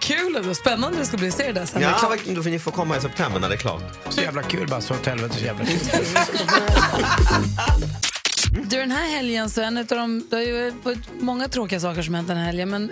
Kul 0.00 0.36
och 0.48 0.56
spännande 0.56 0.98
det 0.98 1.06
ska 1.06 1.16
bli 1.16 1.28
att 1.28 1.34
se 1.34 1.46
det 1.46 1.52
där 1.52 1.66
sen. 1.66 1.82
Ja, 1.82 2.16
då 2.26 2.42
får 2.42 2.50
ni 2.50 2.58
få 2.58 2.70
komma 2.70 2.96
i 2.96 3.00
september 3.00 3.40
när 3.40 3.48
det 3.48 3.54
är 3.54 3.58
klart. 3.58 3.82
Så 4.08 4.20
jävla 4.20 4.42
kul 4.42 4.68
bara, 4.68 4.80
så 4.80 4.94
åt 4.94 5.06
helvete 5.06 5.34
så 5.38 5.44
jävla 5.44 5.64
kul. 5.64 5.78
Du, 8.64 8.76
den 8.80 8.90
här 8.90 9.08
helgen 9.16 9.50
så 9.50 9.60
en 9.60 9.78
av 9.78 9.84
de, 9.84 10.26
det 10.30 10.36
har 10.36 10.42
ju 10.42 10.72
varit 10.82 10.98
många 11.20 11.48
tråkiga 11.48 11.80
saker 11.80 12.02
som 12.02 12.14
hänt 12.14 12.28
den 12.28 12.36
här 12.36 12.44
helgen, 12.44 12.70
men 12.70 12.90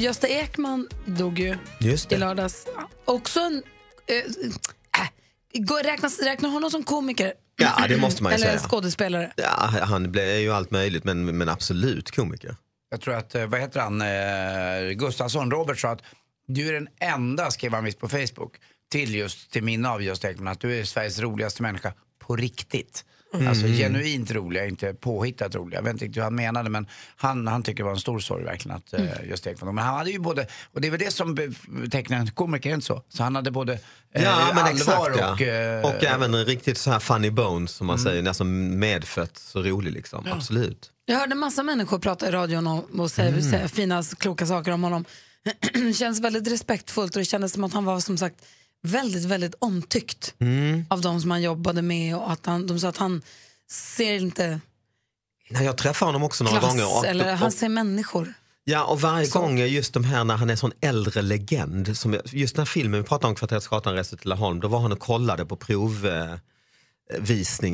Gösta 0.00 0.28
Ekman 0.28 0.88
dog 1.06 1.38
ju 1.38 1.56
Just 1.78 2.08
det. 2.08 2.14
i 2.14 2.18
lördags. 2.18 2.66
Också 3.04 3.40
en... 3.40 3.62
Äh, 4.06 4.16
äh, 5.62 5.84
räknas, 5.84 6.18
räknar 6.18 6.50
honom 6.50 6.70
som 6.70 6.84
komiker? 6.84 7.32
Ja, 7.56 7.86
det 7.88 7.96
måste 7.96 8.22
man 8.22 8.32
ju 8.32 8.34
Eller 8.34 8.46
säga. 8.46 8.58
skådespelare? 8.58 9.32
Ja, 9.36 9.70
han 9.82 10.12
blev 10.12 10.38
ju 10.38 10.52
allt 10.52 10.70
möjligt, 10.70 11.04
men, 11.04 11.38
men 11.38 11.48
absolut 11.48 12.10
komiker. 12.10 12.56
Jag 12.90 13.00
tror 13.00 13.14
att, 13.14 13.34
eh, 13.34 13.46
vad 13.46 13.60
heter 13.60 13.80
han, 13.80 14.00
eh, 14.00 14.90
Gustafsson, 14.90 15.50
Robert 15.50 15.78
sa 15.78 15.88
att 15.88 16.02
du 16.46 16.68
är 16.68 16.72
den 16.72 16.88
enda, 17.00 17.50
skrev 17.50 17.72
han 17.72 17.84
visst 17.84 17.98
på 17.98 18.08
Facebook, 18.08 18.56
till 18.90 19.14
just 19.14 19.50
till 19.50 19.62
minne 19.64 19.88
av 19.88 20.02
just 20.02 20.24
Ekman, 20.24 20.48
att 20.48 20.60
du 20.60 20.80
är 20.80 20.84
Sveriges 20.84 21.18
roligaste 21.18 21.62
människa 21.62 21.92
på 22.18 22.36
riktigt. 22.36 23.04
Mm. 23.34 23.48
Alltså 23.48 23.66
genuint 23.66 24.30
roliga, 24.30 24.66
inte 24.66 24.94
påhittat 24.94 25.54
roliga. 25.54 25.78
Jag 25.78 25.84
vet 25.84 25.92
inte 25.92 26.04
riktigt 26.04 26.16
hur 26.16 26.22
han 26.24 26.34
menade 26.34 26.70
men 26.70 26.86
han, 27.16 27.46
han 27.46 27.62
tycker 27.62 27.76
det 27.76 27.84
var 27.84 27.90
en 27.92 27.98
stor 28.00 28.18
sorg 28.18 28.44
verkligen 28.44 28.76
att 28.76 28.92
Mm. 28.92 29.06
eh, 29.08 29.28
just 29.30 29.46
Ekman 29.46 29.74
Men 29.74 29.84
han 29.84 29.94
hade 29.98 30.10
ju 30.10 30.18
både, 30.18 30.46
och 30.74 30.80
det 30.80 30.86
är 30.88 30.90
väl 30.90 31.00
det 31.00 31.10
som 31.10 31.34
betecknar 31.68 32.18
en 32.18 32.30
komiker, 32.30 32.74
inte 32.74 32.86
så? 32.86 33.02
Så 33.08 33.22
han 33.22 33.34
hade 33.36 33.50
både 33.50 33.72
eh, 34.14 34.22
Ja, 34.24 34.46
men 34.54 34.58
allvar 34.64 34.70
exakt 34.70 35.18
ja. 35.20 35.32
och... 35.32 35.42
eh, 35.42 35.84
och 35.84 36.04
även 36.04 36.34
en 36.34 36.44
riktigt 36.44 36.78
så 36.78 36.90
här 36.90 36.98
funny 36.98 37.30
bones 37.30 37.70
som 37.70 37.86
man 37.86 37.98
säger, 37.98 38.22
nästan 38.22 38.78
medfött 38.78 39.36
så 39.38 39.62
rolig 39.62 39.92
liksom. 39.92 40.26
Absolut. 40.32 40.90
Jag 41.06 41.16
hörde 41.18 41.34
massa 41.34 41.62
människor 41.62 41.98
prata 41.98 42.28
i 42.28 42.30
radion 42.30 42.66
och, 42.66 42.90
och 43.00 43.10
säga, 43.10 43.28
Mm. 43.28 43.42
säga 43.42 43.68
fina, 43.68 44.02
kloka 44.18 44.46
saker 44.46 44.70
om 44.72 44.82
honom. 44.82 45.04
det 45.72 45.94
känns 45.96 46.20
väldigt 46.20 46.52
respektfullt 46.52 47.16
och 47.16 47.20
det 47.20 47.24
kändes 47.24 47.52
som 47.52 47.64
att 47.64 47.72
han 47.72 47.84
var 47.84 48.00
som 48.00 48.18
sagt 48.18 48.36
väldigt, 48.82 49.24
väldigt 49.24 49.54
omtyckt 49.58 50.34
Mm. 50.38 50.84
av 50.90 51.00
de 51.00 51.20
som 51.20 51.30
han 51.30 51.42
jobbade 51.42 51.82
med 51.82 52.16
och 52.16 52.30
att 52.32 52.46
han, 52.46 52.66
de 52.66 52.80
sa 52.80 52.88
att 52.88 52.96
han 52.96 53.22
ser 53.70 54.14
inte 54.20 54.60
Nej, 55.50 55.64
jag 55.64 55.76
träffade 55.78 56.08
honom 56.08 56.22
också 56.22 56.44
några 56.44 56.58
klass 56.58 56.70
gånger. 56.72 56.96
Och, 56.98 57.06
eller 57.06 57.34
han 57.34 57.52
ser 57.52 57.68
människor. 57.68 58.34
ja, 58.64 58.84
och 58.84 59.00
varje 59.00 59.26
Så. 59.26 59.40
gång 59.40 59.58
just 59.58 59.92
de 59.94 60.04
här 60.04 60.24
när 60.24 60.36
han 60.36 60.50
är 60.50 60.56
sån 60.56 60.72
äldre 60.80 61.22
legend. 61.22 61.96
Som, 61.98 62.20
just 62.24 62.54
den 62.56 62.60
här 62.60 62.66
filmen 62.66 63.00
vi 63.02 63.06
pratade 63.08 63.28
om, 63.28 63.34
Kvarteret 63.34 63.62
Skatan 63.62 63.94
reser 63.94 64.16
till 64.16 64.28
Laholm, 64.28 64.60
då 64.60 64.68
var 64.68 64.80
han 64.80 64.92
och 64.92 64.98
kollade 65.00 65.46
på 65.46 65.56
provvisning. 65.56 66.40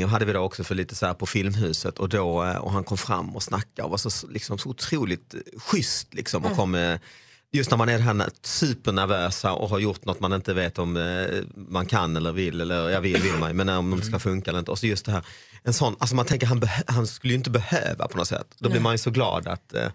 Eh, 0.00 0.04
och 0.04 0.10
hade 0.10 0.24
vi 0.24 0.32
då 0.32 0.40
också 0.40 0.64
för 0.64 0.74
lite 0.74 0.94
så 0.94 1.06
här 1.06 1.14
på 1.14 1.26
Filmhuset 1.26 1.98
och, 1.98 2.08
då, 2.08 2.44
eh, 2.44 2.56
och 2.56 2.72
han 2.72 2.84
kom 2.84 2.98
fram 2.98 3.36
och 3.36 3.42
snackade 3.42 3.82
och 3.82 3.90
var 3.90 3.98
så, 3.98 4.26
liksom, 4.28 4.58
så 4.58 4.68
otroligt 4.68 5.34
schysst. 5.58 6.14
Liksom, 6.14 6.42
och 6.42 6.46
Mm. 6.50 6.56
kom, 6.56 6.74
eh, 6.74 6.98
just 7.56 7.70
när 7.70 7.78
man 7.78 7.88
är 7.88 7.98
här 7.98 8.30
supernervösa 8.42 9.52
och 9.52 9.68
har 9.68 9.78
gjort 9.78 10.04
något 10.04 10.20
man 10.20 10.32
inte 10.32 10.54
vet 10.54 10.78
om 10.78 10.96
eh, 10.96 11.42
man 11.54 11.86
kan 11.86 12.16
eller 12.16 12.32
vill, 12.32 12.60
eller 12.60 12.90
jag 12.90 13.00
vill, 13.00 13.22
vill 13.22 13.34
man 13.34 13.56
men 13.56 13.68
om 13.68 13.96
det 14.00 14.06
ska 14.06 14.18
funka 14.18 14.50
eller 14.50 14.58
inte. 14.58 14.70
Och 14.70 14.78
så 14.78 14.86
just 14.86 15.06
det 15.06 15.12
här, 15.12 15.24
en 15.62 15.72
sån, 15.72 15.96
alltså 15.98 16.16
man 16.16 16.26
tänker 16.26 16.46
han, 16.46 16.62
han 16.86 17.06
skulle 17.06 17.32
ju 17.32 17.36
inte 17.36 17.50
behöva 17.50 18.08
på 18.08 18.18
något 18.18 18.28
sätt. 18.28 18.46
Då 18.58 18.68
blir 18.68 18.80
Nej. 18.80 18.82
man 18.82 18.94
ju 18.94 18.98
så 18.98 19.10
glad 19.10 19.48
att 19.48 19.74
eh, 19.74 19.88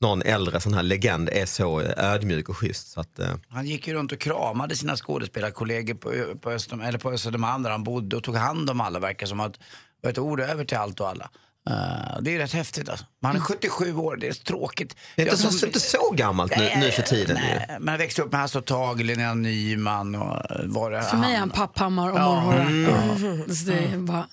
någon 0.00 0.22
äldre 0.22 0.60
sån 0.60 0.74
här 0.74 0.82
legend 0.82 1.28
är 1.28 1.46
så 1.46 1.80
eh, 1.80 2.12
ödmjuk 2.12 2.48
och 2.48 2.56
schysst. 2.56 2.92
Så 2.92 3.00
att, 3.00 3.18
eh, 3.18 3.34
Han 3.48 3.66
gick 3.66 3.86
ju 3.86 3.94
runt 3.94 4.12
och 4.12 4.20
kramade 4.20 4.76
sina 4.76 4.96
skådespelarkollegor 4.96 5.94
på, 5.94 6.38
på, 6.40 6.50
Öster, 6.50 6.82
eller 6.84 6.98
på 6.98 7.10
Östermalm 7.10 7.62
där 7.62 7.70
han 7.70 7.84
bodde 7.84 8.16
och 8.16 8.24
tog 8.24 8.36
hand 8.36 8.70
om 8.70 8.80
alla, 8.80 8.98
verkar 8.98 9.26
som 9.26 9.40
att 9.40 9.58
var 10.02 10.10
ett 10.10 10.18
ord 10.18 10.40
över 10.40 10.64
till 10.64 10.76
allt 10.76 11.00
och 11.00 11.08
alla. 11.08 11.30
Eh, 11.70 12.20
det 12.20 12.34
är 12.34 12.38
rätt 12.38 12.52
häftigt 12.52 12.88
alltså. 12.88 13.04
Men 13.20 13.26
han 13.30 13.36
är 13.36 13.40
77 13.40 13.94
år, 13.96 14.16
det 14.16 14.28
är 14.28 14.32
så-tråkigt. 14.32 14.96
Det 15.16 15.22
är 15.22 15.26
inte 15.32 15.42
Jag 15.44 15.52
så- 15.54 15.66
inte 15.66 15.80
så 15.80 16.10
gammalt 16.10 16.56
nu- 16.58 16.72
nu 16.76 16.90
för 16.90 17.02
tiden 17.02 17.38
Nej, 17.42 17.76
men 17.80 17.92
jag 17.92 17.98
växte 17.98 18.22
upp 18.22 18.32
med 18.32 18.40
Hasse 18.40 18.58
och 18.58 18.64
Tage, 18.64 19.00
Linnea 19.00 19.34
Nyman 19.34 20.14
och 20.14 20.42
var 20.64 20.90
det 20.90 21.02
För 21.02 21.16
mig 21.16 21.34
är 21.34 21.38
han 21.38 21.50
Papphammar 21.50 22.10
och 22.10 22.18
Ja. 22.18 22.34
Morrhåra. 22.34 22.62
Mm. 22.62 23.54
Så 23.54 23.64
det 23.70 23.78
är 23.78 23.96
bara, 23.98 24.26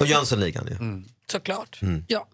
och 0.00 0.06
Jönssonligan 0.06 0.66
ju. 0.66 0.72
Mm. 0.74 1.04
Såklart. 1.32 1.78
Mm. 1.82 2.04
Ja. 2.08 2.26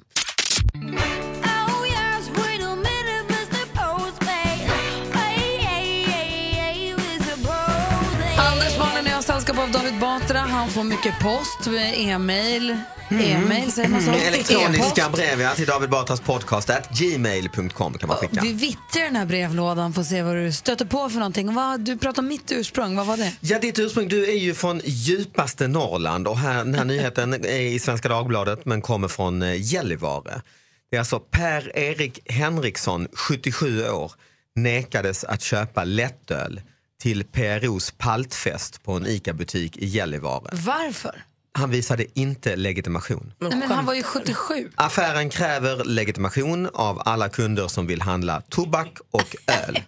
Batra. 10.29 10.41
Han 10.41 10.71
får 10.71 10.85
mycket 10.85 11.21
post, 11.21 11.67
e-mail. 11.97 12.77
E-mail, 13.11 13.73
säger 13.73 13.89
man 13.89 14.03
så? 14.03 14.11
Mm. 14.11 14.23
Elektroniska 14.23 15.03
E-post. 15.03 15.13
brev 15.13 15.41
ja, 15.41 15.55
till 15.55 15.67
David 15.67 15.91
Batras 15.91 16.21
podcast 16.21 16.71
at 16.71 16.99
gmail.com 16.99 17.99
kan 17.99 18.09
man 18.09 18.17
skicka. 18.17 18.41
Vi 18.43 18.53
vittjar 18.53 19.05
den 19.05 19.17
här 19.17 19.27
brevlådan 19.27 19.93
för 19.93 20.01
att 20.01 20.07
se 20.07 20.23
vad 20.23 20.37
du 20.37 20.53
stöter 20.53 20.85
på 20.85 21.09
för 21.09 21.19
någonting. 21.19 21.55
Vad, 21.55 21.81
du 21.81 21.99
pratar 21.99 22.23
om 22.23 22.29
mitt 22.29 22.53
ursprung, 22.53 22.97
vad 22.97 23.07
var 23.07 23.17
det? 23.17 23.33
Ja, 23.41 23.59
ditt 23.59 23.79
ursprung, 23.79 24.09
du 24.09 24.29
är 24.29 24.39
ju 24.39 24.55
från 24.55 24.81
djupaste 24.85 25.69
Norrland 25.69 26.29
och 26.29 26.39
här, 26.39 26.65
den 26.65 26.75
här 26.75 26.85
nyheten 26.95 27.35
är 27.35 27.61
i 27.61 27.79
Svenska 27.79 28.09
Dagbladet 28.09 28.65
men 28.65 28.83
kommer 28.83 29.09
från 29.09 29.43
eh, 29.43 29.73
Gällivare. 29.73 30.43
Det 30.91 30.97
är 30.97 31.01
alltså 31.01 31.21
Per-Erik 31.21 32.33
Henriksson, 32.33 33.09
77 33.13 33.89
år, 33.89 34.13
nekades 34.55 35.25
att 35.25 35.43
köpa 35.43 35.85
lättöl 35.85 36.61
till 37.03 37.25
PROs 37.25 37.91
paltfest 37.99 38.83
på 38.83 38.93
en 38.93 39.07
ICA-butik 39.07 39.77
i 39.77 39.87
Gällivare. 39.87 40.49
Varför? 40.53 41.23
Han 41.53 41.71
visade 41.71 42.19
inte 42.19 42.57
legitimation. 42.57 43.33
Nej, 43.39 43.51
men 43.57 43.71
han 43.71 43.87
var 43.87 43.95
ju 43.95 44.03
77. 44.03 44.71
Affären 44.75 45.31
kräver 45.31 45.85
legitimation 45.85 46.69
av 46.75 47.03
alla 47.05 47.29
kunder 47.29 47.69
som 47.69 47.87
vill 47.87 48.03
handla 48.03 48.41
tobak 48.41 48.99
och 49.11 49.37
öl. 49.69 49.79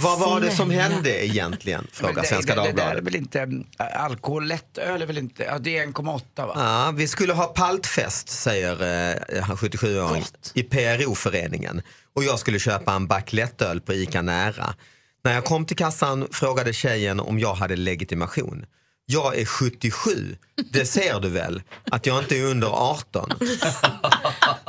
Vad 0.00 0.18
var 0.20 0.40
det 0.40 0.50
som 0.50 0.70
hände 0.70 1.26
egentligen? 1.26 1.86
Frågar 1.92 2.22
det, 2.22 2.28
Svenska 2.28 2.54
det, 2.54 2.60
det 2.60 2.72
där 2.72 2.72
är 2.72 2.76
Dagbladet. 2.94 3.04
väl 3.04 3.16
inte, 3.16 3.64
alkohol, 3.78 4.46
lättöl 4.46 5.02
är 5.02 5.06
väl 5.06 5.18
inte, 5.18 5.42
ja, 5.42 5.58
det 5.58 5.78
är 5.78 5.86
1,8 5.86 6.46
va? 6.46 6.52
Ja, 6.56 6.92
vi 6.96 7.08
skulle 7.08 7.32
ha 7.32 7.46
paltfest, 7.46 8.28
säger 8.28 8.72
eh, 9.34 9.42
han 9.42 9.56
77-åring, 9.56 10.24
i 10.54 10.62
PRO-föreningen. 10.62 11.82
Och 12.14 12.24
jag 12.24 12.38
skulle 12.38 12.58
köpa 12.58 12.92
en 12.92 13.06
back 13.06 13.32
lättöl 13.32 13.80
på 13.80 13.92
ICA 13.94 14.22
Nära. 14.22 14.74
När 15.24 15.34
jag 15.34 15.44
kom 15.44 15.66
till 15.66 15.76
kassan 15.76 16.28
frågade 16.32 16.72
tjejen 16.72 17.20
om 17.20 17.38
jag 17.38 17.54
hade 17.54 17.76
legitimation. 17.76 18.66
Jag 19.06 19.38
är 19.38 19.44
77, 19.44 20.36
det 20.70 20.86
ser 20.86 21.20
du 21.20 21.28
väl? 21.28 21.62
Att 21.90 22.06
jag 22.06 22.18
inte 22.18 22.38
är 22.38 22.44
under 22.44 22.68
18. 22.68 23.30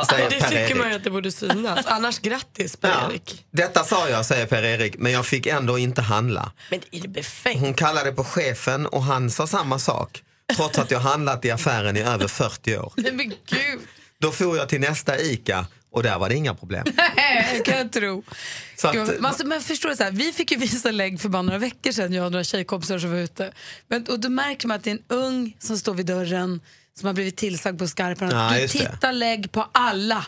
Säger 0.10 0.30
det 0.30 0.50
tycker 0.50 0.76
man 0.76 0.90
ju 0.90 0.96
att 0.96 1.04
det 1.04 1.10
borde 1.10 1.32
synas. 1.32 1.86
Annars 1.86 2.20
grattis 2.20 2.76
Per-Erik. 2.76 3.46
Detta 3.52 3.84
sa 3.84 4.10
jag, 4.10 4.26
säger 4.26 4.46
Per-Erik, 4.46 4.98
men 4.98 5.12
jag 5.12 5.26
fick 5.26 5.48
ändå 5.48 5.78
inte 5.78 6.02
handla. 6.02 6.52
Men 6.70 6.80
är 6.92 7.02
det 7.02 7.08
befängt? 7.08 7.60
Hon 7.60 7.74
kallade 7.74 8.12
på 8.12 8.24
chefen 8.24 8.86
och 8.86 9.04
han 9.04 9.32
sa 9.32 9.48
samma 9.48 9.80
sak. 9.80 10.24
Trots 10.56 10.80
att 10.80 10.92
jag 10.92 11.00
handlat 11.00 11.46
i 11.46 11.52
affären 11.52 11.98
i 11.98 12.02
över 12.02 12.28
40 12.28 12.78
år. 12.78 12.94
Nej 12.98 13.12
men 13.12 13.30
gud. 13.30 13.80
Då 14.20 14.32
får 14.32 14.58
jag 14.58 14.70
till 14.70 14.82
nästa 14.82 15.20
ICA 15.20 15.66
och 15.94 16.04
där 16.04 16.20
var 16.20 16.30
det 16.30 16.36
inga 16.36 16.56
problem. 16.56 16.86
Nej, 17.16 17.62
kan 17.66 17.78
jag 17.78 17.92
tro. 17.92 18.24
Så 18.78 18.88
att- 18.88 19.26
alltså, 19.26 19.46
men 19.48 19.62
förstår 19.62 19.90
du, 19.90 19.96
så 19.96 20.04
här, 20.04 20.12
vi 20.12 20.32
fick 20.34 20.52
ju 20.52 20.58
visa 20.58 20.92
lägg 20.92 21.22
för 21.22 21.30
bara 21.30 21.42
några 21.42 21.58
veckor 21.60 21.92
sedan, 21.92 22.14
jag 22.14 22.26
och 22.26 22.32
några 22.32 22.44
tjejkompisar 22.44 23.00
som 23.00 23.12
var 23.12 23.18
ute. 23.18 23.52
Men, 23.88 24.04
och 24.08 24.20
då 24.20 24.30
märker 24.30 24.68
man 24.68 24.78
att 24.78 24.84
det 24.84 24.90
är 24.90 24.94
en 24.96 25.04
ung 25.08 25.56
som 25.60 25.78
står 25.78 25.94
vid 25.94 26.06
dörren 26.06 26.62
som 27.00 27.08
har 27.08 27.14
blivit 27.14 27.38
tillsagd 27.38 27.80
på 27.80 27.88
skarpen. 27.88 28.30
Ja, 28.30 28.46
att 28.48 28.54
du 28.56 28.62
just 28.62 28.74
det. 28.80 28.80
tittar 28.92 29.14
lägg 29.14 29.52
på 29.52 29.70
alla. 29.72 30.26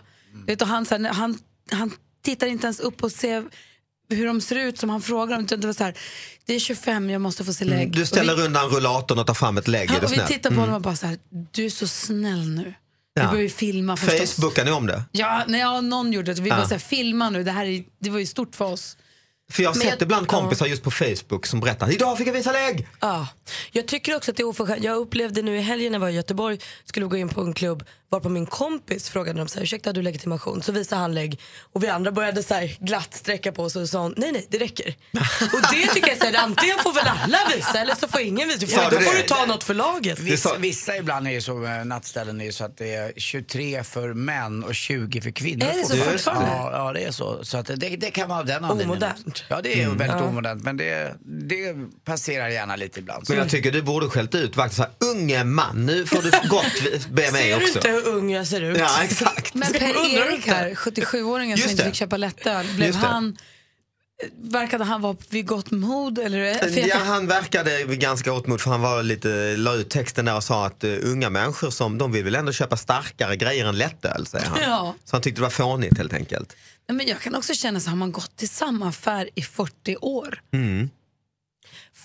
Vet, 0.47 0.59
du, 0.59 0.65
han, 0.65 0.85
så 0.85 0.95
här, 0.97 1.03
han, 1.13 1.37
han 1.71 1.91
tittar 2.23 2.47
inte 2.47 2.67
ens 2.67 2.79
upp 2.79 3.03
och 3.03 3.11
ser 3.11 3.43
hur 4.09 4.25
de 4.27 4.41
ser 4.41 4.55
ut 4.55 4.77
som 4.79 4.89
han 4.89 5.01
frågar 5.01 5.37
om. 5.37 5.45
Det, 5.45 5.57
var 5.65 5.73
så 5.73 5.83
här, 5.83 5.93
det 6.45 6.53
är 6.55 6.59
25, 6.59 7.09
jag 7.09 7.21
måste 7.21 7.45
få 7.45 7.53
se 7.53 7.65
lägg. 7.65 7.79
Mm, 7.79 7.91
Du 7.91 8.01
Och 8.01 8.07
ställer 8.07 8.35
vi, 8.35 8.41
undan 8.43 8.69
rullatorn 8.69 9.19
och 9.19 9.27
tar 9.27 9.33
fram 9.33 9.57
ett 9.57 9.67
lägg. 9.67 9.89
Ja, 9.91 10.05
och 10.05 10.11
vi 10.13 10.17
tittar 10.27 10.49
på 10.49 10.53
Mm. 10.53 10.59
honom 10.59 10.75
och 10.75 10.81
bara 10.81 10.95
så 10.95 11.07
här, 11.07 11.17
du 11.51 11.65
är 11.65 11.69
så 11.69 11.87
snäll 11.87 12.47
nu. 12.49 12.73
Vi 13.15 13.21
Ja. 13.21 13.27
börjar 13.27 13.43
ju 13.43 13.49
filma 13.49 13.97
förstås. 13.97 14.33
Facebookar 14.35 14.65
ni 14.65 14.71
om 14.71 14.87
det? 14.87 15.03
Ja, 15.11 15.43
nej, 15.47 15.61
ja, 15.61 15.81
någon 15.81 16.13
gjorde 16.13 16.33
det. 16.33 16.41
Vi 16.41 16.49
Ja. 16.49 16.55
bara 16.55 16.65
så 16.67 16.73
här, 16.73 16.79
filma 16.79 17.29
nu, 17.29 17.43
det 17.43 17.51
här 17.51 17.65
är, 17.65 17.83
det 17.99 18.09
var 18.09 18.19
ju 18.19 18.25
stort 18.25 18.55
för 18.55 18.65
oss. 18.65 18.97
För 19.51 19.63
jag 19.63 19.69
har 19.69 19.75
sett 19.75 19.85
jag- 19.85 20.01
ibland 20.01 20.27
kompisar 20.27 20.65
just 20.65 20.83
på 20.83 20.91
Facebook 20.91 21.45
som 21.45 21.59
berättar 21.59 21.91
idag 21.91 22.17
fick 22.17 22.27
jag 22.27 22.33
visa 22.33 22.51
lägg. 22.51 22.87
Ja. 22.99 23.27
Jag 23.71 23.85
tycker 23.87 24.15
också 24.15 24.31
att 24.31 24.37
det 24.37 24.43
är 24.43 24.47
oförskämt. 24.47 24.83
Jag 24.83 24.97
upplevde 24.97 25.41
nu 25.41 25.57
i 25.57 25.61
helgen 25.61 25.91
när 25.91 25.99
jag 25.99 26.01
var 26.01 26.09
i 26.09 26.13
Göteborg, 26.13 26.59
skulle 26.85 27.05
gå 27.05 27.17
in 27.17 27.29
på 27.29 27.41
en 27.41 27.53
klubb, 27.53 27.83
var 28.09 28.19
på 28.19 28.29
min 28.29 28.45
kompis 28.45 29.09
frågade 29.09 29.39
de 29.39 29.47
så 29.47 29.55
här, 29.57 29.63
ursäkta 29.63 29.89
har 29.89 29.93
du 29.93 30.01
legitimation? 30.01 30.63
Så 30.63 30.71
visade 30.71 31.01
han 31.01 31.13
lägg 31.15 31.39
och 31.73 31.83
vi 31.83 31.87
andra 31.87 32.11
började 32.11 32.43
så 32.43 32.53
här 32.53 32.77
glatt 32.79 33.13
sträcka 33.13 33.51
på 33.51 33.63
oss 33.63 33.75
och 33.75 33.89
sa 33.89 34.07
nej 34.17 34.31
nej 34.31 34.47
det 34.49 34.57
räcker. 34.57 34.95
och 35.53 35.61
det 35.71 35.87
tycker 35.93 36.09
jag 36.09 36.17
så 36.17 36.25
här, 36.25 36.35
antingen 36.43 36.77
får 36.83 36.93
väl 36.93 37.05
alla 37.07 37.37
visa 37.55 37.79
eller 37.79 37.95
så 37.95 38.07
får 38.07 38.21
ingen 38.21 38.47
visa. 38.47 38.67
Sa 38.67 38.89
Då 38.89 38.99
får 38.99 39.13
du 39.13 39.21
ta 39.21 39.45
något 39.45 39.63
för 39.63 39.73
laget. 39.73 40.19
Vissa, 40.19 40.57
vissa 40.57 40.97
ibland 40.97 41.27
är 41.27 41.31
ju 41.31 41.41
så, 41.41 41.65
eh, 41.65 41.85
nattställen 41.85 42.41
är 42.41 42.45
ju 42.45 42.51
så 42.51 42.63
att 42.65 42.77
det 42.77 42.93
är 42.95 43.13
23 43.17 43.83
för 43.83 44.13
män 44.13 44.63
och 44.63 44.75
20 44.75 45.21
för 45.21 45.31
kvinnor. 45.31 45.65
Är 45.67 45.77
det 45.77 45.85
så 45.85 45.95
fortfarande? 46.11 46.47
Ja, 46.51 46.71
ja, 46.71 46.93
det 46.93 47.03
är 47.03 47.11
så. 47.11 47.43
Så 47.45 47.57
att 47.57 47.65
det, 47.67 47.75
det 47.75 48.11
kan 48.11 48.29
vara 48.29 48.39
av 48.39 48.45
den 48.45 48.63
anledningen. 48.65 48.89
Omodernt. 48.91 49.34
Också. 49.41 49.53
Ja, 49.55 49.61
det 49.61 49.79
är 49.81 49.85
Mm. 49.85 49.97
väldigt 49.97 50.17
Ja. 50.19 50.25
omodernt. 50.27 50.63
Men 50.63 50.77
det, 50.77 51.15
det 51.49 51.75
passerar 52.05 52.49
gärna 52.49 52.75
lite 52.75 52.99
ibland. 52.99 53.25
Men 53.29 53.37
jag 53.37 53.49
tycker 53.49 53.71
du 53.71 53.81
borde 53.81 54.09
skällt 54.09 54.35
ut 54.35 54.55
vakten 54.57 54.75
så 54.75 54.81
här, 54.81 54.91
unge 55.13 55.43
man, 55.43 55.85
nu 55.85 56.05
får 56.05 56.21
du 56.21 56.31
gott 56.49 57.09
be 57.09 57.31
mig 57.31 57.41
Ser 57.41 57.49
du 57.49 57.55
också. 57.55 57.77
inte 57.77 57.89
hur 57.91 58.07
ung 58.07 58.31
jag 58.31 58.47
ser 58.47 58.61
ut? 58.61 58.77
Ja, 58.77 59.03
exakt. 59.03 59.53
Men 59.53 59.73
Per-Erik 59.73 60.47
här, 60.47 60.75
77-åringen 60.75 61.57
som 61.57 61.71
inte 61.71 61.83
fick 61.85 61.95
köpa 61.95 62.17
lättöl, 62.17 62.65
blev 62.75 62.95
han 62.95 63.37
Verkade 64.41 64.83
han 64.83 65.01
vara 65.01 65.15
vid 65.29 65.47
gott 65.47 65.71
mod? 65.71 66.19
Eller? 66.19 66.53
För 66.53 66.87
Ja, 66.87 66.97
han 66.97 67.27
verkade 67.27 67.83
ganska 67.83 68.31
gott 68.31 68.47
mod 68.47 68.61
för 68.61 68.71
han 68.71 68.81
var 68.81 69.03
lite, 69.03 69.57
la 69.57 69.73
ut 69.75 69.89
texten 69.89 70.25
där 70.25 70.35
och 70.35 70.43
sa 70.43 70.65
att 70.65 70.83
uh, 70.83 70.97
unga 71.03 71.29
människor 71.29 71.69
som, 71.69 71.97
de 71.97 72.11
vill 72.11 72.23
väl 72.23 72.35
ändå 72.35 72.51
köpa 72.51 72.77
starkare 72.77 73.35
grejer 73.35 73.65
än 73.65 73.77
lättöl, 73.77 74.25
säger 74.25 74.45
han. 74.45 74.59
Ja. 74.61 74.95
Så 75.05 75.15
han 75.15 75.21
tyckte 75.21 75.39
det 75.41 75.43
var 75.43 75.49
fånigt 75.49 75.97
helt 75.97 76.13
enkelt. 76.13 76.55
Nej, 76.87 76.95
men 76.97 77.07
jag 77.07 77.21
kan 77.21 77.35
också 77.35 77.53
känna 77.53 77.79
så 77.79 77.89
har 77.89 77.97
man 77.97 78.11
gått 78.11 78.35
till 78.37 78.49
samma 78.49 78.87
affär 78.89 79.29
i 79.35 79.41
40 79.41 79.95
år. 80.01 80.41
Mm. 80.53 80.89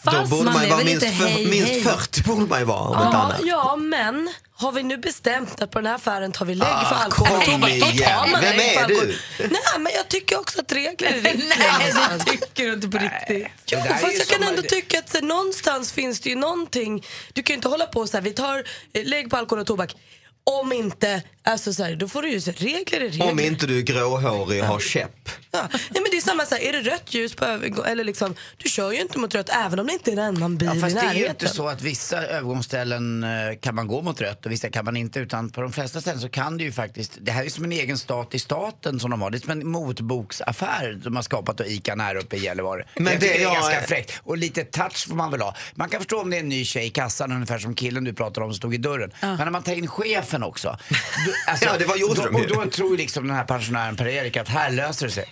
Fast 0.04 0.16
Då 0.30 0.36
borde 0.36 0.44
man 0.44 0.54
man 0.54 0.68
vara 0.68 0.84
minst, 0.84 1.06
för, 1.06 1.26
hej, 1.26 1.46
minst 1.46 1.68
hej. 1.72 1.82
40 1.82 2.22
borde 2.22 2.46
man 2.46 2.58
ju 2.58 2.64
vara 2.64 2.80
om 2.80 2.92
inte 3.06 3.16
Ja, 3.16 3.22
annat. 3.22 3.40
ja, 3.44 3.76
men 3.76 4.30
har 4.52 4.72
vi 4.72 4.82
nu 4.82 4.96
bestämt 4.98 5.62
att 5.62 5.70
på 5.70 5.78
den 5.78 5.86
här 5.86 5.94
affären 5.94 6.32
tar 6.32 6.44
vi 6.46 6.54
lägg 6.54 6.68
Ah, 6.68 6.84
för 6.84 6.96
alkohol 6.96 7.38
och 7.38 7.44
kom 7.44 7.54
tobak, 7.54 7.70
då 7.70 7.76
igen. 7.86 7.96
tar 8.10 8.26
man 8.32 8.40
Vem 8.40 8.56
lägg 8.56 8.74
för 8.74 8.84
är 8.84 8.88
du? 8.88 9.18
Nej, 9.38 9.60
men 9.78 9.92
jag 9.96 10.08
tycker 10.08 10.38
också 10.40 10.60
att 10.60 10.72
regler 10.72 11.08
är 11.08 11.20
viktiga. 11.20 11.78
Nej, 11.78 11.92
det 12.18 12.24
tycker 12.32 12.64
du 12.66 12.72
inte 12.72 12.88
på 12.88 12.98
riktigt. 12.98 13.46
Jo, 13.66 13.78
Det 13.78 13.88
där 13.88 13.94
är 13.94 13.98
fast 13.98 14.14
ju 14.14 14.18
jag 14.18 14.26
kan 14.26 14.38
som- 14.38 14.48
ändå 14.48 14.62
tycka 14.62 14.98
att 14.98 15.10
så, 15.10 15.20
någonstans 15.20 15.92
finns 15.92 16.20
det 16.20 16.28
ju 16.30 16.36
någonting. 16.36 17.06
Du 17.32 17.42
kan 17.42 17.54
ju 17.54 17.56
inte 17.56 17.68
hålla 17.68 17.86
på 17.86 18.06
så 18.06 18.16
här, 18.16 18.22
vi 18.24 18.30
tar 18.32 18.64
eh, 18.92 19.04
lägg 19.04 19.30
på 19.30 19.36
alkohol 19.36 19.60
och 19.60 19.66
tobak. 19.66 19.96
Om 20.44 20.72
inte, 20.72 21.22
alltså 21.52 21.72
så 21.72 21.84
här, 21.84 21.96
då 21.96 22.08
får 22.08 22.22
du 22.22 22.30
ju 22.30 22.40
så, 22.40 22.50
regler 22.50 23.00
är 23.00 23.04
regler. 23.04 23.30
Om 23.30 23.40
inte 23.40 23.66
du 23.66 23.78
är 23.78 23.82
gråhårig 23.82 24.60
och 24.62 24.66
har 24.68 24.80
käpp. 24.80 25.28
Ja. 25.50 25.68
Nej, 25.72 25.78
men 25.92 26.04
det 26.10 26.16
är 26.16 26.20
samma 26.20 26.46
så 26.46 26.54
här, 26.54 26.62
är 26.62 26.72
det 26.72 26.80
rött 26.90 27.14
ljus 27.14 27.34
på 27.34 27.44
övergång, 27.44 27.84
eller 27.86 28.04
liksom, 28.04 28.34
du 28.56 28.68
kör 28.68 28.92
ju 28.92 29.00
inte 29.00 29.18
mot 29.18 29.34
rött 29.34 29.48
även 29.64 29.78
om 29.78 29.86
det 29.86 29.92
inte 29.92 30.10
är 30.10 30.12
en 30.12 30.18
annan 30.18 30.56
bil 30.56 30.68
Ja, 30.68 30.76
i 30.76 30.80
fast 30.80 30.94
det 30.94 31.00
är 31.00 31.04
ju 31.04 31.08
närheten. 31.08 31.30
inte 31.30 31.48
så 31.48 31.68
att 31.68 31.82
vissa 31.82 32.22
övergångsställen 32.26 33.24
eh, 33.24 33.30
kan 33.60 33.74
man 33.74 33.86
gå 33.86 34.02
mot 34.02 34.20
rött 34.20 34.46
och 34.46 34.52
vissa 34.52 34.70
kan 34.70 34.84
man 34.84 34.96
inte. 34.96 35.18
Utan 35.20 35.50
på 35.50 35.60
de 35.60 35.72
flesta 35.72 36.00
ställen 36.00 36.20
så 36.20 36.28
kan 36.28 36.56
det 36.58 36.64
ju 36.64 36.72
faktiskt, 36.72 37.18
det 37.20 37.32
här 37.32 37.44
är 37.44 37.48
som 37.48 37.64
en 37.64 37.72
egen 37.72 37.98
stat 37.98 38.34
i 38.34 38.38
staten 38.38 39.00
som 39.00 39.10
de 39.10 39.22
har. 39.22 39.30
Det 39.30 39.38
är 39.38 39.40
som 39.40 39.50
en 39.50 39.68
motboksaffär 39.68 41.00
de 41.04 41.16
har 41.16 41.22
skapat 41.22 41.60
och 41.60 41.66
ICA 41.66 41.94
här 41.98 42.14
uppe 42.16 42.36
i 42.36 42.40
Gällivare. 42.40 42.84
Men 42.94 43.04
det 43.04 43.16
det 43.18 43.36
är 43.38 43.42
jag- 43.42 43.52
ganska 43.54 43.80
fräckt. 43.82 44.20
Och 44.24 44.36
lite 44.38 44.64
touch 44.64 45.08
får 45.08 45.14
man 45.14 45.30
väl 45.30 45.40
ha. 45.40 45.56
Man 45.74 45.88
kan 45.88 46.00
förstå 46.00 46.20
om 46.20 46.30
det 46.30 46.36
är 46.36 46.40
en 46.40 46.48
ny 46.48 46.64
tjej 46.64 46.86
i 46.86 46.90
kassan 46.90 47.32
ungefär 47.32 47.58
som 47.58 47.74
killen 47.74 48.04
du 48.04 48.12
pratade 48.12 48.46
om 48.46 48.52
som 48.52 48.56
stod 48.58 48.74
i 48.74 48.78
dörren. 48.78 49.10
Men 49.20 49.36
när 49.36 49.50
man 49.50 49.62
tar 49.62 49.72
in 49.72 49.86
chefen 49.88 50.42
också. 50.42 50.68
Då, 51.26 51.32
alltså, 51.46 51.64
Ja, 51.64 51.78
det 51.78 51.84
var 51.84 51.96
gjorde 51.96 52.14
då, 52.14 52.26
de 52.26 52.36
ju. 52.36 52.42
Och 52.42 52.64
då 52.64 52.70
tror 52.70 52.96
liksom 52.96 53.26
den 53.26 53.36
här 53.36 53.44
pensionären 53.44 53.96
Per-Erik 53.96 54.36
att 54.36 54.48
här 54.48 54.70
löser 54.70 55.06
det 55.06 55.12
sig. 55.12 55.24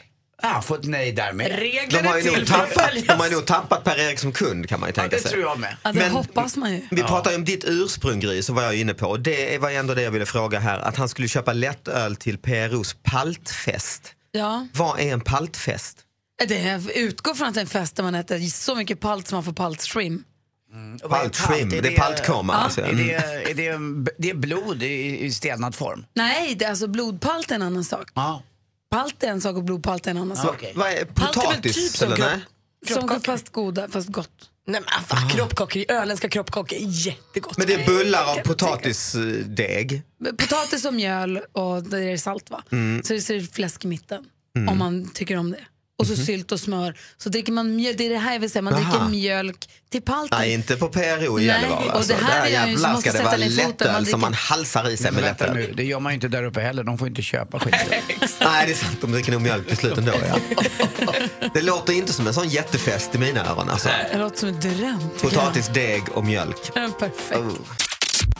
Ja, 0.42 0.48
han 0.48 0.62
får 0.62 0.78
ett 0.78 0.84
nej 0.84 1.12
där 1.12 1.32
med. 1.32 1.58
Regler 1.58 2.02
De 2.02 2.08
har 2.08 2.18
ju 2.18 2.30
nog 2.30 2.46
tappat, 2.46 2.90
de 3.08 3.12
har 3.12 3.26
ju 3.28 3.32
nog 3.34 3.46
tappat 3.46 3.84
Per-Erik 3.84 4.18
som 4.18 4.32
kund 4.32 4.68
kan 4.68 4.80
man 4.80 4.88
ju 4.88 4.92
Ja, 4.96 5.02
tänka 5.02 5.16
det 5.16 5.22
sig. 5.22 5.30
tror 5.30 5.42
jag 5.42 5.58
med. 5.58 5.76
Ja, 5.82 5.92
det 5.92 5.98
Men- 5.98 6.10
hoppas 6.12 6.56
man 6.56 6.72
ju. 6.72 6.82
Vi 6.90 7.02
pratar 7.02 7.30
ju 7.30 7.36
om 7.36 7.44
ditt 7.44 7.64
ursprung 7.66 8.20
Gry, 8.20 8.42
så 8.42 8.52
var 8.52 8.62
jag 8.62 8.74
inne 8.76 8.94
på. 8.94 9.06
Och 9.06 9.20
Det 9.20 9.58
var 9.58 9.70
ändå 9.70 9.94
det 9.94 10.02
jag 10.02 10.10
ville 10.10 10.26
fråga 10.26 10.58
här. 10.58 10.78
Att 10.78 10.96
han 10.96 11.08
skulle 11.08 11.28
köpa 11.28 11.52
lättöl 11.52 12.16
till 12.16 12.38
PROs 12.38 12.96
paltfest. 13.02 14.12
Ja. 14.32 14.66
Vad 14.74 15.00
är 15.00 15.12
en 15.12 15.20
paltfest? 15.20 15.98
Det 16.48 16.80
utgår 16.94 17.34
från 17.34 17.48
att 17.48 17.54
det 17.54 17.60
är 17.60 17.62
en 17.62 17.66
fest 17.68 17.96
där 17.96 18.02
man 18.02 18.14
äter 18.14 18.38
så 18.50 18.74
mycket 18.74 19.00
palt 19.00 19.28
som 19.28 19.36
man 19.36 19.44
får 19.44 19.52
paltstrim. 19.52 20.24
Och 21.04 21.10
vad 21.10 21.18
är 21.20 21.22
Palt 21.24 21.38
palt? 21.38 21.56
shrimp, 21.58 21.72
Är 21.72 21.82
det 21.82 21.88
är 21.94 21.96
paltkoma, 21.96 22.52
Ja. 22.52 22.58
alltså. 22.58 22.80
Är, 22.80 22.92
det, 22.92 23.12
är 23.50 23.54
det, 23.54 24.10
det 24.18 24.30
är 24.30 24.34
blod 24.34 24.82
i, 24.82 25.24
i 25.24 25.32
stelnad 25.32 25.74
form? 25.74 26.04
Nej, 26.14 26.54
det 26.54 26.64
är 26.64 26.70
alltså 26.70 26.86
blodpalt 26.86 27.50
är 27.50 27.54
en 27.54 27.62
annan 27.62 27.84
sak. 27.84 28.08
Ja. 28.14 28.42
Palt 28.90 29.22
är 29.22 29.28
en 29.28 29.40
sak 29.40 29.56
och 29.56 29.64
blodpalt 29.64 30.06
är 30.06 30.10
en 30.10 30.16
annan 30.16 30.36
Ja, 30.36 30.42
sak. 30.42 30.54
okej. 30.54 30.72
Vad 30.76 30.88
är 30.92 31.04
Palt 31.04 31.36
är 31.36 31.40
väl 31.40 31.48
potatis? 31.50 31.74
typ 31.76 31.96
som 31.96 32.06
eller 32.12 32.16
kropp- 32.16 32.40
nej? 32.86 32.94
Som 32.98 33.20
fast 33.20 33.52
goda, 33.52 33.88
fast 33.88 34.08
gott. 34.08 34.50
Nej 34.66 34.80
men 34.80 35.04
fan, 35.04 35.28
kroppkakor, 35.28 35.84
öländska 35.88 36.28
kroppkakor 36.28 36.78
är 36.78 36.86
jättegott. 37.06 37.58
Men 37.58 37.66
det 37.66 37.74
är 37.74 37.86
bullar 37.86 38.30
av 38.30 38.36
potatisdeg. 38.42 40.02
Potatis 40.38 40.84
och 40.84 40.94
mjöl 40.94 41.40
och 41.52 41.82
det 41.82 41.98
är 42.00 42.16
salt 42.16 42.50
va? 42.50 42.62
Mm. 42.72 43.02
Så 43.02 43.12
det 43.12 43.30
är 43.30 43.52
fläsk 43.54 43.84
i 43.84 43.88
mitten. 43.88 44.24
Om 44.70 44.78
man 44.78 45.08
tycker 45.14 45.36
om 45.36 45.50
det. 45.50 45.60
Och 45.98 46.06
så 46.06 46.16
sylt 46.16 46.52
och 46.52 46.60
smör. 46.60 46.98
Så 47.18 47.28
dricker 47.28 47.52
man 47.52 47.76
mjölk, 47.76 47.98
det 47.98 48.06
är 48.06 48.10
det 48.10 48.18
här 48.18 48.32
jag 48.32 48.40
vill 48.40 48.50
säga, 48.50 48.62
man. 48.62 48.72
Jaha. 48.72 48.90
dricker 48.90 49.08
mjölk 49.08 49.68
till 49.90 50.02
palten. 50.02 50.38
Nej, 50.38 50.52
inte 50.52 50.76
på 50.76 50.88
PRO 50.88 51.00
i 51.40 51.46
Nej, 51.46 51.46
Gällivare. 51.46 51.84
och 51.88 51.94
Alltså. 51.96 52.12
det 52.18 52.24
här 52.24 52.40
Där 52.40 52.46
ju- 52.46 52.52
jävlar 52.52 52.92
måste 52.92 53.10
ska 53.10 53.18
det 53.18 53.24
vara 53.24 53.36
lättöl 53.36 53.94
som 53.94 54.02
dricker- 54.04 54.16
man 54.18 54.34
halsar 54.34 54.90
i 54.90 54.96
sig 54.96 55.12
med 55.12 55.22
lättöl. 55.22 55.54
nu, 55.54 55.72
det 55.76 55.84
gör 55.84 56.00
man 56.00 56.12
ju 56.12 56.14
inte 56.14 56.28
där 56.28 56.44
uppe 56.44 56.60
heller. 56.60 56.84
De 56.84 56.98
får 56.98 57.08
inte 57.08 57.22
köpa 57.22 57.58
skit. 57.60 57.74
Nej, 58.40 58.64
det 58.66 58.72
är 58.72 58.74
sant. 58.74 58.98
De 59.00 59.12
dricker 59.12 59.32
nog 59.32 59.42
mjölk 59.42 59.68
till 59.68 59.76
slut 59.76 59.98
ändå. 59.98 60.12
Ja. 60.28 60.38
Det 61.54 61.62
låter 61.62 61.92
inte 61.92 62.12
som 62.12 62.26
en 62.26 62.34
sån 62.34 62.48
jättefest 62.48 63.14
i 63.14 63.18
mina 63.18 63.46
öron. 63.50 63.68
Alltså. 63.70 63.88
Det 64.12 64.18
låter 64.18 64.38
som 64.38 64.48
en 64.48 64.60
dröm. 64.60 64.74
tycker 64.78 64.94
jag. 65.12 65.20
Potatis, 65.20 65.68
deg 65.68 66.02
och 66.14 66.24
mjölk. 66.24 66.56
Ja, 66.74 66.88
Perfekt. 66.98 67.36
Oh. 67.40 67.52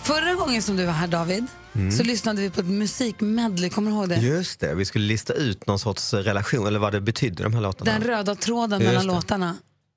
Förra 0.08 0.34
gången 0.34 0.62
som 0.62 0.76
du 0.76 0.84
var 0.86 0.92
här 0.92 1.06
David 1.06 1.46
Mm. 1.74 1.92
så 1.92 2.02
lyssnade 2.02 2.42
vi 2.42 2.50
på 2.50 2.60
ett 2.60 2.66
musikmedley, 2.66 3.70
kommer 3.70 3.90
du 3.90 3.96
ihåg 3.96 4.08
det? 4.08 4.16
Just 4.16 4.60
det, 4.60 4.74
vi 4.74 4.84
skulle 4.84 5.04
lista 5.06 5.32
ut 5.32 5.66
någon 5.66 5.78
sorts 5.78 6.14
relation 6.14 6.66
eller 6.66 6.78
vad 6.78 6.92
det 6.92 7.00
betydde 7.00 7.42
de 7.42 7.54
här 7.54 7.60
låtarna. 7.60 7.92
Den 7.92 8.02
röda 8.02 8.34
tråden 8.34 8.80
Just 8.80 8.88
mellan 8.92 9.06
det. 9.06 9.12
låtarna. 9.14 9.56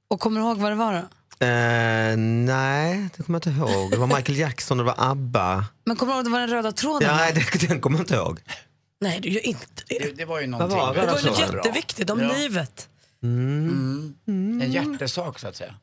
Och 0.10 0.20
kommer 0.20 0.42
du 0.42 0.48
ihåg 0.48 0.58
vad 0.58 0.72
det 0.72 0.76
var 0.76 0.94
då? 0.94 1.00
Eh, 1.46 2.18
nej, 2.18 3.10
det 3.18 3.24
kommer 3.24 3.40
jag 3.46 3.48
inte 3.58 3.60
ihåg. 3.74 3.92
Det 3.92 3.98
var 3.98 4.08
Michael 4.08 4.38
Jackson 4.38 4.80
och 4.80 4.86
det 4.86 4.94
var 4.98 5.12
ABBA. 5.12 5.66
Men 5.86 5.96
kommer 5.96 6.14
du 6.14 6.18
ihåg 6.18 6.26
det 6.26 6.32
var 6.32 6.40
den 6.40 6.50
röda 6.50 6.72
tråden? 6.72 7.10
Ja, 7.10 7.16
nej, 7.16 7.34
det, 7.34 7.68
den 7.68 7.82
kommer 7.82 7.98
jag 7.98 8.04
inte 8.04 8.16
ihåg. 8.16 8.40
Nej, 9.02 9.20
du 9.22 9.30
gör 9.30 9.46
inte 9.46 9.66
det. 9.88 10.00
Det, 10.00 10.12
det 10.18 10.26
var 10.26 10.40
ju 10.42 10.52
Vad 10.52 10.60
någonting. 10.60 10.78
var 10.80 10.94
det 10.94 11.02
Det 11.02 11.08
var 11.08 11.22
något 11.24 11.40
jätteviktigt 11.40 12.10
om 12.10 12.20
Ja. 12.22 12.32
livet. 12.38 12.88
Mm. 13.24 14.16
En 14.28 14.72
hjärtesak 14.72 15.40
så 15.40 15.48
att 15.48 15.56
säga. 15.56 15.76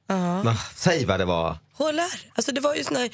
Va, 0.45 0.57
Säg 0.74 1.05
vad 1.05 1.20
det 1.20 1.24
var. 1.24 1.59
HLR, 1.72 2.30
alltså 2.34 2.53
det 2.53 2.61
var 2.61 2.74
ju 2.74 2.84
sån 2.84 2.97
här, 2.97 3.11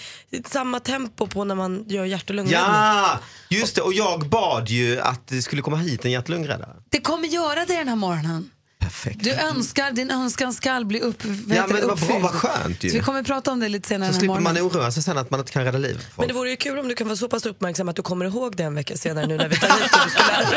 samma 0.49 0.81
tempo 0.81 1.27
på 1.27 1.45
när 1.45 1.55
man 1.55 1.85
gör 1.89 2.05
hjärt 2.05 2.31
och 2.31 2.37
lungräddning. 2.37 2.71
Ja, 2.75 3.19
just 3.49 3.75
det. 3.77 3.83
Och 3.83 3.93
jag 3.93 4.29
bad 4.29 4.69
ju 4.69 5.01
att 5.01 5.27
det 5.27 5.43
skulle 5.43 5.63
komma 5.63 5.77
hit 5.77 6.05
en 6.05 6.11
hjärt-lungräddare. 6.11 6.77
Det 6.89 7.01
kommer 7.01 7.29
göra 7.29 7.65
det 7.67 7.77
den 7.77 7.89
här 7.89 7.97
morgonen. 7.97 8.51
Perfekt. 8.85 9.25
Du 9.25 9.31
önskar, 9.33 9.91
din 9.93 10.11
önskan 10.11 10.55
skall 10.55 10.85
bli 10.85 11.01
upp, 11.01 11.25
vad 11.25 11.57
Ja, 11.57 11.67
men 11.67 11.77
det 11.77 11.87
var 11.87 11.87
bra, 11.87 11.93
uppfylld. 11.95 12.23
vad 12.23 12.31
skönt 12.33 12.85
ju. 12.85 12.91
Så 12.91 12.97
vi 12.97 13.03
kommer 13.03 13.23
prata 13.23 13.53
om 13.53 13.61
det 13.61 13.69
lite 13.69 13.89
senare 13.89 14.13
Så 14.13 14.19
slipper 14.19 14.41
man 14.41 14.59
oroa 14.59 14.91
sig 14.91 15.03
sen 15.03 15.19
att 15.19 15.31
man 15.31 15.41
inte 15.41 15.53
kan 15.53 15.65
rädda 15.65 15.79
liv. 15.79 16.07
Men 16.17 16.29
det 16.29 16.35
vore 16.35 16.51
ju 16.51 16.57
kul 16.57 16.79
om 16.79 16.89
du 16.89 16.95
kan 16.95 17.07
vara 17.07 17.17
så 17.17 17.29
pass 17.29 17.47
uppmärksam 17.47 17.89
att 17.89 17.97
du 17.97 18.03
kommer 18.03 18.25
ihåg 18.25 18.57
det 18.57 18.63
en 18.63 18.75
vecka 18.75 18.97
senare 18.97 19.27
nu 19.27 19.37
när 19.37 19.49
vi 19.49 19.57
tar 19.57 19.69
hit 19.83 19.93
och 19.93 19.99
du 20.05 20.11
ska 20.11 20.23
lära 20.27 20.51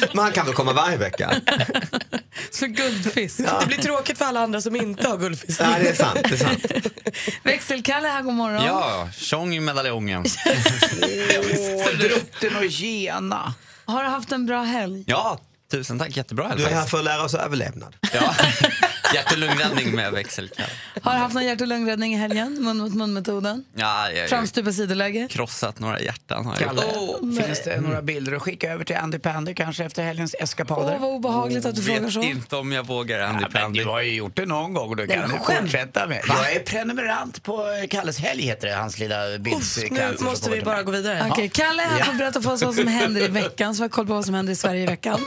dig 0.00 0.08
han 0.14 0.32
kan 0.32 0.46
väl 0.46 0.54
komma 0.54 0.72
varje 0.72 0.96
vecka? 0.96 1.30
För 2.52 2.66
guldfisk. 2.66 3.38
Det 3.38 3.66
blir 3.66 3.78
tråkigt 3.78 4.18
för 4.18 4.24
alla 4.24 4.40
andra 4.40 4.60
som 4.60 4.76
inte 4.76 5.08
har 5.08 5.16
guldfisk. 5.16 5.60
Ja, 5.60 5.66
det 5.82 5.88
är 5.88 5.94
sant. 5.94 6.18
Det 6.24 6.32
är 6.34 6.36
sant. 6.36 6.66
Växelkalle 7.42 8.08
här, 8.08 8.22
god 8.22 8.34
morgon. 8.34 8.64
Ja, 8.64 9.08
tjong 9.16 9.54
i 9.54 9.60
medaljongen. 9.60 10.24
Åh, 11.02 11.98
Drutten 11.98 12.56
och 12.56 12.64
gena. 12.64 13.54
Har 13.84 14.02
du 14.04 14.08
haft 14.08 14.32
en 14.32 14.46
bra 14.46 14.62
helg? 14.62 15.04
Ja, 15.06 15.40
tusen 15.70 15.98
tack. 15.98 16.16
Jättebra 16.16 16.52
Du 16.56 16.64
är 16.64 16.70
här 16.70 16.86
för 16.86 16.98
att 16.98 17.04
lära 17.04 17.22
oss 17.24 17.34
överlevnad. 17.34 17.96
Ja. 18.14 18.34
Hjärt 19.14 19.32
och 19.32 19.38
lungräddning 19.38 19.94
med 19.94 20.12
växelkall. 20.12 20.66
Har 21.02 21.12
du 21.12 21.18
haft 21.18 21.34
någon 21.34 21.44
hjärt 21.44 21.60
och 21.60 21.66
lungräddning 21.66 22.14
i 22.14 22.16
helgen? 22.16 22.56
Mun 22.64 22.78
mot 22.78 22.94
mun-metoden? 22.94 23.64
Ja, 23.74 24.10
jag 24.10 24.28
Framstupa 24.28 24.72
sidoläge? 24.72 25.26
krossat 25.30 25.78
några 25.78 26.00
hjärtan. 26.00 26.46
Har 26.46 26.56
jag. 26.60 26.68
Kalle, 26.68 26.82
finns 27.46 27.62
det 27.64 27.80
några 27.80 28.02
bilder 28.02 28.32
att 28.32 28.42
skicka 28.42 28.72
över 28.72 28.84
till 28.84 28.96
Andy 28.96 29.18
Pandy 29.18 29.54
kanske 29.54 29.84
efter 29.84 30.02
helgens 30.02 30.34
eskapader? 30.38 30.92
Åh, 30.94 31.00
vad 31.00 31.10
obehagligt 31.10 31.66
att 31.66 31.76
du 31.76 31.82
frågar 31.82 32.00
Vet 32.00 32.12
så. 32.12 32.22
inte 32.22 32.56
om 32.56 32.72
jag 32.72 32.86
vågar, 32.86 33.20
Andy 33.20 33.42
Ja, 33.42 33.60
Pandy. 33.60 33.78
du 33.80 33.86
har 33.88 34.00
ju 34.00 34.14
gjort 34.14 34.36
det 34.36 34.46
någon 34.46 34.74
gång 34.74 34.88
och 34.90 34.96
då 34.96 35.02
Nej, 35.02 35.16
kan 35.18 35.28
du 35.30 35.36
fortsätta 35.60 36.06
med. 36.06 36.22
Jag 36.28 36.52
är 36.52 36.60
prenumerant 36.60 37.42
på 37.42 37.64
Kalles 37.90 38.18
helg 38.18 38.42
heter 38.42 38.68
det, 38.68 38.74
hans 38.74 38.98
lilla 38.98 39.38
bildsekvens. 39.38 40.20
nu 40.20 40.26
måste 40.26 40.50
vi 40.50 40.62
bara 40.62 40.82
gå 40.82 40.90
vidare. 40.92 41.26
Okej, 41.30 41.48
Kalle 41.48 41.82
här 41.82 41.98
Ja. 41.98 42.04
får 42.04 42.12
berätta 42.12 42.42
för 42.42 42.52
oss 42.52 42.62
vad 42.62 42.74
som 42.74 42.86
händer 42.88 43.20
i 43.24 43.28
veckan 43.28 43.74
så 43.74 43.78
vi 43.82 43.84
har 43.84 43.88
koll 43.88 44.06
på 44.06 44.14
vad 44.14 44.24
som 44.24 44.34
händer 44.34 44.52
i 44.52 44.56
Sverige 44.56 44.82
i 44.82 44.86
veckan. 44.86 45.20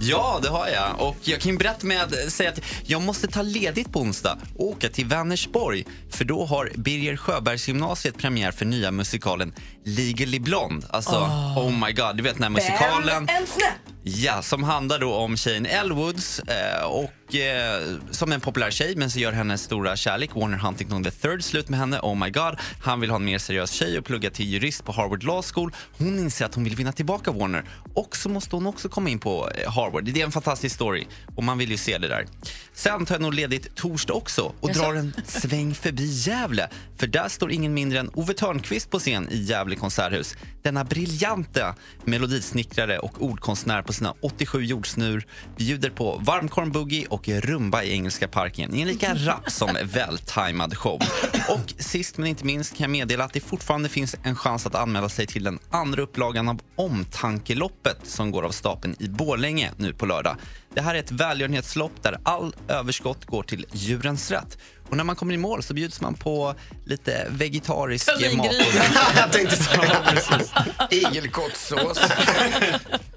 Ja, 0.00 0.38
det 0.42 0.48
har 0.48 0.68
jag. 0.68 1.08
Och 1.08 1.16
jag 1.20 1.40
kan 1.40 1.58
berätta 1.58 1.86
med 1.86 2.14
säga 2.28 2.50
att 2.50 2.60
jag 2.82 3.02
måste 3.02 3.28
ta 3.28 3.42
ledigt 3.42 3.92
på 3.92 4.00
onsdag 4.00 4.38
och 4.56 4.66
åka 4.66 4.88
till 4.88 5.06
Vänersborg. 5.06 5.86
För 6.10 6.24
då 6.24 6.44
har 6.44 6.72
Birger 6.74 7.16
Sjöbergsgymnasiet 7.16 8.18
premiär 8.18 8.52
för 8.52 8.64
nya 8.64 8.90
musikalen 8.90 9.52
Legally 9.84 10.40
Blonde. 10.40 10.86
Alltså, 10.90 11.16
oh, 11.56 11.86
my 11.86 11.92
god, 11.92 12.16
du 12.16 12.22
vet 12.22 12.34
den 12.34 12.42
här 12.42 12.50
musikalen. 12.50 13.28
En 13.28 13.46
snäpp! 13.46 13.97
Ja, 14.02 14.42
som 14.42 14.62
handlar 14.62 14.98
då 14.98 15.14
om 15.14 15.36
tjejen 15.36 15.66
Elwoods 15.66 16.38
eh, 16.38 16.84
och 16.84 17.34
eh, 17.34 17.96
som 18.10 18.30
är 18.30 18.34
en 18.34 18.40
populär 18.40 18.70
tjej 18.70 18.96
men 18.96 19.10
så 19.10 19.18
gör 19.18 19.32
hennes 19.32 19.62
stora 19.62 19.96
kärlek 19.96 20.30
Warner 20.34 20.58
Huntington 20.58 21.06
III 21.06 21.42
slut 21.42 21.68
med 21.68 21.78
henne. 21.78 22.00
Oh 22.02 22.14
my 22.14 22.30
god. 22.30 22.56
Han 22.82 23.00
vill 23.00 23.10
ha 23.10 23.16
en 23.16 23.24
mer 23.24 23.38
seriös 23.38 23.70
tjej 23.70 23.98
och 23.98 24.04
plugga 24.04 24.30
till 24.30 24.46
jurist 24.46 24.84
på 24.84 24.92
Harvard 24.92 25.22
Law 25.24 25.42
School. 25.42 25.72
Hon 25.98 26.18
inser 26.18 26.44
att 26.44 26.54
hon 26.54 26.64
vill 26.64 26.76
vinna 26.76 26.92
tillbaka 26.92 27.32
Warner 27.32 27.64
och 27.94 28.16
så 28.16 28.28
måste 28.28 28.56
hon 28.56 28.66
också 28.66 28.88
komma 28.88 29.10
in 29.10 29.18
på 29.18 29.50
eh, 29.54 29.72
Harvard. 29.72 30.04
Det 30.04 30.20
är 30.20 30.24
en 30.24 30.32
fantastisk 30.32 30.74
story 30.74 31.06
och 31.36 31.44
man 31.44 31.58
vill 31.58 31.70
ju 31.70 31.76
se 31.76 31.98
det 31.98 32.08
där. 32.08 32.26
Sen 32.72 33.06
tar 33.06 33.14
jag 33.14 33.22
nog 33.22 33.34
ledigt 33.34 33.74
torsdag 33.74 34.12
också 34.12 34.52
och 34.60 34.72
drar 34.72 34.94
en 34.94 35.12
sväng 35.26 35.74
förbi 35.74 36.06
Gävle. 36.06 36.68
För 36.96 37.06
där 37.06 37.28
står 37.28 37.52
ingen 37.52 37.74
mindre 37.74 37.98
än 37.98 38.10
Ove 38.14 38.34
Thörnqvist 38.34 38.90
på 38.90 38.98
scen 38.98 39.28
i 39.30 39.38
Gävle 39.38 39.76
konserthus. 39.76 40.36
Denna 40.62 40.84
briljanta 40.84 41.74
melodisnickrare 42.04 42.98
och 42.98 43.22
ordkonstnär 43.22 43.82
på 43.82 43.92
sina 43.98 44.14
87 44.20 44.64
jordsnur 44.64 45.26
bjuder 45.56 45.90
på 45.90 46.20
varmkorv-boogie 46.24 47.06
och 47.06 47.28
rumba 47.28 47.82
i 47.82 47.92
Engelska 47.92 48.28
parken 48.28 48.74
i 48.74 48.80
en 48.80 48.88
lika 48.88 49.14
rapp 49.14 49.50
som 49.50 49.76
vältajmad 49.84 50.76
show. 50.76 51.00
Och 51.48 51.74
sist 51.78 52.18
men 52.18 52.26
inte 52.26 52.44
minst 52.44 52.76
kan 52.76 52.84
jag 52.84 52.90
meddela 52.90 53.24
att 53.24 53.32
det 53.32 53.40
fortfarande 53.40 53.88
finns 53.88 54.16
en 54.22 54.36
chans 54.36 54.66
att 54.66 54.74
anmäla 54.74 55.08
sig 55.08 55.26
till 55.26 55.44
den 55.44 55.58
andra 55.70 56.02
upplagan 56.02 56.48
av 56.48 56.60
Omtankeloppet 56.76 57.98
som 58.02 58.30
går 58.30 58.42
av 58.42 58.50
stapeln 58.50 58.96
i 58.98 59.08
Borlänge 59.08 59.72
nu 59.76 59.92
på 59.94 60.06
lördag. 60.06 60.36
Det 60.74 60.80
här 60.80 60.94
är 60.94 60.98
ett 60.98 61.10
välgörenhetslopp 61.10 62.02
där 62.02 62.18
all 62.22 62.54
överskott 62.68 63.24
går 63.24 63.42
till 63.42 63.66
Djurens 63.72 64.30
Rätt. 64.30 64.58
Och 64.88 64.96
när 64.96 65.04
man 65.04 65.16
kommer 65.16 65.34
i 65.34 65.36
mål 65.36 65.62
så 65.62 65.74
bjuds 65.74 66.00
man 66.00 66.14
på 66.14 66.54
lite 66.84 67.26
vegetarisk 67.30 68.08
mat. 68.36 68.46
jag 69.16 69.32
tänkte 69.32 69.56
säga 69.56 70.02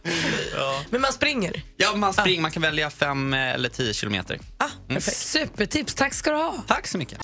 Igelkottsås. 0.51 0.91
Men 0.91 1.01
man 1.01 1.13
springer? 1.13 1.63
Ja, 1.77 1.95
man 1.95 2.13
springer. 2.13 2.41
Man 2.41 2.51
kan 2.51 2.61
välja 2.61 2.89
fem 2.89 3.33
eller 3.33 3.69
tio 3.69 3.93
kilometer. 3.93 4.39
Mm. 4.89 5.01
Supertips, 5.01 5.95
tack 5.95 6.13
ska 6.13 6.31
du 6.31 6.37
ha. 6.37 6.63
Tack 6.67 6.87
så 6.87 6.97
mycket. 6.97 7.19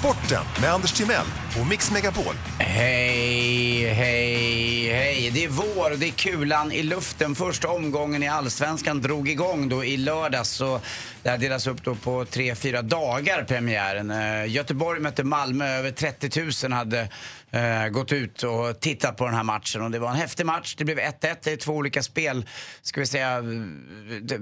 Sporten 0.00 0.44
med 0.60 0.72
Anders 0.72 0.92
Timell 0.92 1.26
och 1.60 1.66
Mix 1.66 1.90
Megapol. 1.90 2.34
Hej, 2.58 3.84
hej, 3.94 4.92
hej. 4.92 5.30
Det 5.34 5.44
är 5.44 5.48
vår, 5.48 5.96
det 5.96 6.06
är 6.06 6.10
kulan 6.10 6.72
i 6.72 6.82
luften. 6.82 7.34
Första 7.34 7.68
omgången 7.68 8.22
i 8.22 8.28
Allsvenskan 8.28 9.00
drog 9.02 9.28
igång 9.28 9.68
då 9.68 9.84
i 9.84 9.96
lördags. 9.96 10.48
Så 10.50 10.80
det 11.22 11.30
här 11.30 11.38
delas 11.38 11.66
upp 11.66 11.84
då 11.84 11.94
på 11.94 12.24
tre, 12.24 12.54
fyra 12.54 12.82
dagar 12.82 13.44
premiären. 13.44 14.10
Eh, 14.10 14.46
Göteborg 14.52 15.00
mötte 15.00 15.24
Malmö. 15.24 15.66
Över 15.68 15.90
30 15.90 16.66
000 16.68 16.72
hade 16.72 17.08
eh, 17.50 17.88
gått 17.88 18.12
ut 18.12 18.42
och 18.42 18.80
tittat 18.80 19.16
på 19.16 19.24
den 19.24 19.34
här 19.34 19.42
matchen. 19.42 19.82
Och 19.82 19.90
det 19.90 19.98
var 19.98 20.10
en 20.10 20.16
häftig 20.16 20.46
match. 20.46 20.74
Det 20.78 20.84
blev 20.84 20.98
1-1. 20.98 21.36
Det 21.42 21.52
är 21.52 21.56
två 21.56 21.72
olika 21.72 22.02
spel, 22.02 22.46
ska 22.82 23.00
vi 23.00 23.06
säga. 23.06 23.36
Eh, 23.36 23.42
det- 24.22 24.34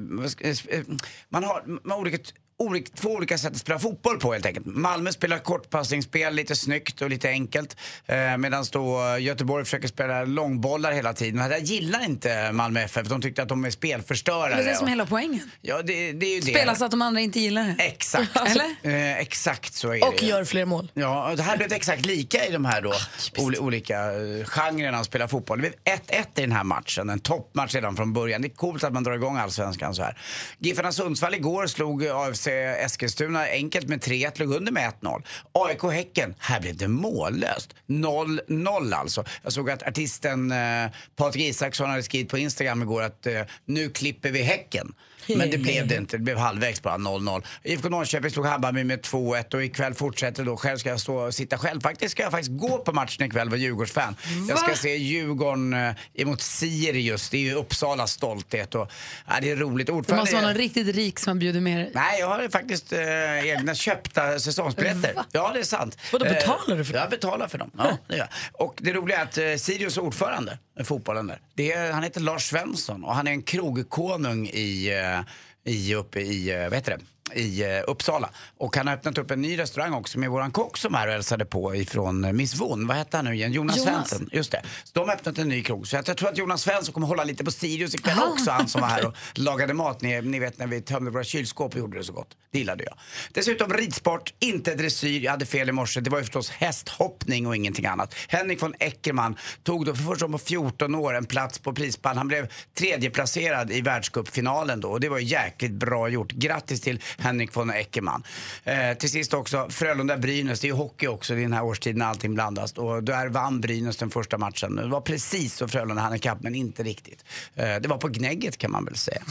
eh, 0.71 0.81
Man 1.29 1.45
har, 1.45 1.63
man 1.67 1.91
har 1.91 1.99
olika 1.99 2.19
olika, 2.59 2.91
två 2.95 3.09
olika 3.11 3.39
sätt 3.39 3.53
att 3.53 3.59
spela 3.59 3.79
fotboll 3.79 4.19
på 4.21 4.33
helt 4.33 4.47
enkelt. 4.47 4.67
Malmö 4.67 5.13
spelar 5.13 5.39
kortpassningsspel, 5.39 6.35
lite 6.35 6.57
snyggt 6.57 7.03
och 7.03 7.11
lite 7.11 7.29
enkelt. 7.29 7.77
Eh, 8.07 8.37
Medan 8.37 8.65
då 8.73 9.17
Göteborg 9.19 9.65
försöker 9.65 9.89
spela 9.89 10.25
långbollar 10.25 10.93
hela 10.93 11.13
tiden. 11.13 11.41
Och 11.43 11.49
Det 11.49 11.59
gillar 11.59 12.05
inte 12.05 12.53
Malmö 12.53 12.81
FF, 12.81 13.09
de 13.09 13.23
tyckte 13.23 13.43
att 13.43 13.49
de 13.49 13.65
är 13.65 13.71
spelförstörare. 13.71 14.55
Det 14.57 14.63
är 14.63 14.69
det 14.69 14.75
som 14.75 14.83
är 14.85 14.87
Och- 14.87 14.91
hela 14.91 15.07
poängen. 15.07 15.51
Ja, 15.61 15.83
det, 15.83 16.13
det 16.13 16.27
är 16.27 16.35
ju 16.35 16.41
det. 16.41 16.47
Spela 16.51 16.75
så 16.75 16.85
att 16.85 16.91
de 16.91 17.03
andra 17.03 17.21
inte 17.21 17.41
gillar 17.41 17.65
det. 17.79 17.83
Exakt. 17.85 18.37
Eller? 18.47 18.65
Eh, 18.83 19.19
exakt 19.19 19.75
så 19.75 19.89
är 19.95 20.05
Och 20.09 20.15
det. 20.21 20.27
gör 20.27 20.45
fler 20.45 20.65
mål. 20.65 20.91
Ja, 20.95 21.31
och 21.31 21.37
det 21.37 21.43
här 21.43 21.57
blev 21.57 21.73
exakt 21.73 22.07
lika 22.07 22.47
i 22.47 22.53
de 22.53 22.65
här 22.65 22.83
då 22.83 22.93
ol- 23.37 23.59
olika 23.59 23.99
eh, 24.13 24.45
genrerna 24.45 24.99
att 24.99 25.07
spela 25.07 25.29
fotboll. 25.29 25.59
Det 25.63 25.71
blev 25.85 25.97
1-1 25.97 26.27
i 26.37 26.41
den 26.41 26.53
här 26.53 26.65
matchen, 26.65 27.11
en 27.11 27.21
toppmatch 27.21 27.75
redan 27.75 27.97
från 27.97 28.13
början. 28.13 28.43
Det 28.43 28.49
är 28.49 28.55
coolt 28.57 28.85
att 28.85 28.93
man 28.93 29.05
drar 29.05 29.13
igång 29.13 29.37
allsvenskan 29.37 29.95
så 29.95 30.03
här. 30.03 30.19
Giffarna 30.59 30.93
Sundsvall 30.93 31.35
igår 31.35 31.67
slog 31.67 32.07
AFC 32.07 32.48
Eskilstuna 32.53 33.47
enkelt 33.47 33.89
med 33.89 34.01
3-1, 34.01 34.33
låg 34.41 34.53
under 34.53 34.73
med 34.73 34.93
1-0. 35.03 35.23
AIK 35.53 35.83
Häcken, 35.83 36.35
här 36.39 36.61
blev 36.61 36.77
det 36.77 36.89
mållöst. 36.89 37.75
0-0 37.87 38.95
alltså. 38.95 39.25
Jag 39.43 39.53
såg 39.53 39.71
att 39.71 39.83
artisten 39.83 40.53
eh, 40.53 40.91
Patrik 41.17 41.45
Isaksson 41.45 41.91
hade 41.91 42.03
skrivit 42.03 42.29
på 42.29 42.39
Instagram 42.39 42.83
igår 42.83 43.03
att 43.03 43.27
eh, 43.27 43.43
nu 43.65 43.91
klipper 43.91 44.31
vi 44.31 44.43
Häcken. 44.43 44.95
Men 45.37 45.51
det 45.51 45.59
blev 45.59 45.87
det 45.87 45.97
inte, 45.97 46.16
det 46.16 46.22
blev 46.22 46.37
halvvägs 46.39 46.83
bara 46.83 46.97
0-0. 46.97 47.43
IFK 47.62 47.89
Norrköping 47.89 48.31
slog 48.31 48.47
Hammarby 48.47 48.85
med 48.85 49.01
2-1 49.01 49.55
och 49.55 49.64
ikväll 49.64 49.95
fortsätter 49.95 50.45
då. 50.45 50.57
Själv 50.57 50.79
ska 50.79 50.89
jag 50.89 51.01
stå 51.01 51.16
och 51.16 51.35
sitta 51.35 51.59
själv. 51.59 51.81
Faktiskt 51.81 52.12
ska 52.12 52.22
jag 52.22 52.31
faktiskt 52.33 52.59
gå 52.59 52.79
på 52.79 52.93
matchen 52.93 53.26
ikväll, 53.26 53.49
vara 53.49 53.59
Djurgårdsfan. 53.59 54.16
Jag 54.49 54.59
ska 54.59 54.68
Va? 54.68 54.76
se 54.76 54.97
Djurgården 54.97 55.72
eh, 55.72 55.95
emot 56.14 56.43
Sirius. 56.43 57.31
Det 57.31 57.37
är 57.37 57.41
ju 57.41 57.55
Uppsalas 57.55 58.12
stolthet 58.12 58.74
och 58.74 58.91
ja, 59.29 59.35
det 59.41 59.51
är 59.51 59.57
roligt. 59.57 59.91
Ordförande 59.91 60.22
måste 60.22 60.35
vara 60.37 60.47
någon 60.47 60.55
riktigt 60.55 60.97
rik 60.97 61.18
som 61.18 61.39
bjuder 61.39 61.61
med 61.61 61.79
dig. 61.79 61.91
Nej, 61.95 62.20
jag 62.20 62.29
har 62.29 62.49
faktiskt 62.49 62.93
eh, 62.93 63.47
egna 63.47 63.74
köpta 63.74 64.39
säsongsbiljetter. 64.39 65.14
Va? 65.14 65.24
Ja, 65.33 65.51
det 65.55 65.61
är 65.61 65.64
sant. 65.64 65.99
Vadå, 66.12 66.24
Eh, 66.29 66.35
betalar 66.35 66.76
du 66.76 66.85
för 66.85 66.95
Jag 66.95 67.11
betalar 67.11 67.49
för 67.49 67.59
dem. 67.59 67.70
Ja, 67.79 67.99
det 68.09 68.16
gör. 68.16 68.29
Och 68.53 68.74
det 68.81 68.93
roliga 68.93 69.18
är 69.18 69.22
att 69.22 69.39
eh, 69.39 69.55
Sirius 69.57 69.99
ordförande 69.99 70.59
Eh, 70.79 70.85
fotbollen 70.85 71.26
där, 71.26 71.41
det 71.55 71.72
är, 71.72 71.93
han 71.93 72.03
heter 72.03 72.20
Lars 72.20 72.49
Svensson 72.49 73.05
och 73.05 73.14
han 73.14 73.26
är 73.26 73.31
en 73.31 73.43
krogkonung 73.43 74.47
i, 74.47 74.89
eh, 74.89 75.72
i, 75.72 75.95
uppe 75.95 76.20
i, 76.20 76.51
eh, 76.51 76.62
vad 76.62 76.74
heter 76.74 76.99
det? 76.99 77.05
I 77.35 77.62
eh, 77.62 77.68
Uppsala. 77.87 78.31
Och 78.59 78.76
han 78.76 78.87
har 78.87 78.95
öppnat 78.95 79.18
upp 79.18 79.31
en 79.31 79.43
ny 79.43 79.59
restaurang 79.59 79.95
också 79.95 80.18
med 80.18 80.31
våran 80.31 80.51
kock 80.51 80.79
som 80.79 80.95
här 80.95 81.07
och 81.07 81.12
hälsade 81.12 81.45
på 81.45 81.74
ifrån 81.74 82.24
eh, 82.24 82.33
Miss 82.33 82.55
Von. 82.55 82.87
Vad 82.87 82.97
hette 82.97 83.16
han 83.16 83.24
nu 83.24 83.35
igen? 83.35 83.53
Jonas, 83.53 83.76
Jonas. 83.76 84.09
Svensson. 84.09 84.31
Just 84.33 84.53
det. 84.53 84.62
Så 84.85 84.91
de 84.93 85.09
har 85.09 85.16
öppnat 85.16 85.39
en 85.39 85.49
ny 85.49 85.62
krog. 85.62 85.89
Så 85.89 85.97
jag 85.97 86.16
tror 86.16 86.29
att 86.29 86.39
Jonas 86.39 86.62
Svensson 86.62 86.95
kommer 86.95 87.07
hålla 87.07 87.24
lite 87.24 87.45
på 87.45 87.51
Sirius 87.51 87.95
ikväll 87.95 88.18
också. 88.33 88.51
Han 88.51 88.68
som 88.68 88.81
var 88.81 88.89
här 88.89 89.07
och 89.07 89.14
lagade 89.35 89.74
mat. 89.74 90.01
Ni, 90.01 90.22
ni 90.22 90.39
vet 90.39 90.59
när 90.59 90.66
vi 90.66 90.81
tömde 90.81 91.11
våra 91.11 91.24
kylskåp 91.24 91.72
och 91.72 91.79
gjorde 91.79 91.99
det 91.99 92.05
så 92.05 92.12
gott. 92.12 92.37
Det 92.53 92.59
gillade 92.59 92.85
jag. 92.85 92.95
Dessutom 93.33 93.72
ridsport, 93.72 94.35
inte 94.41 94.74
dressyr. 94.74 95.20
Jag 95.20 95.31
hade 95.31 95.47
fel 95.47 95.68
i 95.68 95.72
morse. 95.72 96.01
Det 96.01 96.11
var 96.11 96.18
ju 96.18 96.24
förstås 96.24 96.51
hästhoppning 96.51 97.47
och 97.47 97.57
ingenting 97.57 97.87
annat. 97.87 98.14
Henrik 98.29 98.62
von 98.62 98.74
Eckermann 98.79 99.37
tog 99.62 99.87
då 99.87 99.95
för 99.95 100.03
första 100.03 100.26
gången 100.26 100.39
på 100.39 100.45
14 100.45 100.95
år 100.95 101.14
en 101.14 101.24
plats 101.24 101.59
på 101.59 101.72
prispallen. 101.72 102.18
Han 102.18 102.29
blev 102.29 102.49
tredjeplacerad 102.79 103.70
i 103.70 103.81
världscupfinalen 103.81 104.81
då 104.81 104.89
och 104.89 105.01
det 105.01 105.09
var 105.09 105.18
jäkligt 105.18 105.72
bra 105.72 106.09
gjort. 106.09 106.33
Grattis 106.33 106.81
till 106.81 107.03
Henrik 107.19 107.57
von 107.57 107.71
Eckermann. 107.71 108.23
Eh, 108.64 108.95
till 108.95 109.11
sist 109.11 109.35
också 109.35 109.66
Frölunda-Brynäs. 109.71 110.61
Det 110.61 110.66
är 110.66 110.69
ju 110.69 110.75
hockey 110.75 111.07
också 111.07 111.35
i 111.35 111.43
den 111.43 111.53
här 111.53 111.64
årstiden 111.64 111.99
när 111.99 112.07
allting 112.07 112.35
blandas. 112.35 112.73
Och 112.73 113.03
där 113.03 113.29
vann 113.29 113.61
Brynäs 113.61 113.97
den 113.97 114.11
första 114.11 114.39
matchen. 114.39 114.77
Det 114.77 114.89
var 114.89 115.01
precis 115.01 115.55
så 115.55 115.69
Frölunda 115.69 116.03
hann 116.03 116.14
ikapp 116.14 116.43
men 116.43 116.55
inte 116.55 116.83
riktigt. 116.83 117.25
Eh, 117.55 117.77
det 117.77 117.89
var 117.89 117.99
på 117.99 118.09
gnägget 118.09 118.59
kan 118.59 118.71
man 118.71 118.85
väl 118.85 118.97
säga. 118.97 119.23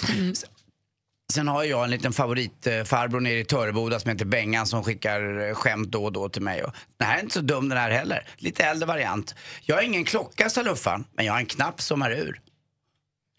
Sen 1.33 1.47
har 1.47 1.63
jag 1.63 1.83
en 1.83 1.89
liten 1.89 2.13
favoritfarbror 2.13 3.19
nere 3.19 3.39
i 3.39 3.45
Töreboda 3.45 3.99
som 3.99 4.11
heter 4.11 4.25
Bengan 4.25 4.67
som 4.67 4.83
skickar 4.83 5.47
eh, 5.47 5.53
skämt 5.53 5.91
då 5.91 6.05
och 6.05 6.13
då 6.13 6.29
till 6.29 6.41
mig. 6.41 6.63
Och 6.63 6.73
den 6.97 7.07
här 7.07 7.17
är 7.17 7.21
inte 7.21 7.33
så 7.33 7.41
dum 7.41 7.69
den 7.69 7.77
här 7.77 7.91
heller. 7.91 8.27
Lite 8.37 8.63
äldre 8.63 8.87
variant. 8.87 9.35
Jag 9.61 9.75
har 9.75 9.83
ingen 9.83 10.05
klocka 10.05 10.49
sa 10.49 10.61
luffaren, 10.61 11.05
men 11.15 11.25
jag 11.25 11.33
har 11.33 11.39
en 11.39 11.45
knapp 11.45 11.81
som 11.81 12.01
är 12.01 12.11
ur. 12.11 12.41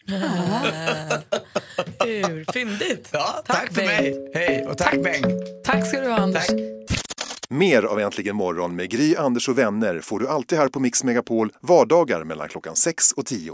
Ur. 2.05 2.51
Fyndigt. 2.53 3.09
Ja, 3.11 3.43
tack, 3.45 3.73
för 3.73 3.85
mig. 3.85 4.31
Hej 4.33 4.65
och 4.65 4.77
tack, 4.77 4.95
Beng. 5.03 5.23
Tack 5.63 5.87
ska 5.87 6.01
du 6.01 6.09
ha 6.09 6.17
Anders. 6.17 6.47
Mer 7.49 7.83
av 7.83 7.99
Äntligen 7.99 8.35
morgon 8.35 8.75
med 8.75 8.89
Gry, 8.89 9.15
Anders 9.15 9.49
och 9.49 9.57
vänner 9.57 9.99
får 9.99 10.19
du 10.19 10.27
alltid 10.27 10.57
här 10.57 10.67
på 10.67 10.79
Mix 10.79 11.03
Megapol 11.03 11.51
vardagar 11.61 12.23
mellan 12.23 12.49
klockan 12.49 12.75
6 12.75 13.11
och 13.11 13.25
10. 13.25 13.53